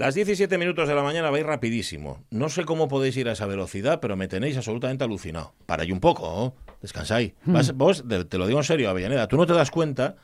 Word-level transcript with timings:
Las 0.00 0.14
17 0.14 0.56
minutos 0.56 0.88
de 0.88 0.94
la 0.94 1.02
mañana 1.02 1.28
vais 1.28 1.44
rapidísimo. 1.44 2.24
No 2.30 2.48
sé 2.48 2.64
cómo 2.64 2.88
podéis 2.88 3.14
ir 3.18 3.28
a 3.28 3.32
esa 3.32 3.44
velocidad, 3.44 4.00
pero 4.00 4.16
me 4.16 4.28
tenéis 4.28 4.56
absolutamente 4.56 5.04
alucinado. 5.04 5.52
Paráis 5.66 5.92
un 5.92 6.00
poco, 6.00 6.54
¿no? 6.66 6.74
descansáis. 6.80 7.34
Vas- 7.44 7.74
vos, 7.76 8.02
te, 8.08 8.24
te 8.24 8.38
lo 8.38 8.46
digo 8.46 8.58
en 8.60 8.64
serio, 8.64 8.88
Avellaneda, 8.88 9.28
tú 9.28 9.36
no 9.36 9.44
te 9.46 9.52
das 9.52 9.70
cuenta, 9.70 10.16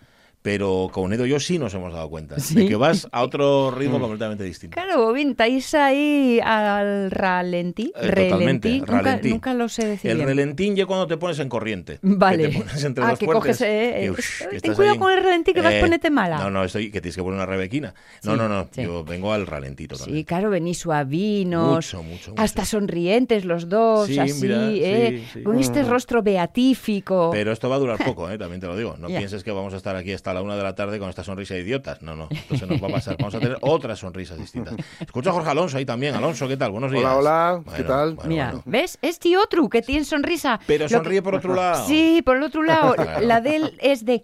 pero 0.47 0.89
Caunedo 0.95 1.27
y 1.27 1.31
yo 1.31 1.41
sí 1.41 1.59
nos 1.59 1.75
hemos 1.75 1.93
dado 1.93 2.09
cuenta 2.09 2.37
de 2.37 2.41
Sí. 2.41 2.69
que 2.69 2.77
vas 2.77 3.09
a 3.11 3.23
otro 3.25 3.71
ritmo 3.77 3.99
completamente 3.99 4.45
distinto. 4.45 4.75
Claro, 4.77 5.05
Bobín, 5.05 5.31
estáis 5.31 5.75
ahí 5.75 6.39
al 6.41 7.11
ralentí. 7.11 7.93
Eh, 7.97 8.07
totalmente, 8.07 8.69
relentí. 8.69 8.79
Nunca, 8.79 8.93
ralentí. 9.03 9.29
nunca 9.31 9.55
lo 9.55 9.69
sé 9.69 9.87
decir 9.89 10.09
El 10.13 10.19
bien. 10.19 10.29
relentín 10.29 10.77
ya 10.77 10.87
cuando 10.87 11.09
te 11.09 11.17
pones 11.17 11.41
en 11.41 11.49
corriente. 11.49 11.99
Vale. 12.01 12.45
Que 12.45 12.49
te 12.51 12.59
pones 12.59 12.85
entre 12.85 13.03
Ah, 13.05 13.09
los 13.11 13.19
que 13.19 13.27
coges, 13.27 13.61
eh, 13.63 13.65
que, 14.15 14.45
eh, 14.45 14.49
que 14.53 14.61
ten 14.61 14.75
cuidado 14.75 14.93
ahí. 14.93 14.99
con 15.01 15.13
el 15.13 15.25
ralentí 15.25 15.53
que 15.53 15.63
vas 15.63 15.75
a 15.75 15.81
ponerte 15.81 16.11
mala. 16.11 16.39
No, 16.39 16.49
no, 16.49 16.63
estoy 16.63 16.93
que 16.93 17.01
tienes 17.01 17.17
que 17.17 17.23
poner 17.25 17.39
una 17.39 17.47
rebequina. 17.47 17.93
No, 18.23 18.33
Sí, 18.35 18.39
no, 18.39 18.49
no. 18.49 18.69
sí. 18.71 18.83
Yo 18.85 19.03
vengo 19.03 19.33
al 19.33 19.49
ralentito 19.49 19.97
también. 19.97 20.19
Sí, 20.19 20.25
claro, 20.25 20.51
venís 20.51 20.79
suavinos. 20.79 21.75
Mucho, 21.75 22.05
mucho, 22.05 22.31
mucho. 22.31 22.41
Hasta 22.41 22.65
sonrientes 22.65 23.45
los 23.45 23.69
dos, 23.69 24.07
Sí, 24.07 24.17
así, 24.21 24.43
mira, 24.43 24.69
¿eh? 24.71 25.23
sí, 25.25 25.39
sí. 25.41 25.43
Con 25.43 25.59
este 25.59 25.83
rostro 25.83 26.23
beatífico. 26.23 27.31
Pero 27.33 27.51
esto 27.51 27.69
va 27.69 27.75
a 27.75 27.79
durar 27.81 27.99
poco, 28.05 28.31
¿eh? 28.31 28.39
también 28.39 28.61
te 28.61 28.69
lo 28.69 28.77
digo. 28.77 28.95
No 29.01 29.09
pienses 29.09 29.43
que 29.43 29.51
vamos 29.51 29.75
a 29.75 29.77
estar 29.77 29.97
aquí 29.97 30.13
hasta 30.13 30.36
la 30.37 30.43
una 30.43 30.57
de 30.57 30.63
la 30.63 30.75
tarde 30.75 30.99
con 30.99 31.09
esta 31.09 31.25
sonrisa 31.25 31.55
de 31.55 31.61
idiotas. 31.61 32.03
No, 32.03 32.15
no. 32.15 32.29
Esto 32.31 32.57
se 32.57 32.67
nos 32.67 32.83
va 32.83 32.89
a 32.89 32.91
pasar. 32.93 33.17
Vamos 33.19 33.35
a 33.35 33.41
tener 33.41 33.57
otras 33.63 33.99
sonrisas 33.99 34.39
distintas. 34.39 34.75
Escucha 35.01 35.31
a 35.31 35.33
Jorge 35.33 35.51
Alonso 35.51 35.79
ahí 35.79 35.85
también. 35.85 36.15
Alonso, 36.15 36.47
¿qué 36.49 36.57
tal? 36.57 36.71
Buenos 36.73 36.91
días. 36.93 37.05
Hola, 37.05 37.61
hola, 37.65 37.77
¿qué 37.77 37.83
tal? 37.83 38.15
bueno, 38.15 38.29
Mira, 38.31 38.47
bueno. 38.47 38.63
¿ves? 38.67 38.99
Es 39.03 39.19
tío 39.19 39.41
otro 39.43 39.69
que 39.69 39.83
tiene 39.83 40.05
sonrisa. 40.05 40.61
Pero 40.67 40.89
sonríe 40.89 41.19
que- 41.19 41.23
por 41.23 41.35
otro 41.35 41.55
lado. 41.55 41.87
Sí, 41.87 42.23
por 42.25 42.37
el 42.37 42.43
otro 42.43 42.63
lado. 42.65 42.95
Claro. 42.95 43.27
La 43.27 43.41
de 43.41 43.57
él 43.57 43.77
es 43.81 44.05
de... 44.05 44.23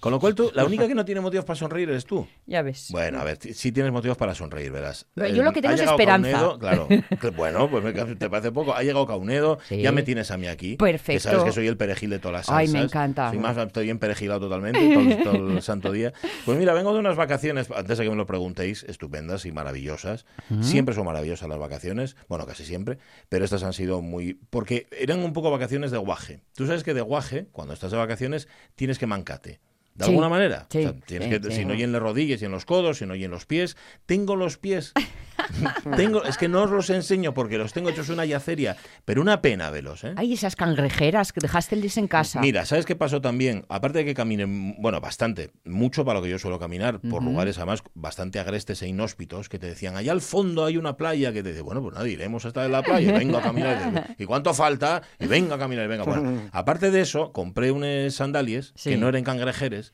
Con 0.00 0.12
lo 0.12 0.20
cual 0.20 0.34
tú, 0.34 0.50
la 0.54 0.64
única 0.64 0.86
que 0.88 0.94
no 0.94 1.04
tiene 1.04 1.20
motivos 1.20 1.44
para 1.44 1.56
sonreír 1.58 1.88
eres 1.90 2.04
tú. 2.04 2.26
Ya 2.46 2.62
ves. 2.62 2.88
Bueno, 2.90 3.20
a 3.20 3.24
ver, 3.24 3.38
sí 3.40 3.72
tienes 3.72 3.92
motivos 3.92 4.16
para 4.16 4.34
sonreír, 4.34 4.72
verás. 4.72 5.06
Pero 5.14 5.28
yo 5.34 5.42
lo 5.42 5.52
que 5.52 5.60
tengo 5.62 5.74
es 5.74 5.80
esperanza. 5.80 6.30
Caunedo, 6.30 6.58
claro. 6.58 6.88
Que, 7.20 7.30
bueno, 7.30 7.68
pues 7.70 7.82
me- 7.84 7.92
te 8.16 8.30
parece 8.30 8.52
poco. 8.52 8.74
Ha 8.74 8.82
llegado 8.82 9.06
Caunedo, 9.06 9.58
Sí. 9.68 9.80
ya 9.82 9.92
me 9.92 10.02
tienes 10.02 10.30
a 10.30 10.36
mí 10.36 10.46
aquí. 10.46 10.72
Que 10.72 10.76
Perfecto. 10.76 11.22
sabes 11.22 11.44
que 11.44 11.52
soy 11.52 11.66
el 11.66 11.76
perejil 11.76 12.10
de 12.10 12.18
todas 12.18 12.32
las 12.38 12.46
salsas. 12.46 12.60
Ay, 12.60 12.68
me 12.68 12.82
encanta. 12.84 13.30
Soy 13.30 13.38
más, 13.38 13.56
estoy 13.56 13.84
bien 13.84 13.98
perejilado 13.98 14.40
totalmente 14.40 14.78
todo, 14.80 15.02
todo 15.24 15.50
el 15.50 15.62
santo 15.62 15.92
día. 15.92 16.12
Pues 16.44 16.58
mira, 16.58 16.72
vengo 16.74 16.92
de 16.92 17.00
unas 17.00 17.16
vacaciones, 17.16 17.70
antes 17.70 17.98
de 17.98 18.04
que 18.04 18.10
me 18.10 18.16
lo 18.16 18.26
preguntéis, 18.26 18.84
estupendas 18.84 19.46
y 19.46 19.52
maravillosas. 19.52 20.24
Siempre 20.60 20.94
son 20.94 21.06
maravillosas 21.06 21.48
las 21.48 21.58
vacaciones, 21.58 22.16
bueno, 22.28 22.46
casi 22.46 22.64
siempre, 22.64 22.98
pero 23.28 23.44
estas 23.44 23.62
han 23.62 23.72
sido 23.72 24.00
muy... 24.02 24.34
Porque 24.50 24.86
eran 24.90 25.20
un 25.20 25.32
poco 25.32 25.50
vacaciones 25.50 25.90
de 25.90 25.98
guaje. 25.98 26.40
Tú 26.54 26.66
sabes 26.66 26.84
que 26.84 26.94
de 26.94 27.00
guaje, 27.02 27.48
cuando 27.52 27.74
estás 27.74 27.90
de 27.90 27.96
vacaciones, 27.96 28.48
tienes 28.74 28.98
que 28.98 29.06
mancate. 29.06 29.60
De 29.94 30.04
Sí, 30.04 30.10
alguna 30.10 30.28
manera. 30.28 30.66
sí, 30.68 30.86
tienes 31.06 31.28
sí, 31.32 31.40
que, 31.40 31.50
si 31.52 31.64
no 31.64 31.72
y 31.72 31.82
en 31.82 31.90
las 31.90 32.02
rodillas 32.02 32.42
y 32.42 32.44
en 32.44 32.50
los 32.50 32.66
codos, 32.66 32.98
si 32.98 33.06
no 33.06 33.14
y 33.14 33.24
en 33.24 33.30
los 33.30 33.46
pies. 33.46 33.78
Tengo 34.04 34.36
los 34.36 34.58
pies. 34.58 34.92
tengo, 35.96 36.24
es 36.24 36.36
que 36.36 36.48
no 36.48 36.62
os 36.62 36.70
los 36.70 36.90
enseño 36.90 37.32
porque 37.34 37.58
los 37.58 37.72
tengo 37.72 37.90
hechos 37.90 38.08
una 38.08 38.24
yaceria, 38.24 38.76
pero 39.04 39.22
una 39.22 39.40
pena 39.42 39.70
velos, 39.70 40.04
¿eh? 40.04 40.14
Ay, 40.16 40.32
esas 40.32 40.56
cangrejeras 40.56 41.32
que 41.32 41.40
dejaste 41.40 41.76
en 41.96 42.08
casa. 42.08 42.40
Mira, 42.40 42.64
¿sabes 42.64 42.84
qué 42.86 42.96
pasó 42.96 43.20
también? 43.20 43.64
Aparte 43.68 43.98
de 43.98 44.04
que 44.04 44.14
camine, 44.14 44.74
bueno, 44.78 45.00
bastante, 45.00 45.50
mucho 45.64 46.04
para 46.04 46.18
lo 46.18 46.24
que 46.24 46.30
yo 46.30 46.38
suelo 46.38 46.58
caminar, 46.58 47.00
por 47.00 47.22
lugares 47.22 47.58
además 47.58 47.82
bastante 47.94 48.38
agrestes 48.40 48.82
e 48.82 48.88
inhóspitos, 48.88 49.48
que 49.48 49.58
te 49.58 49.66
decían, 49.66 49.96
allá 49.96 50.12
al 50.12 50.20
fondo 50.20 50.64
hay 50.64 50.76
una 50.76 50.96
playa, 50.96 51.32
que 51.32 51.42
te 51.42 51.50
dice, 51.50 51.62
bueno, 51.62 51.82
pues 51.82 51.94
nada, 51.94 52.08
iremos 52.08 52.44
hasta 52.44 52.66
la 52.68 52.82
playa, 52.82 53.12
vengo 53.18 53.38
a 53.38 53.42
caminar. 53.42 54.14
¿Y 54.18 54.24
cuánto 54.24 54.54
falta? 54.54 55.02
Y 55.20 55.26
venga 55.26 55.56
a 55.56 55.58
caminar, 55.58 55.84
y 55.84 55.88
venga. 55.88 56.04
Bueno, 56.04 56.42
aparte 56.52 56.90
de 56.90 57.00
eso, 57.02 57.32
compré 57.32 57.70
unas 57.70 58.14
sandalias 58.14 58.72
Sí. 58.74 58.90
que 58.90 58.96
no 58.96 59.08
eran 59.08 59.22
cangrejeres, 59.22 59.92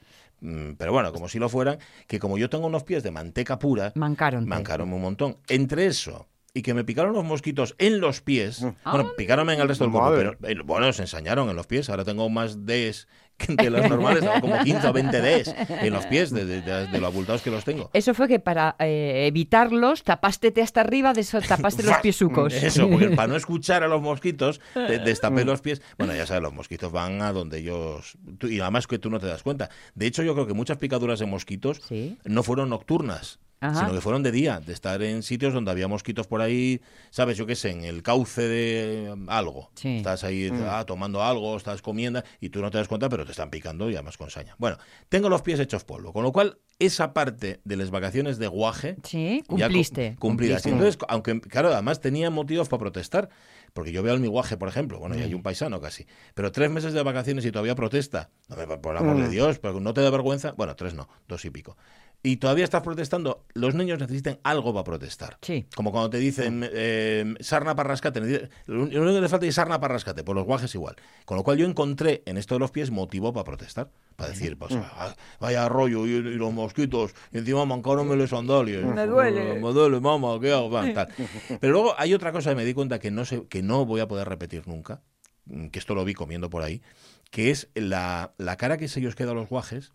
pero 0.77 0.93
bueno, 0.93 1.13
como 1.13 1.29
si 1.29 1.39
lo 1.39 1.49
fueran, 1.49 1.79
que 2.07 2.19
como 2.19 2.39
yo 2.39 2.51
tengo 2.51 2.67
unos 2.67 2.83
pies 2.85 3.03
de 3.03 3.11
manteca 3.11 3.59
pura, 3.59 3.93
Mancaron. 3.95 4.49
mancaron 4.49 4.93
un 4.93 5.01
montón. 5.03 5.39
Entre 5.49 5.87
eso 5.87 6.29
y 6.55 6.61
que 6.63 6.75
me 6.75 6.85
picaron 6.85 7.15
los 7.15 7.25
mosquitos 7.25 7.75
en 7.79 8.01
los 8.01 8.21
pies, 8.21 8.61
bueno, 8.85 9.13
picaronme 9.17 9.55
en 9.55 9.61
el 9.61 9.69
resto 9.69 9.85
del 9.85 9.93
cuerpo, 9.93 10.11
pero 10.15 10.37
eh, 10.51 10.57
bueno, 10.65 10.93
se 10.93 11.03
ensañaron 11.03 11.49
en 11.49 11.57
los 11.57 11.67
pies. 11.67 11.89
Ahora 11.89 12.05
tengo 12.05 12.29
más 12.29 12.67
que 12.67 13.07
de 13.49 13.71
los 13.71 13.89
normales, 13.89 14.25
como 14.41 14.59
15 14.63 14.87
o 14.89 14.93
20 14.93 15.21
Ds 15.21 15.55
en 15.83 15.93
los 15.93 16.07
pies, 16.07 16.31
de, 16.31 16.45
de- 16.45 16.61
de- 16.63 16.87
de 16.87 17.01
lo 17.01 17.07
abultados 17.09 17.43
que 17.43 17.51
los 17.51 17.65
tengo. 17.65 17.91
Eso 17.93 18.15
fue 18.15 18.29
que 18.29 18.39
para 18.39 18.77
eh, 18.79 19.25
evitarlos 19.27 20.03
tapaste 20.05 20.53
hasta 20.63 20.81
arriba, 20.81 21.13
de 21.13 21.23
eso 21.23 21.41
tapaste 21.41 21.83
los 21.83 21.97
piesucos. 22.03 22.53
Eso, 22.55 22.89
porque 22.89 23.09
para 23.17 23.29
no 23.29 23.37
escuchar 23.37 23.83
a 23.83 23.89
los 23.89 24.01
mosquitos, 24.01 24.61
de- 24.75 24.99
destapé 24.99 25.45
los 25.45 25.61
pies. 25.61 25.83
Bueno, 25.99 26.15
ya 26.15 26.27
sabes, 26.27 26.43
los 26.43 26.53
mosquitos 26.55 26.93
van 26.93 27.21
a 27.23 27.33
donde 27.33 27.59
ellos... 27.59 28.17
tú- 28.39 28.49
y 28.49 28.61
además 28.61 28.87
que 28.87 28.99
tú 28.99 29.11
no 29.11 29.19
te 29.19 29.27
das 29.27 29.43
cuenta. 29.43 29.71
De 29.95 30.07
hecho, 30.07 30.23
yo 30.23 30.35
creo 30.35 30.47
que 30.47 30.55
muchas 30.55 30.79
picaduras 30.79 31.19
de 31.19 31.27
mosquitos 31.27 31.81
Sí. 31.89 32.19
no 32.25 32.43
fueron 32.43 32.69
nocturnas. 32.71 33.39
Ajá. 33.63 33.81
sino 33.81 33.93
que 33.93 34.01
fueron 34.01 34.23
de 34.23 34.33
día, 34.33 34.61
de 34.61 34.73
estar 34.73 35.01
en 35.03 35.23
sitios 35.23 35.55
donde 35.55 35.71
había 35.71 35.87
mosquitos 35.89 36.27
por 36.27 36.41
ahí, 36.43 36.81
sabes, 37.11 37.37
yo 37.39 37.47
qué 37.47 37.55
sé, 37.55 37.71
en 37.71 37.85
el 37.85 38.03
cauce 38.03 38.43
de 38.43 39.11
um, 39.13 39.31
algo. 39.31 39.71
Sí. 39.75 39.97
Estás 39.99 40.25
ahí 40.25 40.51
ah, 40.69 40.85
tomando 40.87 41.23
algo, 41.23 41.57
estás 41.57 41.81
comiendo 41.81 42.23
y 42.41 42.49
tú 42.51 42.61
no 42.61 42.71
te 42.71 42.79
das 42.79 42.89
cuenta, 42.89 43.09
pero 43.09 43.25
te 43.25 43.31
están 43.31 43.51
picando 43.51 43.89
y 43.89 43.95
además 43.95 44.17
con 44.19 44.29
saña. 44.31 44.57
Bueno, 44.59 44.77
tengo 45.09 45.29
los 45.29 45.43
pies 45.43 45.61
hechos 45.61 45.85
polvo, 45.85 46.13
con 46.13 46.25
lo 46.25 46.33
cual 46.33 46.59
esa 46.81 47.15
parte 47.15 47.61
de 47.65 47.77
las 47.77 47.91
vacaciones 47.93 48.39
de 48.39 48.49
guaje 48.49 48.97
Sí, 49.05 49.39
ya 49.39 49.47
cu- 49.47 49.57
cumpliste. 49.59 50.17
cumplidas. 50.19 50.63
cumpliste. 50.63 50.69
Y 50.69 50.73
entonces, 50.73 50.99
aunque, 51.09 51.41
claro, 51.41 51.73
además 51.73 52.01
tenía 52.01 52.29
motivos 52.31 52.69
para 52.69 52.81
protestar. 52.81 53.29
Porque 53.75 53.91
yo 53.91 54.03
veo 54.03 54.13
al 54.13 54.21
mi 54.21 54.27
guaje, 54.29 54.59
por 54.59 54.69
ejemplo, 54.69 54.99
bueno, 54.99 55.17
y 55.17 55.23
hay 55.23 55.33
un 55.33 55.43
paisano 55.43 55.81
casi, 55.81 56.07
pero 56.35 56.53
tres 56.53 56.71
meses 56.71 56.93
de 56.93 57.03
vacaciones 57.03 57.43
y 57.47 57.51
todavía 57.53 57.75
protesta. 57.75 58.29
No, 58.51 58.57
por- 58.83 58.99
amor 58.99 59.17
de 59.17 59.31
Dios, 59.31 59.59
pero 59.61 59.81
no 59.81 59.95
te 59.95 60.03
da 60.03 60.11
vergüenza. 60.11 60.53
Bueno, 60.59 60.77
tres 60.77 60.93
no, 60.93 61.09
dos 61.27 61.43
y 61.47 61.51
pico. 61.51 61.79
Y 62.25 62.37
todavía 62.37 62.63
estás 62.63 62.83
protestando. 62.83 63.45
Los 63.53 63.75
niños 63.75 63.99
necesitan 63.99 64.39
algo 64.45 64.73
para 64.73 64.85
protestar. 64.85 65.39
Sí. 65.43 65.67
Como 65.75 65.91
cuando 65.91 66.09
te 66.11 66.19
dicen 66.19 66.65
eh, 66.73 67.35
sarna 67.41 67.75
para 67.75 67.89
rascate. 67.89 68.21
necesita- 68.21 68.49
Lo 68.67 68.83
único 68.85 69.13
que 69.15 69.21
te 69.21 69.29
falta 69.29 69.47
es 69.47 69.55
sarna 69.57 69.81
para 69.81 69.95
rascate. 69.95 70.23
Por 70.23 70.37
los 70.37 70.45
guajes 70.45 70.73
igual. 70.77 70.95
Con 71.25 71.37
lo 71.37 71.43
cual 71.43 71.59
yo 71.59 71.67
encontré 71.67 72.23
en 72.27 72.37
esto 72.39 72.55
de 72.55 72.61
los 72.61 72.71
pies 72.71 72.93
motivo 72.93 73.33
para 73.33 73.43
protestar. 73.43 73.91
Para 74.15 74.31
decir, 74.31 74.57
pues, 74.57 74.73
ah, 74.77 75.17
vaya 75.41 75.69
rollo 75.69 76.07
y, 76.07 76.11
y 76.11 76.21
los 76.37 76.53
mosquitos. 76.53 77.13
Y 77.33 77.39
encima 77.39 77.65
mancaronme 77.65 78.15
los 78.15 78.31
sandalias. 78.31 78.85
Me 78.85 79.05
duele. 79.07 79.55
Me 79.61 79.73
duele, 79.73 79.99
mamá, 79.99 80.39
¿qué 80.41 80.53
hago? 80.53 80.71
Tal. 80.71 81.09
Pero 81.61 81.73
luego 81.73 81.95
hay 81.99 82.15
otra 82.15 82.31
cosa 82.31 82.51
que 82.51 82.57
me 82.57 82.65
di 82.65 82.73
cuenta 82.73 83.01
que 83.01 83.11
no, 83.11 83.25
sé, 83.25 83.47
que 83.49 83.63
no 83.65 83.85
voy 83.85 84.01
a 84.01 84.07
poder 84.07 84.29
repetir 84.29 84.69
nunca. 84.69 85.03
mm, 85.47 85.69
Que 85.71 85.79
esto 85.81 85.97
lo 85.97 86.05
vi 86.05 86.15
comiendo 86.15 86.51
por 86.51 86.63
ahí. 86.63 86.83
Que 87.33 87.51
es 87.51 87.69
la, 87.75 88.33
la 88.39 88.57
cara 88.57 88.77
que 88.77 88.87
se 88.87 89.01
ellos 89.01 89.17
queda 89.17 89.33
a 89.33 89.35
los 89.35 89.49
guajes. 89.49 89.93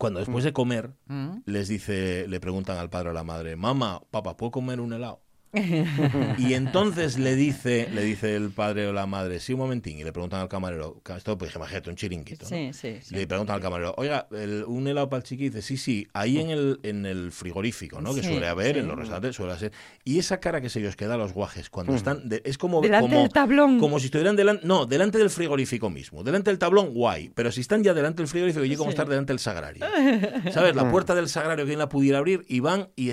Cuando 0.00 0.18
después 0.20 0.44
de 0.44 0.54
comer 0.54 0.94
Mm. 1.08 1.42
les 1.44 1.68
dice, 1.68 2.24
le 2.26 2.40
preguntan 2.40 2.78
al 2.78 2.88
padre 2.88 3.08
o 3.08 3.10
a 3.10 3.14
la 3.14 3.22
madre, 3.22 3.54
mamá, 3.56 4.00
papá, 4.10 4.34
¿puedo 4.34 4.50
comer 4.50 4.80
un 4.80 4.94
helado? 4.94 5.20
Y 6.38 6.54
entonces 6.54 7.18
le 7.18 7.34
dice, 7.34 7.88
le 7.92 8.02
dice 8.02 8.36
el 8.36 8.50
padre 8.50 8.86
o 8.86 8.92
la 8.92 9.06
madre, 9.06 9.40
sí, 9.40 9.52
un 9.52 9.58
momentín, 9.60 9.98
y 9.98 10.04
le 10.04 10.12
preguntan 10.12 10.40
al 10.40 10.48
camarero, 10.48 11.00
esto 11.16 11.36
pues 11.36 11.54
imagínate, 11.54 11.90
un 11.90 11.96
chiringuito, 11.96 12.44
¿no? 12.44 12.48
Sí, 12.48 12.70
sí, 12.72 12.98
sí. 13.02 13.14
Le 13.14 13.26
preguntan 13.26 13.56
al 13.56 13.62
camarero, 13.62 13.94
oiga, 13.96 14.28
el- 14.32 14.64
un 14.66 14.86
helado 14.86 15.08
para 15.08 15.18
el 15.18 15.24
chiqui, 15.24 15.48
dice, 15.48 15.62
sí, 15.62 15.76
sí, 15.76 16.06
ahí 16.12 16.38
en 16.38 16.50
el, 16.50 16.80
en 16.82 17.04
el 17.06 17.32
frigorífico, 17.32 18.00
¿no? 18.00 18.14
Que 18.14 18.22
Sí, 18.22 18.28
suele 18.28 18.46
haber, 18.46 18.74
sí. 18.74 18.80
en 18.80 18.86
los 18.88 18.96
restaurantes 18.96 19.34
suele 19.36 19.58
ser. 19.58 19.72
Y 20.04 20.18
esa 20.18 20.38
cara 20.40 20.60
que 20.60 20.68
se 20.68 20.80
les 20.80 20.94
queda 20.96 21.14
a 21.14 21.18
los 21.18 21.32
guajes 21.32 21.68
cuando 21.70 21.94
están, 21.94 22.28
de- 22.28 22.42
es 22.44 22.56
como, 22.58 22.80
Delante 22.80 23.08
como, 23.08 23.20
del 23.22 23.30
tablón. 23.32 23.78
como 23.80 23.98
si 23.98 24.06
estuvieran 24.06 24.36
delante, 24.36 24.66
no, 24.66 24.86
delante 24.86 25.18
del 25.18 25.30
frigorífico 25.30 25.90
mismo, 25.90 26.22
delante 26.22 26.50
del 26.50 26.58
tablón, 26.58 26.94
guay, 26.94 27.30
pero 27.34 27.50
si 27.50 27.60
están 27.60 27.82
ya 27.82 27.94
delante 27.94 28.18
del 28.22 28.28
frigorífico, 28.28 28.64
y 28.64 28.76
como 28.76 28.90
estar 28.90 29.08
delante 29.08 29.32
del 29.32 29.40
sagrario. 29.40 29.84
¿Sabes? 30.52 30.74
La 30.76 30.90
puerta 30.90 31.14
del 31.14 31.28
sagrario 31.28 31.66
que 31.66 31.76
la 31.76 31.88
pudiera 31.88 32.18
abrir 32.18 32.44
y 32.48 32.60
van 32.60 32.88
y... 32.96 33.12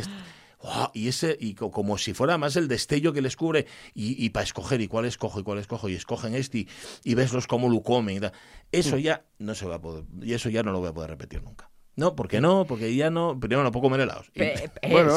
¡Guau! 0.59 0.89
y 0.93 1.07
ese 1.07 1.37
y 1.39 1.53
co- 1.53 1.69
como 1.71 1.97
si 1.97 2.13
fuera 2.13 2.37
más 2.37 2.55
el 2.55 2.67
destello 2.67 3.13
que 3.13 3.21
les 3.21 3.35
cubre 3.35 3.67
y, 3.93 4.23
y 4.25 4.29
para 4.31 4.43
escoger 4.43 4.81
y 4.81 4.87
cuál 4.87 5.05
escojo 5.05 5.39
y 5.39 5.43
cuál 5.43 5.59
escojo 5.59 5.87
y 5.89 5.93
escogen 5.93 6.33
este 6.33 6.59
y, 6.59 6.67
y 7.03 7.13
veslos 7.13 7.45
cómo 7.47 7.69
lo 7.69 7.81
comen 7.83 8.17
y 8.17 8.19
tal. 8.21 8.31
eso 8.71 8.97
ya 8.97 9.23
no 9.37 9.53
se 9.55 9.65
va 9.67 9.75
a 9.75 9.81
poder 9.81 10.05
y 10.21 10.33
eso 10.33 10.49
ya 10.49 10.63
no 10.63 10.71
lo 10.71 10.79
voy 10.79 10.89
a 10.89 10.93
poder 10.93 11.11
repetir 11.11 11.43
nunca. 11.43 11.69
No 11.95 12.15
porque 12.15 12.41
no 12.41 12.65
porque 12.65 12.95
ya 12.95 13.09
no 13.09 13.39
primero 13.39 13.63
no 13.63 13.71
puedo 13.71 13.83
comer 13.83 14.01
helados. 14.01 14.29
Pe- 14.31 14.69
pe- 14.69 14.89
Bueno, 14.91 15.15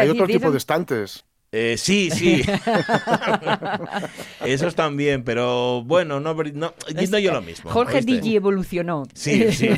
hay 0.00 0.08
otro 0.10 0.26
tipo 0.38 0.50
de 0.52 0.58
estantes. 0.58 1.24
Eh, 1.56 1.76
sí, 1.78 2.10
sí. 2.10 2.42
Esos 4.44 4.74
también, 4.74 5.22
pero 5.24 5.82
bueno, 5.84 6.18
no, 6.20 6.34
no, 6.34 6.42
no 6.52 7.18
yo 7.18 7.32
lo 7.32 7.42
mismo. 7.42 7.70
Jorge 7.70 7.96
¿oíste? 7.98 8.12
Digi 8.12 8.36
evolucionó. 8.36 9.04
Sí, 9.14 9.52
sí, 9.52 9.68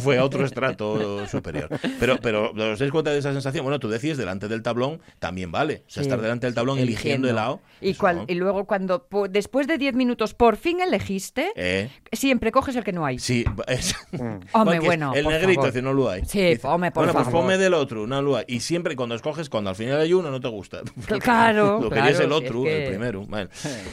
fue 0.00 0.18
a 0.18 0.24
otro 0.24 0.44
estrato 0.46 1.26
superior. 1.26 1.68
Pero, 1.98 2.18
pero 2.20 2.52
¿os 2.52 2.78
dais 2.78 2.90
cuenta 2.92 3.10
de 3.10 3.18
esa 3.18 3.32
sensación? 3.32 3.64
Bueno, 3.64 3.80
tú 3.80 3.88
decías 3.88 4.16
delante 4.16 4.46
del 4.48 4.62
tablón 4.62 5.00
también 5.18 5.50
vale. 5.50 5.82
O 5.88 5.90
sea, 5.90 6.02
Sí. 6.04 6.08
estar 6.08 6.20
delante 6.20 6.46
del 6.46 6.54
tablón 6.54 6.78
eligiendo, 6.78 7.28
helado. 7.28 7.60
Y, 7.80 7.94
cual- 7.94 8.16
no. 8.18 8.24
y 8.28 8.34
luego 8.34 8.64
cuando 8.66 9.06
después 9.30 9.66
de 9.66 9.78
10 9.78 9.94
minutos 9.94 10.34
por 10.34 10.56
fin 10.56 10.80
elegiste, 10.80 11.50
Eh, 11.56 11.90
siempre 12.12 12.52
coges 12.52 12.76
el 12.76 12.84
que 12.84 12.92
no 12.92 13.04
hay. 13.04 13.18
sí, 13.18 13.44
es- 13.66 13.94
Hombre, 14.52 14.80
bueno, 14.80 15.12
El 15.14 15.24
por 15.24 15.32
negrito 15.32 15.60
favor. 15.62 15.72
dice, 15.72 15.82
no 15.82 15.92
lo 15.92 16.08
hay. 16.08 16.22
Sí, 16.26 16.42
Dice, 16.44 16.66
hombre, 16.66 16.90
por 16.92 17.02
Bueno, 17.04 17.12
pues 17.12 17.24
favor. 17.24 17.40
ponme 17.42 17.58
del 17.58 17.74
otro, 17.74 18.06
no 18.06 18.22
lo 18.22 18.36
hay. 18.36 18.44
Y 18.48 18.60
siempre 18.60 18.96
cuando 18.96 19.14
escoges, 19.14 19.48
cuando 19.48 19.70
al 19.70 19.76
final 19.76 20.00
hay 20.00 20.12
uno, 20.12 20.30
no 20.30 20.40
te 20.40 20.48
gusta. 20.48 20.82
Claro, 21.24 21.80
Lo 21.82 21.88
querías 21.90 22.16
claro, 22.16 22.24
el 22.24 22.30
si 22.40 22.44
es 22.44 22.50
otro, 22.50 22.62
que- 22.64 22.84
el 22.84 22.88
primero. 22.90 23.26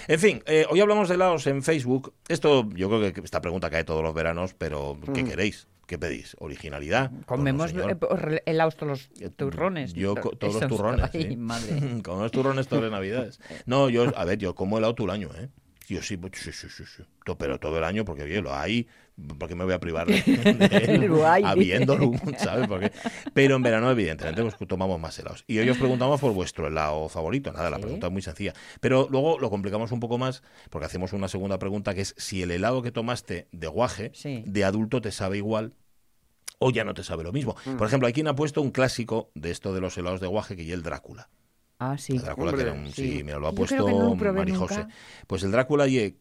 En 0.07 0.19
fin, 0.19 0.43
eh, 0.45 0.65
hoy 0.69 0.79
hablamos 0.79 1.09
de 1.09 1.15
helados 1.15 1.47
en 1.47 1.63
Facebook. 1.63 2.13
Esto, 2.27 2.67
yo 2.75 2.87
creo 2.89 3.13
que 3.13 3.21
esta 3.21 3.41
pregunta 3.41 3.69
cae 3.69 3.83
todos 3.83 4.03
los 4.03 4.13
veranos, 4.13 4.53
pero 4.57 4.97
¿qué 5.13 5.23
queréis? 5.23 5.67
¿Qué 5.87 5.97
pedís? 5.99 6.37
¿Originalidad? 6.39 7.11
Comemos 7.25 7.73
Pues 7.73 7.85
no, 7.85 7.89
eh, 8.29 8.41
helados 8.45 8.77
todos 8.77 9.09
Eh, 9.19 9.23
los 9.25 9.35
turrones. 9.35 9.93
Yo 9.93 10.15
todos 10.15 10.53
los 10.61 10.67
turrones. 10.69 11.09
Ay, 11.13 11.23
sí. 11.31 11.35
madre. 11.35 12.01
Con 12.03 12.19
los 12.21 12.31
turrones 12.31 12.67
todas 12.69 12.83
las 12.85 12.91
navidades. 12.93 13.41
No, 13.65 13.89
yo, 13.89 14.05
a 14.15 14.23
ver, 14.23 14.37
yo 14.37 14.55
como 14.55 14.77
helado 14.77 14.95
todo 14.95 15.07
el 15.07 15.11
año, 15.11 15.29
¿eh? 15.37 15.49
Yo 15.91 16.01
sí, 16.01 16.15
pues, 16.15 16.33
sí, 16.37 16.51
sí, 16.53 16.67
sí, 16.69 16.83
sí. 16.85 17.03
Pero 17.37 17.59
todo 17.59 17.77
el 17.77 17.83
año, 17.83 18.05
porque 18.05 18.23
oye, 18.23 18.41
lo 18.41 18.55
hay, 18.55 18.87
porque 19.37 19.55
me 19.55 19.65
voy 19.65 19.73
a 19.73 19.79
privar 19.79 20.07
de, 20.07 20.97
Lo 21.09 21.27
hay, 21.27 21.43
habiéndolo, 21.43 22.11
¿sabes? 22.37 22.67
Porque, 22.67 22.93
pero 23.33 23.57
en 23.57 23.61
verano, 23.61 23.91
evidentemente, 23.91 24.41
pues 24.41 24.55
tomamos 24.69 24.99
más 25.01 25.19
helados. 25.19 25.43
Y 25.47 25.59
hoy 25.59 25.69
os 25.69 25.77
preguntamos 25.77 26.21
por 26.21 26.31
vuestro 26.33 26.67
helado 26.67 27.09
favorito. 27.09 27.51
Nada, 27.51 27.69
la 27.69 27.75
Sí. 27.75 27.81
pregunta 27.81 28.07
es 28.07 28.13
muy 28.13 28.21
sencilla. 28.21 28.53
Pero 28.79 29.07
luego 29.11 29.37
lo 29.39 29.49
complicamos 29.49 29.91
un 29.91 29.99
poco 29.99 30.17
más, 30.17 30.43
porque 30.69 30.85
hacemos 30.85 31.11
una 31.11 31.27
segunda 31.27 31.59
pregunta, 31.59 31.93
que 31.93 32.01
es 32.01 32.15
si 32.17 32.41
el 32.41 32.51
helado 32.51 32.81
que 32.81 32.91
tomaste 32.93 33.47
de 33.51 33.67
guaje, 33.67 34.11
Sí. 34.13 34.43
de 34.45 34.63
adulto, 34.63 35.01
te 35.01 35.11
sabe 35.11 35.37
igual 35.37 35.73
o 36.59 36.71
ya 36.71 36.85
no 36.85 36.93
te 36.93 37.03
sabe 37.03 37.23
lo 37.23 37.33
mismo. 37.33 37.55
Por 37.77 37.85
ejemplo, 37.87 38.07
hay 38.07 38.13
quien 38.13 38.27
ha 38.29 38.35
puesto 38.35 38.61
un 38.61 38.71
clásico 38.71 39.29
de 39.35 39.51
esto 39.51 39.73
de 39.73 39.81
los 39.81 39.97
helados 39.97 40.21
de 40.21 40.27
guaje, 40.27 40.55
que 40.55 40.63
es 40.63 40.69
el 40.69 40.83
Drácula. 40.83 41.27
Ah, 41.83 41.97
sí. 41.97 42.13
El 42.13 42.21
Drácula, 42.21 42.51
Hombre, 42.51 42.63
que 42.63 42.69
era 42.69 42.79
un- 42.79 42.91
sí, 42.91 43.17
sí. 43.17 43.23
mira, 43.23 43.39
lo 43.39 43.47
ha 43.47 43.51
Yo 43.51 43.57
puesto 43.57 43.77
no 43.77 44.15
lo 44.15 44.33
Marijose. 44.33 44.85
Pues 45.27 45.43
el 45.43 45.51
Drácula, 45.51 45.87
y 45.87 46.15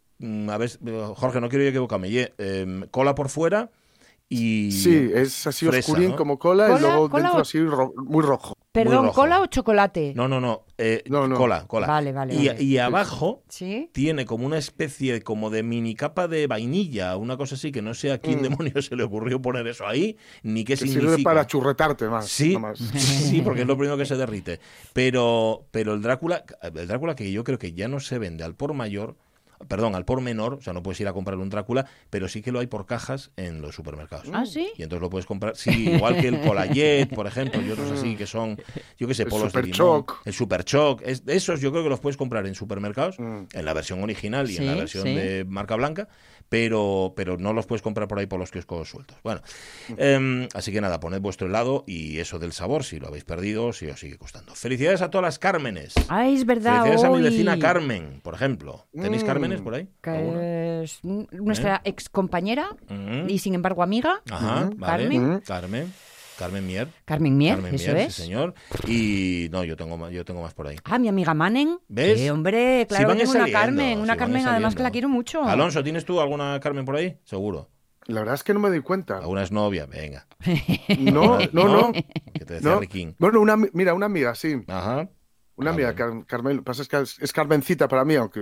a 0.48 0.56
ver, 0.58 0.70
Jorge, 1.16 1.40
no 1.40 1.48
quiero 1.48 1.64
yo 1.64 1.70
equivocarme, 1.70 2.10
ye, 2.10 2.32
em, 2.38 2.86
cola 2.90 3.14
por 3.14 3.28
fuera 3.28 3.70
y... 4.28 4.70
Sí, 4.72 5.10
es 5.14 5.46
así 5.46 5.66
fresa, 5.66 5.92
oscurín 5.92 6.10
¿no? 6.12 6.16
como 6.16 6.38
cola, 6.38 6.66
¿Cola? 6.68 6.78
y 6.78 6.82
luego 6.82 7.08
¿Cola 7.10 7.22
dentro 7.22 7.38
o- 7.38 7.42
así 7.42 7.60
ro- 7.62 7.92
muy 7.96 8.22
rojo. 8.24 8.54
Perdón. 8.72 9.10
¿cola 9.10 9.40
o 9.40 9.46
chocolate? 9.46 10.12
No, 10.14 10.28
no, 10.28 10.40
no, 10.40 10.64
eh, 10.78 11.02
No, 11.08 11.26
no. 11.26 11.34
cola, 11.36 11.66
cola. 11.66 11.88
Vale, 11.88 12.12
vale, 12.12 12.34
Y, 12.34 12.46
vale. 12.46 12.62
y 12.62 12.78
abajo 12.78 13.42
Sí. 13.48 13.90
tiene 13.92 14.24
como 14.26 14.46
una 14.46 14.58
especie 14.58 15.22
como 15.22 15.50
de 15.50 15.64
mini 15.64 15.96
capa 15.96 16.28
de 16.28 16.46
vainilla, 16.46 17.16
una 17.16 17.36
cosa 17.36 17.56
así, 17.56 17.72
que 17.72 17.82
no 17.82 17.94
sé 17.94 18.12
a 18.12 18.18
quién 18.18 18.38
Mm. 18.38 18.42
demonios 18.42 18.86
se 18.86 18.94
le 18.94 19.02
ocurrió 19.02 19.42
poner 19.42 19.66
eso 19.66 19.88
ahí, 19.88 20.16
ni 20.44 20.62
qué 20.64 20.74
Que 20.74 20.76
significa. 20.76 21.10
sirve 21.10 21.22
para 21.24 21.46
churretarte 21.48 22.08
más. 22.08 22.28
Sí, 22.28 22.56
más. 22.58 22.78
sí, 22.96 23.42
porque 23.42 23.62
es 23.62 23.66
lo 23.66 23.76
primero 23.76 23.98
que 23.98 24.06
se 24.06 24.16
derrite. 24.16 24.60
Pero, 24.92 25.66
pero 25.72 25.94
el 25.94 26.02
Drácula, 26.02 26.44
el 26.62 26.86
Drácula 26.86 27.16
que 27.16 27.32
yo 27.32 27.42
creo 27.42 27.58
que 27.58 27.72
ya 27.72 27.88
no 27.88 27.98
se 27.98 28.18
vende 28.20 28.44
al 28.44 28.54
por 28.54 28.72
mayor, 28.74 29.16
perdón, 29.68 29.94
al 29.94 30.04
por 30.04 30.20
menor, 30.20 30.54
o 30.54 30.60
sea, 30.62 30.72
no 30.72 30.82
puedes 30.82 31.00
ir 31.00 31.08
a 31.08 31.12
comprar 31.12 31.38
un 31.38 31.50
Drácula, 31.50 31.86
pero 32.10 32.28
sí 32.28 32.42
que 32.42 32.50
lo 32.52 32.60
hay 32.60 32.66
por 32.66 32.86
cajas 32.86 33.30
en 33.36 33.60
los 33.60 33.74
supermercados. 33.74 34.26
¿Ah, 34.32 34.46
sí? 34.46 34.70
Y 34.76 34.82
entonces 34.82 35.02
lo 35.02 35.10
puedes 35.10 35.26
comprar, 35.26 35.56
sí, 35.56 35.90
igual 35.90 36.18
que 36.20 36.28
el 36.28 36.40
Colayet, 36.40 37.06
por 37.14 37.26
ejemplo, 37.26 37.60
y 37.62 37.70
otros 37.70 37.90
así 37.92 38.16
que 38.16 38.26
son, 38.26 38.56
yo 38.98 39.06
qué 39.06 39.14
sé, 39.14 39.24
El 39.24 39.28
polos 39.28 39.52
de 39.52 39.62
limón. 39.62 39.74
Superchoc. 39.76 40.22
El 40.26 40.32
Super 40.32 40.64
Choc. 40.64 41.02
Es, 41.04 41.22
esos 41.26 41.60
yo 41.60 41.70
creo 41.72 41.82
que 41.82 41.90
los 41.90 42.00
puedes 42.00 42.16
comprar 42.16 42.46
en 42.46 42.54
supermercados, 42.54 43.18
Mm. 43.18 43.44
en 43.52 43.64
la 43.64 43.72
versión 43.72 44.02
original 44.02 44.50
y 44.50 44.56
en 44.56 44.66
la 44.66 44.74
versión 44.74 45.04
sí. 45.04 45.14
de 45.14 45.44
marca 45.44 45.76
blanca, 45.76 46.08
pero, 46.50 47.14
pero 47.16 47.38
no 47.38 47.54
los 47.54 47.64
puedes 47.66 47.80
comprar 47.80 48.06
por 48.08 48.18
ahí 48.18 48.26
por 48.26 48.38
los 48.38 48.50
kioscos 48.50 48.90
sueltos. 48.90 49.16
Bueno, 49.24 49.40
em, 49.96 50.46
así 50.52 50.70
que 50.72 50.80
nada, 50.82 51.00
poned 51.00 51.20
vuestro 51.22 51.46
helado 51.46 51.84
y 51.86 52.18
eso 52.18 52.38
del 52.38 52.52
sabor, 52.52 52.84
si 52.84 52.98
lo 53.00 53.08
habéis 53.08 53.24
perdido, 53.24 53.72
si 53.72 53.86
os 53.86 53.98
sigue 53.98 54.18
costando. 54.18 54.54
Felicidades 54.54 55.00
a 55.00 55.10
todas 55.10 55.22
las 55.24 55.38
Cármenes. 55.38 55.94
Ah, 56.08 56.28
es 56.28 56.44
verdad. 56.44 56.82
Felicidades 56.82 57.04
a 57.04 57.10
mi 57.16 57.22
vecina 57.22 57.58
Carmen, 57.58 58.20
por 58.22 58.34
ejemplo. 58.34 58.86
¿Tenéis 58.92 59.22
Mm. 59.22 59.26
Cármenes 59.26 59.60
por 59.62 59.74
ahí? 59.74 59.88
Que 60.02 60.82
es 60.82 60.98
nuestra 61.02 61.80
ex 61.84 62.08
compañera 62.10 62.76
Mm. 62.88 63.28
y 63.30 63.38
sin 63.38 63.54
embargo 63.54 63.82
amiga. 63.82 64.20
Ajá, 64.30 64.66
Ujú. 64.66 64.74
vale. 64.76 65.04
Carmen. 65.08 65.40
Carmen. 65.46 65.94
Carmen 66.40 66.66
Mier. 66.66 66.88
Carmen 67.04 67.36
Mier, 67.36 67.54
Carmen 67.54 67.74
eso 67.74 67.92
Mier, 67.92 68.06
es. 68.08 68.14
sí, 68.14 68.22
señor. 68.22 68.54
Y 68.88 69.48
no, 69.52 69.62
yo 69.62 69.76
tengo 69.76 69.96
más, 69.96 70.10
yo 70.10 70.24
tengo 70.24 70.42
más 70.42 70.54
por 70.54 70.66
ahí. 70.66 70.76
Ah, 70.84 70.98
mi 70.98 71.06
amiga 71.08 71.34
Manen. 71.34 71.78
¿Ves? 71.88 72.18
Sí, 72.18 72.28
hombre, 72.30 72.80
Si 72.82 72.86
claro 72.88 73.08
van 73.08 73.18
que 73.18 73.24
tengo 73.24 73.36
una 73.36 73.50
Carmen. 73.52 73.98
Una 74.00 74.16
Carmen 74.16 74.46
además 74.46 74.74
que 74.74 74.82
la 74.82 74.90
quiero 74.90 75.08
mucho. 75.08 75.44
Alonso, 75.44 75.84
¿tienes 75.84 76.04
tú 76.04 76.20
alguna 76.20 76.58
Carmen 76.60 76.84
por 76.84 76.96
ahí? 76.96 77.18
Seguro. 77.24 77.68
La 78.06 78.20
verdad 78.20 78.34
es 78.34 78.42
que 78.42 78.54
no 78.54 78.58
me 78.60 78.70
doy 78.70 78.80
cuenta. 78.80 79.18
¿Alguna 79.18 79.42
es 79.42 79.52
novia? 79.52 79.86
Venga. 79.86 80.26
No, 80.98 81.38
no, 81.52 81.68
no. 81.68 81.92
Que 81.92 82.44
te 82.44 82.54
decía 82.54 82.70
no. 82.70 82.80
Riquín. 82.80 83.14
Bueno, 83.18 83.40
una, 83.40 83.56
mira, 83.56 83.94
una 83.94 84.06
amiga, 84.06 84.34
sí. 84.34 84.56
Ajá. 84.66 85.08
Una 85.56 85.70
Ah, 85.70 85.74
amiga. 85.74 85.94
Car- 85.94 86.24
Carmen. 86.26 86.56
Lo 86.56 86.62
que 86.62 86.66
pasa 86.66 86.82
es 86.82 86.88
que 86.88 86.96
es, 87.22 87.32
Carmencita 87.32 87.86
para 87.86 88.04
mí, 88.04 88.14
aunque, 88.16 88.40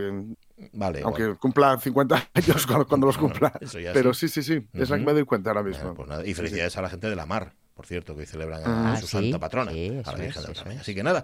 Vale. 0.73 1.03
aunque 1.03 1.23
bueno. 1.25 1.39
cumpla 1.41 1.79
50 1.79 2.29
años 2.35 2.67
cuando, 2.67 2.87
cuando 2.87 3.07
los 3.09 3.17
Bueno, 3.19 3.35
cumpla. 3.35 3.53
eso 3.61 3.81
ya 3.81 3.93
Pero 3.93 4.15
sí, 4.15 4.29
sí, 4.29 4.43
sí. 4.43 4.65
Es 4.73 4.89
la 4.91 4.99
que 4.99 5.05
me 5.05 5.13
doy 5.13 5.25
cuenta 5.25 5.51
ahora 5.51 5.63
Bueno, 5.63 5.77
mismo. 5.77 5.95
pues 5.95 6.09
nada. 6.09 6.25
Y 6.27 6.33
felicidades 6.35 6.77
a 6.77 6.83
la 6.83 6.89
gente 6.89 7.11
de 7.11 7.17
la 7.17 7.27
mar, 7.27 7.55
por 7.79 7.87
cierto, 7.87 8.13
que 8.17 8.23
hoy 8.23 8.27
celebran 8.27 8.61
a, 8.65 8.95
Ah, 8.95 8.97
su 9.01 9.07
sí, 9.07 9.13
santa 9.13 9.39
patrona, 9.39 9.71
sí, 9.71 9.87
a 10.05 10.11
la 10.11 10.19
Virgen 10.19 10.43
es, 10.43 10.47
del 10.49 10.57
Carmen. 10.57 10.75
es. 10.79 10.81
Así 10.81 10.97
que 10.97 11.05
nada, 11.05 11.23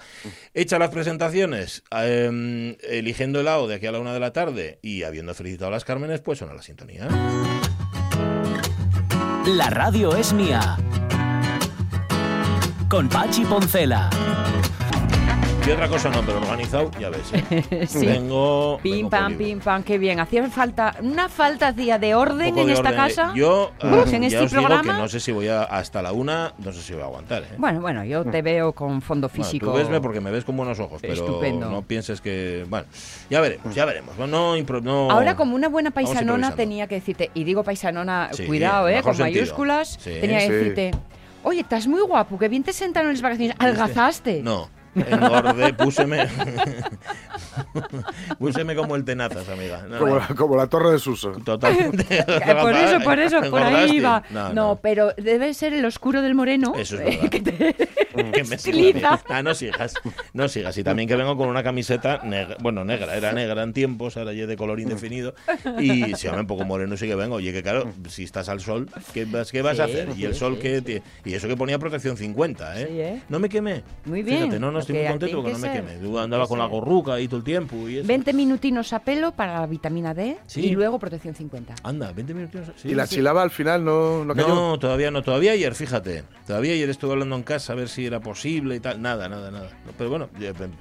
hechas 0.55 0.79
las 0.79 0.91
presentaciones, 0.91 1.83
eh, 1.91 2.77
eligiendo 2.89 3.41
helado 3.41 3.67
de 3.67 3.75
aquí 3.75 3.87
a 3.87 3.91
la 3.93 3.99
una 3.99 4.15
de 4.15 4.21
la 4.21 4.33
tarde 4.33 4.79
y 4.81 5.03
habiendo 5.03 5.35
felicitado 5.35 5.67
a 5.67 5.73
las 5.73 5.85
Cármenes, 5.85 6.21
pues 6.21 6.39
suena 6.39 6.55
la 6.55 6.63
sintonía. 6.63 7.09
La 9.49 9.69
radio 9.71 10.15
es 10.15 10.33
mía. 10.33 10.77
Con 12.89 13.09
Pachi 13.09 13.45
Poncela. 13.47 14.09
Y 15.67 15.71
otra 15.71 15.89
cosa 15.89 16.11
no, 16.11 16.21
pero 16.21 16.37
organizado, 16.39 16.91
ya 17.01 17.09
ves. 17.09 17.33
¿eh? 17.33 17.87
Sí. 17.89 18.05
Vengo. 18.05 18.79
Pim 18.83 18.97
vengo 18.97 19.11
pam, 19.11 19.35
pim 19.39 19.61
pam, 19.61 19.83
qué 19.83 19.97
bien. 19.97 20.21
Hacía 20.21 20.47
falta, 20.51 20.95
una 21.01 21.31
falta 21.31 21.69
hacía 21.69 21.99
de 21.99 22.15
orden 22.15 22.59
en 22.59 22.67
de 22.67 22.73
esta 22.75 22.91
orden. 22.91 22.97
casa. 22.97 23.33
Yo 23.35 23.73
eh, 23.83 24.05
en 24.13 24.23
ya 24.23 24.27
este 24.27 24.39
os 24.41 24.51
digo 24.51 24.63
programa. 24.63 24.95
que 24.97 25.01
no 25.03 25.09
sé 25.09 25.21
si 25.21 25.33
voy 25.33 25.49
a, 25.49 25.63
hasta 25.63 26.03
la 26.03 26.13
una, 26.13 26.53
no 26.59 26.71
sé 26.73 26.83
si 26.83 26.93
voy 26.93 27.01
a 27.01 27.07
aguantar. 27.07 27.45
¿eh? 27.45 27.47
Bueno, 27.57 27.81
bueno, 27.81 28.05
yo 28.05 28.25
te 28.27 28.43
veo 28.43 28.73
con 28.75 29.01
fondo 29.01 29.29
Bueno, 29.29 29.45
físico. 29.45 29.67
tú 29.67 29.73
vesme 29.73 30.03
porque 30.03 30.21
me 30.21 30.31
ves 30.31 30.45
con 30.45 30.55
buenos 30.55 30.79
ojos, 30.81 30.99
pero 31.01 31.15
Estupendo. 31.15 31.71
no 31.71 31.81
pienses 31.81 32.21
que. 32.21 32.67
Bueno, 32.69 32.85
ya 33.31 33.41
veremos, 33.41 33.75
ya 33.75 33.87
veremos. 33.87 34.19
No, 34.19 34.27
no, 34.27 35.11
Ahora, 35.11 35.35
como 35.35 35.55
una 35.55 35.69
buena 35.69 35.91
paisanona, 35.93 36.55
tenía 36.55 36.87
que 36.89 36.97
decirte, 36.97 37.31
y 37.33 37.45
digo 37.45 37.65
paisanona, 37.65 38.29
Sí, 38.33 38.45
cuidado, 38.45 38.89
¿eh? 38.91 39.01
Con 39.03 39.15
sentido. 39.15 39.41
mayúsculas, 39.41 39.97
Sí. 39.99 40.11
tenía 40.21 40.41
que 40.41 40.51
decirte, 40.51 40.91
oye, 41.43 41.61
estás 41.61 41.87
muy 41.87 42.03
guapo, 42.03 42.39
que 42.39 42.49
bien 42.49 42.63
te 42.63 42.73
sentaron 42.75 43.09
en 43.09 43.15
las 43.15 43.23
vacaciones, 43.23 43.57
algazaste. 43.59 44.43
No, 44.43 44.69
engordé, 44.95 45.75
púseme. 45.75 46.29
púseme 48.39 48.75
como 48.75 48.97
el 48.97 49.05
tenazas, 49.05 49.49
amiga. 49.49 49.85
No, 49.89 49.99
como, 49.99 50.17
la, 50.17 50.27
como 50.29 50.57
la 50.57 50.67
torre 50.67 50.93
de 50.93 50.99
Suso. 50.99 51.33
Totalmente. 51.45 52.25
Por 52.61 52.73
eso, 52.75 53.01
por 53.03 53.19
eso, 53.19 53.41
por 53.51 53.63
ahí 53.63 53.97
iba. 53.97 54.23
No, 54.31 54.49
No, 54.49 54.55
no. 54.55 54.79
pero 54.83 55.13
debe 55.17 55.53
ser 55.55 55.73
el 55.75 55.85
oscuro 55.85 56.23
del 56.23 56.35
moreno. 56.35 56.73
Eso 56.77 56.97
es 56.99 57.05
verdad. 57.05 57.29
que 57.31 57.41
te- 57.41 57.89
Que 58.33 58.45
me 58.45 58.55
Estiliza. 58.57 59.21
Ah, 59.29 59.43
no 59.43 59.55
sigas, 59.55 59.95
no 60.33 60.49
sigas. 60.49 60.77
Y 60.79 60.85
también 60.85 61.09
que 61.09 61.17
vengo 61.17 61.37
con 61.37 61.49
una 61.49 61.63
camiseta 61.63 62.21
negra, 62.25 62.57
bueno, 62.61 62.85
negra, 62.85 63.15
era 63.17 63.33
negra 63.33 63.63
en 63.63 63.73
tiempos, 63.73 64.17
ahora 64.17 64.33
ya 64.33 64.47
de 64.47 64.57
color 64.57 64.81
indefinido. 64.81 65.35
Y 65.79 66.15
si 66.15 66.29
me 66.29 66.41
un 66.41 66.47
poco 66.47 66.65
moreno 66.65 66.97
sí 66.97 67.07
que 67.07 67.15
vengo. 67.15 67.37
Oye, 67.37 67.53
que 67.53 67.63
claro, 67.63 67.93
si 68.09 68.25
estás 68.25 68.49
al 68.49 68.61
sol, 68.61 68.89
¿qué 69.13 69.25
vas, 69.25 69.51
qué 69.53 69.63
vas 69.63 69.81
a 69.81 69.85
hacer? 69.85 70.09
Y 70.17 70.25
el 70.25 70.35
sol 70.35 70.55
sí, 70.57 70.61
que... 70.63 70.83
te- 70.83 71.03
Y 71.25 71.35
eso 71.35 71.49
que 71.49 71.57
ponía 71.57 71.79
protección 71.79 72.17
50, 72.17 72.81
¿eh? 72.81 72.87
Sí, 72.89 73.01
¿eh? 73.01 73.23
No 73.29 73.39
me 73.39 73.49
quemé. 73.49 73.83
Muy 74.05 74.23
bien, 74.23 74.39
Fíjate, 74.45 74.59
no, 74.61 74.71
no, 74.71 74.79
estoy 74.81 74.97
muy 74.97 75.07
contento 75.09 75.37
que 75.37 75.43
porque 75.43 75.53
no 75.53 75.59
me 75.59 75.73
quemé. 75.73 76.21
andaba 76.21 76.47
con 76.47 76.59
la 76.59 76.67
gorruca 76.67 77.15
ahí 77.15 77.27
todo 77.29 77.39
el 77.39 77.45
tiempo 77.45 77.89
y 77.89 77.99
eso. 77.99 78.07
20 78.09 78.33
minutinos 78.33 78.93
a 78.93 78.99
pelo 79.01 79.33
para 79.33 79.61
la 79.61 79.67
vitamina 79.67 80.15
D 80.15 80.37
Sí. 80.47 80.61
y 80.67 80.71
luego 80.71 80.99
protección 80.99 81.35
50. 81.35 81.75
Anda, 81.83 82.13
20 82.13 82.35
minutos. 82.35 82.69
sí, 82.77 82.89
y 82.91 82.95
la 82.95 83.07
sí. 83.07 83.17
chilaba 83.17 83.43
al 83.43 83.51
final 83.51 83.85
no, 83.85 84.25
no 84.25 84.35
cayó. 84.35 84.49
No, 84.49 84.79
todavía 84.79 85.11
no, 85.11 85.23
todavía 85.23 85.53
ayer, 85.53 85.75
fíjate. 85.75 86.25
Todavía 86.47 86.73
ayer 86.75 86.89
estuve 86.91 87.13
hablando 87.13 87.37
en 87.37 87.43
casa 87.43 87.73
a 87.73 87.77
ver 87.77 87.89
si 87.89 88.04
era 88.07 88.21
posible 88.21 88.77
y 88.77 88.81
tal. 88.81 89.01
Nada, 89.01 89.29
nada, 89.29 89.51
nada. 89.51 89.69
Pero 89.99 90.11
bueno, 90.11 90.29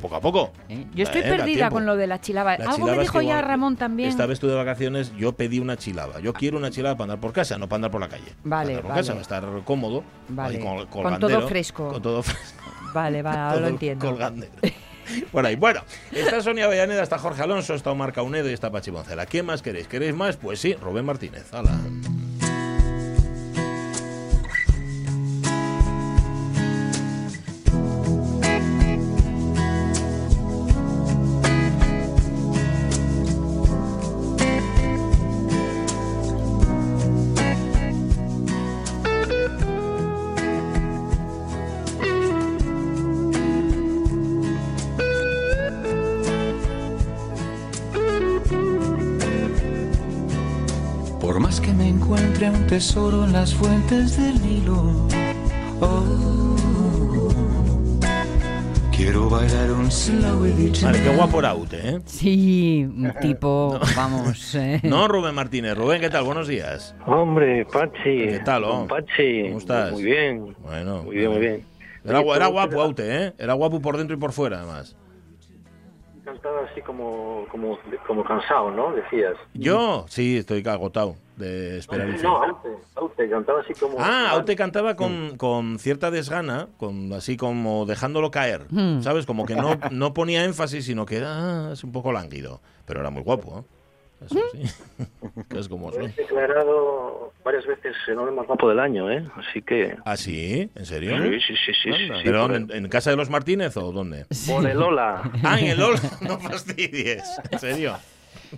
poco 0.02 0.16
a 0.16 0.22
poco. 0.22 0.52
¿eh? 0.70 0.86
Yo 0.94 1.04
estoy 1.04 1.22
Eh, 1.22 1.30
da 1.30 1.38
perdida 1.38 1.70
con 1.70 1.86
lo 1.86 1.96
de 1.96 2.08
la 2.08 2.20
chilaba. 2.22 2.58
La 2.58 2.66
Algo 2.66 2.76
chilaba 2.76 2.92
me 2.98 2.98
es 3.04 3.10
dijo 3.10 3.20
que 3.20 3.26
ya 3.26 3.42
Ramón 3.42 3.76
también. 3.78 4.10
Esta 4.10 4.26
vez 4.26 4.40
tú 4.40 4.48
de 4.48 4.56
vacaciones, 4.56 5.14
yo 5.16 5.34
pedí 5.34 5.60
una 5.60 5.78
chilaba. 5.78 6.20
Yo 6.20 6.34
quiero 6.34 6.58
una 6.58 6.70
chilaba 6.72 6.96
para 6.96 7.06
andar 7.14 7.20
por 7.20 7.34
casa, 7.34 7.58
no 7.58 7.68
para 7.68 7.78
andar 7.78 7.92
por 7.92 8.02
la 8.02 8.10
calle. 8.10 8.34
Para 8.44 8.56
Vale, 8.58 8.70
andar 8.72 8.82
por 8.84 8.90
vale. 8.92 9.02
casa, 9.02 9.12
para 9.14 9.22
estar 9.22 9.64
cómodo. 9.64 10.04
Vale. 10.30 10.60
con, 10.60 10.86
Con 10.88 11.20
todo 11.20 11.48
fresco. 11.48 11.90
Con 11.90 12.02
todo 12.02 12.24
fresco. 12.24 12.62
Vale, 12.94 13.24
todo 13.52 13.60
lo 13.60 13.68
entiendo. 13.68 14.06
colgandero. 14.06 14.52
Por 15.32 15.46
ahí. 15.46 15.56
Bueno, 15.58 15.82
está 16.14 16.42
Sonia 16.42 16.66
Avellaneda, 16.66 17.04
está 17.04 17.18
Jorge 17.18 17.42
Alonso, 17.42 17.74
está 17.74 17.92
Omar 17.92 18.14
Caunedo 18.14 18.50
y 18.50 18.54
está 18.54 18.72
Pachi 18.72 18.90
Boncela. 18.90 19.26
¿Qué 19.26 19.44
más 19.44 19.62
queréis? 19.62 19.88
¿Queréis 19.88 20.16
más? 20.16 20.38
Pues 20.38 20.60
sí, 20.60 20.74
Rubén 20.76 21.06
Martínez. 21.06 21.54
Hala. 21.54 21.72
Tesoro 52.74 53.24
en 53.24 53.34
las 53.34 53.54
fuentes 53.54 54.18
del 54.18 54.42
Nilo, 54.42 54.82
oh, 55.80 56.56
Quiero 58.92 59.30
bailar 59.30 59.72
un 59.74 59.92
slow 59.92 60.40
Vale, 60.82 61.04
qué 61.04 61.16
guapo 61.16 61.38
era 61.38 61.54
Ute, 61.54 61.88
¿eh? 61.88 62.02
Sí, 62.06 62.84
un 62.84 63.14
tipo, 63.22 63.80
vamos. 63.96 64.56
eh. 64.56 64.82
No, 64.82 65.08
Rubén 65.08 65.36
Martínez. 65.36 65.78
Rubén, 65.78 66.02
¿qué 66.02 66.10
tal? 66.10 66.24
Buenos 66.24 66.48
días. 66.48 66.96
Hombre, 67.06 67.64
Pachi. 67.72 68.28
¿Qué 68.30 68.42
tal, 68.44 68.64
oh? 68.64 68.88
Pachi. 68.88 69.44
¿Cómo 69.44 69.58
estás? 69.60 69.92
Muy 69.92 70.04
bien. 70.04 70.56
Bueno. 70.64 71.04
Muy 71.04 71.18
bien, 71.18 71.30
muy 71.30 71.40
bien. 71.40 71.66
Era, 72.04 72.48
guapo 72.48 72.82
Aute, 72.82 73.26
¿eh? 73.26 73.34
Era 73.38 73.54
guapo 73.54 73.84
por 73.84 73.98
dentro 73.98 74.18
y 74.18 74.20
por 74.20 74.32
fuera, 74.32 74.58
además. 74.58 74.98
Cantaba 76.26 76.62
así 76.72 76.82
como, 76.82 77.46
como, 77.52 77.78
como 78.08 78.24
cansado, 78.24 78.72
¿no? 78.72 78.94
Decías. 78.94 79.36
Yo, 79.54 80.06
sí, 80.10 80.38
estoy 80.38 80.68
agotado 80.68 81.18
de 81.38 81.78
esperar 81.78 82.08
el 82.08 82.16
fin. 82.16 82.24
No, 82.24 82.44
Aute, 82.44 82.70
Aute, 82.96 83.30
cantaba 83.30 83.62
así 83.62 83.74
como... 83.74 83.98
Ah, 84.00 84.30
Aute 84.32 84.56
cantaba 84.56 84.96
con, 84.96 85.38
con 85.38 85.80
cierta 85.80 86.12
desgana, 86.12 86.68
con 86.78 87.12
así 87.14 87.38
como 87.38 87.86
dejándolo 87.86 88.32
caer, 88.32 88.66
Hmm. 88.70 89.02
¿sabes? 89.02 89.26
Como 89.26 89.46
que 89.46 89.56
no, 89.56 89.78
no 89.92 90.14
ponía 90.14 90.44
énfasis, 90.46 90.86
sino 90.86 91.06
que 91.06 91.22
ah, 91.26 91.70
es 91.74 91.84
un 91.84 91.92
poco 91.92 92.12
lánguido. 92.12 92.62
Pero 92.86 93.00
era 93.02 93.10
muy 93.10 93.24
guapo, 93.24 93.60
¿eh? 93.60 93.64
Eso 94.26 94.40
sí. 94.54 94.64
Que 95.50 95.60
es 95.60 95.68
como 95.68 95.92
he 95.92 96.08
declarado 96.08 97.34
varias 97.44 97.66
veces 97.66 97.94
el 98.08 98.18
hombre 98.18 98.34
más 98.34 98.48
guapo 98.48 98.70
del 98.70 98.80
año, 98.80 99.12
¿eh? 99.12 99.28
Así 99.36 99.62
que... 99.62 99.98
¿Ah, 100.06 100.16
sí? 100.16 100.70
¿En 100.76 100.86
serio? 100.86 101.18
Sí, 101.18 101.40
sí, 101.48 101.54
sí, 101.66 101.74
sí. 101.84 101.92
Sí, 101.94 102.10
¿Pero 102.24 102.46
en, 102.46 102.70
el, 102.70 102.72
en 102.72 102.88
casa 102.90 103.10
de 103.10 103.18
los 103.18 103.30
Martínez 103.30 103.76
o 103.76 103.92
dónde? 103.92 104.26
por 104.48 104.66
el 104.66 104.82
Ola. 104.82 105.30
Ah, 105.44 105.60
en 105.60 105.68
el 105.68 105.80
LOL. 105.80 105.96
No 106.22 106.40
fastidies. 106.40 107.24
¿En 107.52 107.60
serio? 107.60 107.96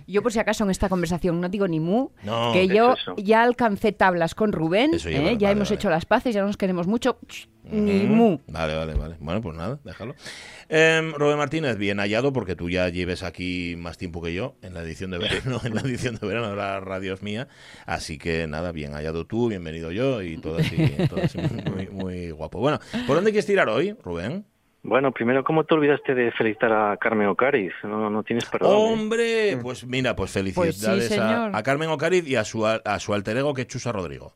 Yo 0.06 0.22
por 0.22 0.32
si 0.32 0.38
acaso 0.38 0.64
en 0.64 0.70
esta 0.70 0.88
conversación 0.88 1.40
no 1.40 1.48
digo 1.48 1.66
ni 1.68 1.80
mu, 1.80 2.10
No. 2.22 2.52
que 2.52 2.68
yo 2.68 2.94
Es 2.94 3.24
ya 3.24 3.42
alcancé 3.42 3.92
tablas 3.92 4.34
con 4.34 4.52
Rubén, 4.52 4.94
Eso 4.94 5.08
ya, 5.10 5.18
¿eh? 5.18 5.24
vale, 5.24 5.36
ya 5.38 5.48
vale, 5.48 5.52
hemos 5.56 5.68
vale. 5.68 5.74
hecho 5.76 5.90
las 5.90 6.04
paces, 6.06 6.34
ya 6.34 6.42
nos 6.42 6.56
queremos 6.56 6.86
mucho, 6.86 7.18
ni 7.70 8.04
mu. 8.04 8.38
Vale, 8.48 8.74
vale, 8.76 8.94
vale. 8.94 9.16
Bueno, 9.20 9.40
pues 9.40 9.56
nada, 9.56 9.78
déjalo. 9.84 10.14
Eh, 10.68 11.12
Rubén 11.16 11.38
Martínez, 11.38 11.76
bien 11.78 11.98
hallado 11.98 12.32
porque 12.32 12.56
tú 12.56 12.68
ya 12.70 12.88
lleves 12.88 13.22
aquí 13.22 13.74
más 13.78 13.98
tiempo 13.98 14.20
que 14.22 14.34
yo 14.34 14.56
en 14.62 14.74
la 14.74 14.82
edición 14.82 15.10
de 15.12 15.18
verano, 15.18 15.60
en 15.64 15.74
la 15.74 15.80
edición 15.82 16.16
de 16.16 16.26
verano 16.26 16.50
de 16.50 16.56
la 16.56 16.80
radio 16.80 17.14
es 17.14 17.22
mía. 17.22 17.48
Así 17.86 18.18
que 18.18 18.46
nada, 18.46 18.72
bien 18.72 18.92
hallado 18.92 19.26
tú, 19.26 19.48
bienvenido 19.48 19.92
yo 19.92 20.22
y 20.22 20.38
todo 20.38 20.58
así, 20.58 20.76
todo 21.08 21.22
así 21.22 21.38
muy, 21.38 21.88
muy 21.88 22.30
guapo. 22.30 22.58
Bueno, 22.58 22.80
¿por 23.06 23.16
dónde 23.16 23.30
quieres 23.30 23.46
tirar 23.46 23.68
hoy, 23.68 23.96
Rubén? 24.02 24.44
Bueno, 24.86 25.10
primero, 25.10 25.42
¿cómo 25.42 25.64
te 25.64 25.74
olvidaste 25.74 26.14
de 26.14 26.30
felicitar 26.30 26.72
a 26.72 26.96
Carmen 26.96 27.26
Ocariz? 27.26 27.72
No, 27.82 28.08
no 28.08 28.22
tienes 28.22 28.44
perdón. 28.46 28.70
¿eh? 28.70 28.92
Hombre, 28.92 29.58
pues 29.60 29.84
mira, 29.84 30.14
pues 30.14 30.30
felicidades 30.30 31.08
Pues 31.08 31.08
sí, 31.08 31.18
a, 31.20 31.62
Carmen 31.64 31.88
Ocariz 31.88 32.26
y 32.26 32.36
a 32.36 32.44
su, 32.44 32.64
a 32.66 32.98
su 33.00 33.12
alter 33.12 33.36
ego 33.36 33.52
que 33.52 33.62
es 33.62 33.68
Chusa 33.68 33.90
Rodrigo. 33.90 34.32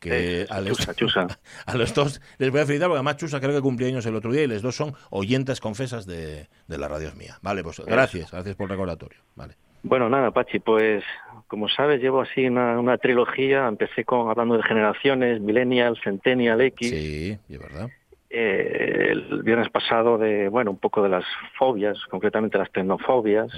Que 0.00 0.42
Eh, 0.42 0.46
a, 0.50 0.60
los- 0.60 0.78
Chusa, 0.78 0.94
Chusa. 0.94 1.26
a 1.66 1.76
los 1.76 1.94
dos 1.94 2.20
les 2.38 2.50
voy 2.50 2.60
a 2.60 2.66
felicitar 2.66 2.88
porque 2.88 2.98
además 2.98 3.16
Chusa 3.18 3.38
creo 3.38 3.52
que 3.54 3.60
cumplió 3.60 3.86
años 3.86 4.04
el 4.04 4.16
otro 4.16 4.32
día 4.32 4.42
y 4.42 4.48
los 4.48 4.60
dos 4.60 4.74
son 4.74 4.94
oyentes 5.10 5.60
confesas 5.60 6.04
de, 6.04 6.48
de 6.66 6.78
la 6.78 6.88
radio 6.88 7.08
es 7.08 7.14
mía. 7.14 7.38
Vale, 7.40 7.62
pues 7.62 7.80
gracias, 7.86 8.32
gracias 8.32 8.56
por 8.56 8.64
el 8.64 8.70
recordatorio. 8.70 9.20
Vale. 9.36 9.54
Bueno, 9.84 10.08
nada, 10.08 10.32
Pachi, 10.32 10.58
pues 10.58 11.04
como 11.46 11.68
sabes, 11.68 12.00
llevo 12.00 12.20
así 12.22 12.46
una, 12.46 12.80
una 12.80 12.98
trilogía. 12.98 13.68
Empecé 13.68 14.04
con 14.04 14.28
hablando 14.28 14.56
de 14.56 14.64
generaciones, 14.64 15.40
Millennial, 15.40 15.96
Centennial, 16.02 16.60
X. 16.60 16.90
Sí, 16.90 17.38
es 17.48 17.58
verdad. 17.60 17.88
Eh, 18.34 19.08
el 19.10 19.42
viernes 19.42 19.68
pasado 19.68 20.16
de, 20.16 20.48
bueno, 20.48 20.70
un 20.70 20.78
poco 20.78 21.02
de 21.02 21.10
las 21.10 21.24
fobias, 21.58 21.98
concretamente 22.10 22.56
las 22.56 22.72
tecnofobias. 22.72 23.52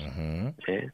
Eh. 0.66 0.90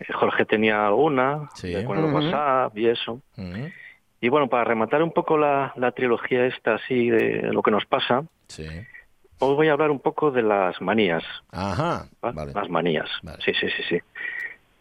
Eh, 0.00 0.12
Jorge 0.14 0.46
tenía 0.46 0.86
alguna, 0.86 1.50
Sí. 1.54 1.74
con 1.84 1.98
el 1.98 2.04
Ujú. 2.06 2.16
WhatsApp 2.16 2.76
y 2.78 2.88
eso. 2.88 3.20
ujú, 3.36 3.70
Y 4.22 4.28
bueno, 4.30 4.48
para 4.48 4.64
rematar 4.64 5.02
un 5.02 5.12
poco 5.12 5.36
la, 5.36 5.72
la 5.76 5.92
trilogía 5.92 6.46
esta 6.46 6.76
así 6.76 7.10
de 7.10 7.52
lo 7.52 7.62
que 7.62 7.70
nos 7.70 7.84
pasa, 7.84 8.24
Sí. 8.48 8.66
hoy 9.40 9.54
voy 9.56 9.68
a 9.68 9.72
hablar 9.72 9.90
un 9.90 10.00
poco 10.00 10.30
de 10.30 10.42
las 10.42 10.80
manías. 10.80 11.22
Ajá. 11.50 12.06
¿va? 12.24 12.32
Vale. 12.32 12.52
Las 12.54 12.70
manías. 12.70 13.10
Vale. 13.22 13.42
Sí, 13.44 13.52
sí, 13.52 13.66
sí, 13.76 13.82
sí. 13.90 13.98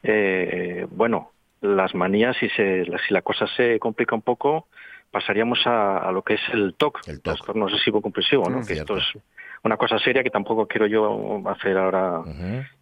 Eh, 0.04 0.88
bueno, 0.90 1.32
las 1.62 1.94
manías, 1.94 2.38
si, 2.38 2.48
se, 2.50 2.86
si 3.08 3.14
la 3.14 3.22
cosa 3.22 3.46
se 3.56 3.78
complica 3.80 4.16
un 4.16 4.22
poco, 4.22 4.68
pasaríamos 5.12 5.60
a, 5.68 5.98
a 5.98 6.12
lo 6.12 6.22
que 6.24 6.36
es 6.36 6.42
el 6.54 6.74
TOC, 6.76 7.08
El 7.08 7.22
TOC. 7.22 7.36
trastorno 7.36 7.66
obsesivo 7.66 8.02
compulsivo, 8.02 8.50
¿no? 8.50 8.60
Mm, 8.60 8.66
que 8.66 8.74
cierto. 8.76 8.98
esto 8.98 9.20
es 9.20 9.24
una 9.64 9.78
cosa 9.78 10.00
seria 10.00 10.24
que 10.24 10.30
tampoco 10.32 10.68
quiero 10.68 10.88
yo 10.88 11.42
hacer 11.48 11.78
ahora 11.78 12.22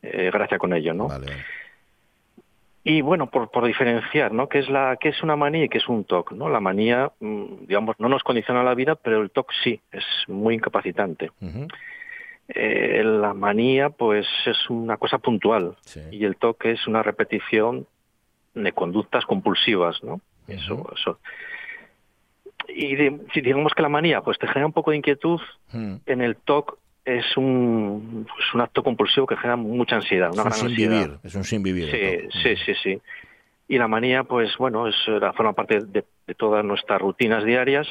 eh, 0.02 0.30
gracia 0.32 0.58
con 0.58 0.74
ello, 0.74 0.94
¿no? 0.94 1.08
Vale. 1.08 1.28
Y 2.84 3.02
bueno, 3.02 3.30
por, 3.30 3.52
por 3.52 3.66
diferenciar, 3.66 4.32
¿no? 4.32 4.48
¿Qué 4.48 4.60
es, 4.60 4.70
la, 4.70 4.96
¿Qué 5.00 5.10
es 5.10 5.22
una 5.22 5.36
manía 5.36 5.66
y 5.66 5.70
qué 5.70 5.80
es 5.80 5.90
un 5.90 6.06
TOC? 6.06 6.32
¿no? 6.32 6.48
La 6.48 6.62
manía, 6.62 7.12
mm, 7.20 7.66
digamos, 7.68 7.96
no 8.00 8.08
nos 8.08 8.24
condiciona 8.24 8.64
la 8.64 8.74
vida, 8.74 8.96
pero 8.96 9.22
el 9.22 9.32
TOC 9.32 9.52
sí, 9.64 9.82
es 9.92 10.06
muy 10.28 10.56
incapacitante. 10.56 11.32
Eh, 12.48 13.04
la 13.04 13.34
manía, 13.34 13.90
pues, 13.90 14.26
es 14.46 14.70
una 14.70 14.98
cosa 14.98 15.18
puntual 15.20 15.76
Sí. 15.82 16.02
y 16.12 16.24
el 16.26 16.36
TOC 16.38 16.66
es 16.66 16.88
una 16.88 17.04
repetición 17.04 17.86
de 18.56 18.72
conductas 18.72 19.26
compulsivas, 19.26 20.02
¿no? 20.04 20.22
Eso, 20.48 20.90
eso. 20.96 21.20
Y 22.68 22.96
de- 22.96 23.20
si 23.34 23.42
digamos 23.42 23.74
que 23.74 23.82
la 23.82 23.90
manía, 23.90 24.22
pues 24.22 24.38
te 24.38 24.48
genera 24.48 24.66
un 24.68 24.74
poco 24.74 24.92
de 24.92 24.98
inquietud, 24.98 25.40
Ujú. 25.74 26.00
en 26.06 26.22
el 26.22 26.36
TOC 26.36 26.78
es 27.06 27.38
un, 27.38 28.28
es 28.40 28.54
un 28.54 28.62
acto 28.62 28.84
compulsivo 28.84 29.26
que 29.26 29.36
genera 29.38 29.56
mucha 29.56 29.96
ansiedad, 29.96 30.30
Es 30.30 30.34
una 30.34 30.44
un 30.44 30.50
gran 30.50 30.60
sin 30.60 30.70
ansiedad. 30.70 31.02
vivir. 31.08 31.20
Es 31.24 31.36
un 31.36 31.44
sin 31.44 31.64
vivir. 31.64 31.90
Sí, 32.32 32.40
sí, 32.44 32.56
sí, 32.66 32.74
sí. 32.84 33.02
Y 33.68 33.78
la 33.78 33.88
manía, 33.88 34.24
pues 34.24 34.56
bueno, 34.58 34.88
es 34.88 34.96
la 35.08 35.34
forma 35.34 35.54
parte 35.54 35.80
de, 35.82 36.04
de 36.28 36.36
todas 36.36 36.64
nuestras 36.66 37.00
rutinas 37.02 37.44
diarias 37.44 37.88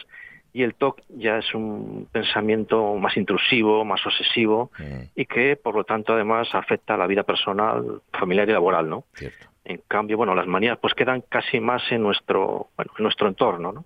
y 0.53 0.63
el 0.63 0.75
TOC 0.75 1.03
ya 1.09 1.39
es 1.39 1.55
un 1.55 2.09
pensamiento 2.11 2.95
más 2.97 3.17
intrusivo, 3.17 3.85
más 3.85 4.05
obsesivo 4.07 4.71
Ujú, 4.79 5.09
y 5.15 5.27
que, 5.27 5.57
por 5.57 5.75
lo 5.75 5.85
tanto, 5.85 6.13
además 6.15 6.49
afecta 6.53 6.95
a 6.95 6.97
la 6.97 7.07
vida 7.07 7.23
personal, 7.23 8.01
familiar 8.13 8.49
y 8.49 8.53
laboral, 8.53 8.89
¿no? 8.89 9.05
Cierto. 9.15 9.47
En 9.65 9.81
cambio, 9.89 10.17
bueno, 10.17 10.35
las 10.35 10.47
manías 10.47 10.79
pues 10.79 10.95
quedan 10.95 11.23
casi 11.29 11.61
más 11.61 11.83
en 11.93 12.03
nuestro, 12.03 12.69
bueno, 12.77 12.93
en 12.99 13.03
nuestro 13.03 13.29
entorno, 13.29 13.73
¿no? 13.73 13.85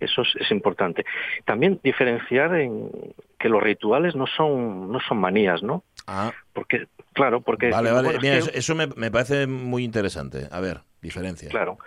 Eso 0.00 0.22
es, 0.22 0.28
es 0.40 0.50
importante. 0.50 1.04
También 1.44 1.80
diferenciar 1.82 2.54
en 2.54 2.90
que 3.38 3.48
los 3.48 3.62
rituales 3.62 4.14
no 4.14 4.26
son, 4.26 4.92
no 4.92 5.00
son 5.00 5.18
manías, 5.18 5.62
¿no? 5.62 5.82
Ah, 6.06 6.32
Porque, 6.52 6.86
claro, 7.12 7.40
porque 7.40 7.70
vale, 7.70 7.90
vale. 7.90 8.04
bueno, 8.08 8.18
es 8.18 8.22
Mira, 8.22 8.52
que- 8.52 8.58
eso, 8.58 8.74
me, 8.74 8.86
me 8.86 9.10
parece 9.10 9.46
muy 9.46 9.84
interesante. 9.84 10.46
A 10.50 10.60
ver, 10.60 10.80
diferencia. 11.02 11.48
Claro. 11.48 11.78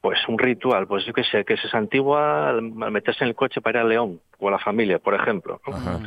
Pues 0.00 0.18
un 0.28 0.38
ritual, 0.38 0.86
pues 0.86 1.04
yo 1.04 1.12
qué 1.12 1.24
sé, 1.24 1.44
que 1.44 1.56
se 1.56 1.76
antigua 1.76 2.50
al 2.50 2.62
meterse 2.62 3.24
en 3.24 3.28
el 3.30 3.34
coche 3.34 3.60
para 3.60 3.80
ir 3.80 3.84
a 3.86 3.88
León 3.88 4.20
o 4.38 4.48
a 4.48 4.52
la 4.52 4.58
familia, 4.60 4.98
por 5.00 5.14
ejemplo. 5.14 5.60
Ajá. 5.66 5.98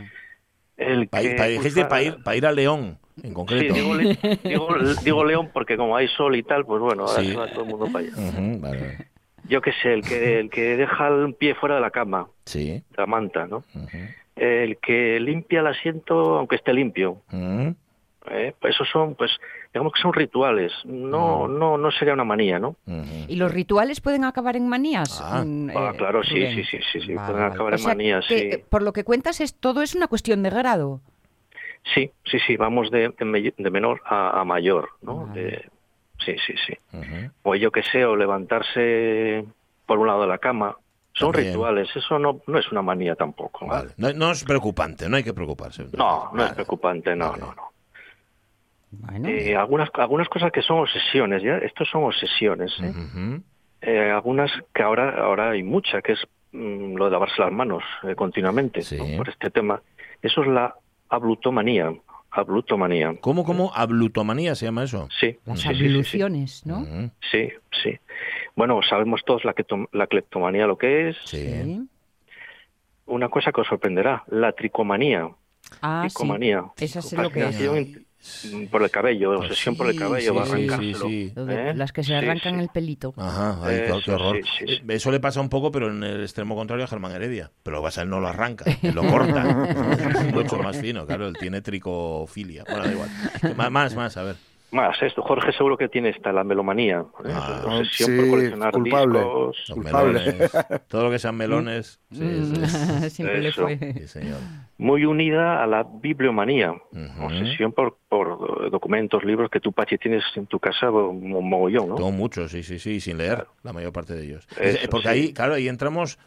El 0.78 1.10
que 1.10 1.48
dijiste 1.50 1.84
para 1.86 2.02
ir, 2.04 2.24
pa' 2.24 2.36
ir 2.38 2.46
a 2.46 2.54
León, 2.54 2.98
en 3.18 3.30
Sí, 3.30 3.34
concreto. 3.34 3.74
digo, 3.74 3.94
Le- 3.96 4.16
digo, 4.46 4.70
digo 5.04 5.26
León 5.26 5.50
porque 5.54 5.76
como 5.76 5.98
hay 5.98 6.08
sol 6.08 6.36
y 6.38 6.44
tal, 6.44 6.66
pues 6.66 6.80
bueno, 6.82 7.04
ahora 7.06 7.22
Sí. 7.22 7.32
se 7.32 7.36
va 7.38 7.48
todo 7.48 7.64
el 7.64 7.70
mundo 7.70 7.88
para 7.92 8.06
allá. 8.06 8.14
Vale, 8.16 8.58
vale. 8.60 9.08
Yo 9.50 9.62
qué 9.62 9.72
sé, 9.82 9.94
el 9.94 10.04
que, 10.04 10.40
el 10.40 10.50
que 10.50 10.78
deja 10.78 11.08
el 11.08 11.34
pie 11.34 11.56
fuera 11.56 11.76
de 11.76 11.82
la 11.82 11.92
cama, 11.92 12.28
Sí. 12.46 12.84
la 12.96 13.06
manta, 13.06 13.48
¿no? 13.48 13.64
El 14.36 14.78
que 14.78 15.20
limpia 15.20 15.60
el 15.60 15.68
asiento 15.68 16.38
aunque 16.38 16.56
esté 16.56 16.72
limpio. 16.74 17.18
¿eh? 18.32 18.54
Pues 18.62 18.76
esos 18.76 18.88
son, 18.90 19.16
pues, 19.16 19.32
digamos 19.74 19.92
que 19.94 20.02
son 20.02 20.14
rituales. 20.14 20.72
No, 20.86 21.48
no, 21.48 21.78
no 21.78 21.90
sería 21.92 22.14
una 22.14 22.24
manía, 22.24 22.60
¿no? 22.60 22.76
¿Y 23.28 23.36
los 23.38 23.52
rituales 23.54 24.02
pueden 24.02 24.24
acabar 24.24 24.56
en 24.56 24.68
manías? 24.68 25.20
Ah. 25.24 25.44
Mm, 25.46 25.70
Ah, 25.76 25.92
eh, 25.94 25.98
claro, 25.98 26.24
sí, 26.24 26.46
sí, 26.54 26.64
sí, 26.64 26.78
sí, 26.92 27.02
sí, 27.02 27.14
Vale, 27.16 27.28
pueden 27.32 27.42
vale. 27.44 27.54
acabar 27.56 27.74
O 27.74 27.76
en 27.76 27.80
sea, 27.80 27.88
manías, 27.90 28.26
que, 28.28 28.38
sí. 28.40 28.46
eh, 28.52 28.66
Por 28.70 28.84
lo 28.84 28.94
que 28.94 29.04
cuentas, 29.04 29.42
es 29.42 29.56
todo 29.56 29.82
es 29.82 29.96
una 29.96 30.08
cuestión 30.08 30.44
de 30.44 30.52
grado. 30.52 31.02
Sí, 31.96 32.12
sí, 32.26 32.38
sí, 32.46 32.56
vamos 32.58 32.92
de, 32.92 33.10
de 33.18 33.26
me- 33.26 33.42
de 33.42 33.72
menor 33.72 34.02
a, 34.06 34.42
a 34.42 34.44
mayor, 34.44 34.90
¿no? 35.02 35.26
Vale. 35.28 35.42
De- 35.42 35.70
sí, 36.26 36.36
sí, 36.46 36.54
sí. 36.68 36.74
O 37.44 37.56
yo 37.56 37.72
que 37.72 37.84
sé, 37.84 38.06
o 38.06 38.16
levantarse 38.16 39.46
por 39.86 40.00
un 40.00 40.08
lado 40.08 40.22
de 40.22 40.28
la 40.28 40.38
cama. 40.38 40.76
Son 41.14 41.32
También. 41.32 41.54
rituales, 41.54 41.90
eso 41.96 42.20
no, 42.20 42.40
no 42.48 42.60
es 42.60 42.72
una 42.72 42.82
manía 42.82 43.16
tampoco. 43.16 43.66
¿vale? 43.68 43.90
Vale. 43.98 44.14
No, 44.16 44.28
no 44.28 44.32
es 44.32 44.44
preocupante, 44.44 45.10
no 45.10 45.18
hay 45.18 45.24
que 45.24 45.34
preocuparse. 45.34 45.86
No, 45.98 46.30
no 46.34 46.46
es 46.46 46.54
preocupante, 46.54 47.16
no, 47.16 47.36
no, 47.36 47.54
no. 47.56 47.72
Bueno, 48.92 49.28
Eh, 49.30 49.56
algunas, 49.56 49.90
algunas 49.96 50.30
cosas 50.30 50.52
que 50.52 50.62
son 50.62 50.80
obsesiones, 50.80 51.44
¿ya? 51.44 51.58
Estos 51.58 51.90
son 51.90 52.04
obsesiones, 52.06 52.72
¿eh? 52.82 52.94
Eh, 53.82 54.12
algunas 54.12 54.52
que 54.74 54.82
ahora, 54.84 55.22
ahora 55.22 55.52
hay 55.52 55.64
mucha, 55.64 56.02
que 56.02 56.14
es 56.14 56.20
mm, 56.52 56.96
lo 56.96 57.06
de 57.06 57.12
lavarse 57.12 57.42
las 57.42 57.52
manos 57.52 57.84
eh, 58.04 58.16
continuamente, 58.16 58.82
Sí. 58.82 58.98
¿no? 58.98 59.18
por 59.18 59.30
este 59.30 59.50
tema. 59.50 59.82
Eso 60.22 60.42
es 60.42 60.48
la 60.48 60.76
ablutomanía, 61.10 61.94
ablutomanía. 62.32 63.16
¿Cómo, 63.22 63.44
cómo? 63.44 63.72
¿Ablutomanía 63.74 64.56
se 64.56 64.66
llama 64.66 64.84
eso? 64.84 65.08
Sí, 65.20 65.38
las 65.46 65.60
sí, 65.60 65.68
sí, 65.68 65.74
sí, 65.74 65.80
sí. 65.80 65.86
abluciones, 65.86 66.66
¿no? 66.66 66.86
Sí, 67.32 67.50
sí. 67.84 67.98
Bueno, 68.56 68.82
sabemos 68.88 69.22
todos 69.26 69.44
la, 69.46 69.54
cleptom- 69.56 69.90
la 69.92 70.08
cleptomanía 70.08 70.68
lo 70.68 70.78
que 70.78 71.10
es. 71.10 71.18
Sí. 71.26 71.88
Una 73.06 73.30
cosa 73.30 73.52
que 73.52 73.62
os 73.62 73.68
sorprenderá, 73.68 74.24
la 74.28 74.52
tricomanía. 74.52 75.30
Ah, 75.82 76.04
sí. 76.04 76.10
tricomanía. 76.14 76.66
Esa 76.78 77.02
sé 77.02 77.18
lo 77.18 77.32
que 77.32 77.48
es. 77.48 78.00
Mm, 78.44 78.66
por 78.66 78.84
el 78.84 78.92
cabello, 78.92 79.40
obsesión 79.40 79.76
por 79.78 79.88
el 79.88 79.94
Sí, 79.94 80.00
cabello, 80.00 80.32
sí, 80.32 80.38
va 80.38 80.44
a 80.44 80.46
sí, 80.46 80.52
arrancárselo. 80.52 81.06
sí, 81.08 81.30
sí. 81.30 81.34
¿eh? 81.50 81.74
Las 81.76 81.92
que 81.94 82.04
se 82.04 82.08
Sí, 82.10 82.14
arrancan 82.14 82.56
sí. 82.56 82.60
el 82.62 82.70
pelito. 82.70 83.14
Ajá, 83.18 83.60
ay, 83.64 83.82
qué- 84.04 84.12
horror. 84.12 84.36
sí, 84.38 84.44
sí, 84.60 84.66
sí. 84.68 84.74
Eh, 84.74 84.94
Eso 84.96 85.10
le 85.12 85.20
pasa 85.22 85.40
un 85.40 85.48
poco, 85.50 85.72
pero 85.72 85.90
en 85.90 86.04
el 86.04 86.22
extremo 86.22 86.56
contrario 86.56 86.84
a 86.84 86.88
Germán 86.88 87.14
Heredia. 87.14 87.52
Pero 87.64 87.78
lo 87.78 87.82
que 87.84 87.88
pasa, 87.88 88.02
él 88.02 88.10
no 88.10 88.20
lo 88.20 88.28
arranca, 88.28 88.66
él 88.82 88.94
lo 88.94 89.08
corta. 89.08 89.70
es 90.20 90.34
mucho 90.34 90.58
más 90.60 90.78
fino, 90.78 91.06
claro, 91.06 91.28
él 91.28 91.38
tiene 91.40 91.62
tricofilia. 91.62 92.66
Bueno, 92.70 92.84
da 92.86 92.92
igual. 92.92 93.10
Más, 93.56 93.72
más, 93.72 93.96
más, 93.96 94.18
a 94.18 94.24
ver. 94.24 94.36
Más, 94.72 95.02
esto, 95.02 95.24
Jorge 95.24 95.52
seguro 95.52 95.76
que 95.78 95.90
tiene 95.90 96.10
esta, 96.10 96.32
la 96.32 96.44
melomanía. 96.44 97.00
¿eh? 97.26 97.32
Ah, 97.34 97.62
obsesión 97.66 98.10
sí, 98.12 98.18
por 98.18 98.30
coleccionar 98.30 98.72
culpable. 98.74 99.20
discos. 99.20 99.58
Los 99.70 99.72
Culpable. 99.78 100.14
melones, 100.22 100.52
todo 100.88 101.04
lo 101.06 101.12
que 101.12 101.20
sean 101.20 101.36
melones. 101.38 102.00
Sí, 102.12 102.22
Mm, 102.24 102.56
sí, 102.56 102.66
sí, 102.66 103.10
Siempre 103.10 103.42
le 103.42 103.52
fue. 103.52 103.78
señor. 104.08 104.38
Muy 104.78 105.06
unida 105.06 105.64
a 105.64 105.68
la 105.68 105.84
bibliomanía. 105.84 106.74
Obsesión 107.20 107.72
por, 107.74 107.98
por 108.08 108.66
eh, 108.66 108.70
documentos, 108.70 109.24
libros 109.24 109.50
que 109.50 109.60
tú, 109.60 109.72
Pachi, 109.74 109.98
tienes 109.98 110.24
en 110.36 110.46
tu 110.46 110.60
casa 110.60 110.90
un 110.92 111.50
mogollón, 111.50 111.90
¿no? 111.90 111.96
Tengo 111.96 112.12
muchos, 112.12 112.52
sí, 112.52 112.62
sí, 112.64 112.78
sí, 112.80 113.00
sin 113.00 113.18
leer, 113.18 113.48
la 113.64 113.74
mayor 113.74 113.92
parte 113.92 114.14
de 114.14 114.24
ellos. 114.24 114.48
Eso, 114.58 114.86
Eh, 114.86 114.88
Porque 114.90 115.08
sí. 115.08 115.14
ahí, 115.14 115.34
claro, 115.34 115.56
ahí 115.56 115.68
entramos. 115.68 116.20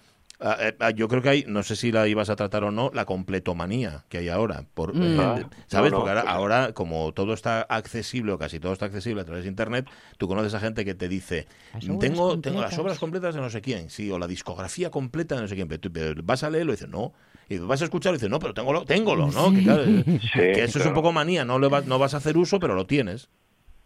Ah, 0.42 0.56
eh, 0.60 0.76
ah, 0.80 0.90
yo 0.90 1.08
creo 1.08 1.22
que 1.22 1.28
hay, 1.28 1.44
no 1.48 1.62
sé 1.62 1.76
si 1.76 1.92
la 1.92 2.06
ibas 2.08 2.28
a 2.30 2.36
tratar 2.36 2.64
o 2.64 2.70
no, 2.70 2.90
la 2.94 3.04
completomanía 3.04 4.04
que 4.08 4.18
hay 4.18 4.28
ahora. 4.28 4.64
Por, 4.74 4.90
eh, 4.90 4.94
Mm. 4.98 5.18
Ah, 5.20 5.34
¿Sabes? 5.68 5.92
no, 5.92 5.98
no, 5.98 6.04
Porque 6.04 6.10
ahora, 6.10 6.22
ahora, 6.32 6.72
como 6.72 7.12
todo 7.12 7.32
está 7.34 7.62
accesible, 7.62 8.32
o 8.32 8.38
casi 8.38 8.60
todo 8.60 8.72
está 8.72 8.86
accesible 8.86 9.22
a 9.22 9.24
través 9.24 9.44
de 9.44 9.50
Internet, 9.50 9.86
tú 10.18 10.28
conoces 10.28 10.54
a 10.54 10.60
gente 10.60 10.84
que 10.84 10.94
te 10.94 11.08
dice, 11.08 11.46
obras 11.88 11.98
tengo, 11.98 12.38
tengo 12.40 12.60
las 12.60 12.76
completas". 12.76 12.78
obras 12.78 12.98
completas 12.98 13.34
de 13.34 13.40
no 13.40 13.50
sé 13.50 13.60
quién, 13.60 13.90
sí, 13.90 14.10
o 14.10 14.18
la 14.18 14.26
discografía 14.26 14.90
completa 14.90 15.36
de 15.36 15.42
no 15.42 15.48
sé 15.48 15.54
quién, 15.54 15.68
pero, 15.68 15.80
tú- 15.80 15.90
vas 16.24 16.42
a 16.42 16.50
leerlo 16.50 16.72
y 16.72 16.76
dices, 16.76 16.88
no. 16.88 17.12
Y 17.48 17.58
vas 17.58 17.82
a 17.82 17.84
escucharlo 17.84 18.16
y 18.16 18.18
dices, 18.18 18.30
no, 18.30 18.38
pero 18.38 18.54
tengo 18.54 18.84
téngolo, 18.84 19.30
¿no? 19.32 19.52
Que, 19.52 19.62
claro, 19.62 19.84
eh, 19.84 20.04
que 20.32 20.64
eso 20.64 20.78
es 20.78 20.86
un 20.86 20.92
claro. 20.92 20.94
poco 20.94 21.12
manía, 21.12 21.44
no, 21.44 21.58
le 21.58 21.68
vas, 21.68 21.86
no 21.86 21.98
vas 21.98 22.14
a 22.14 22.18
hacer 22.18 22.36
uso, 22.36 22.58
pero 22.60 22.74
lo 22.74 22.86
tienes. 22.86 23.28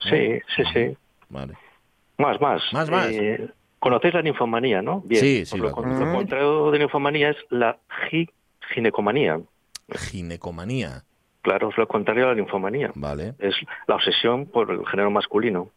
Sí, 0.01 0.39
sí, 0.55 0.63
sí. 0.73 0.97
Vale. 1.29 1.55
Más, 2.19 2.41
más. 2.41 2.63
Más, 2.73 2.91
más. 2.91 3.15
Eh, 3.15 3.49
Conocéis 3.79 4.15
la 4.15 4.23
ninfomanía, 4.23 4.83
¿no? 4.83 5.01
Bien. 5.03 5.21
Sí, 5.21 5.45
sí, 5.47 5.59
lo, 5.59 5.69
lo 5.69 5.75
contrario 6.13 6.71
de 6.71 6.79
ninfomanía 6.79 7.31
es 7.31 7.37
la 7.51 7.79
gi- 8.11 8.31
ginecomanía. 8.75 9.41
Ginecomanía. 9.95 11.05
Claro, 11.43 11.69
es 11.71 11.77
lo 11.79 11.87
contrario 11.87 12.25
a 12.25 12.29
la 12.29 12.35
ninfomanía. 12.35 12.91
Vale. 12.95 13.35
Es 13.39 13.55
la 13.87 13.95
obsesión 13.97 14.47
por 14.47 14.71
el 14.71 14.85
género 14.87 15.11
masculino. 15.11 15.71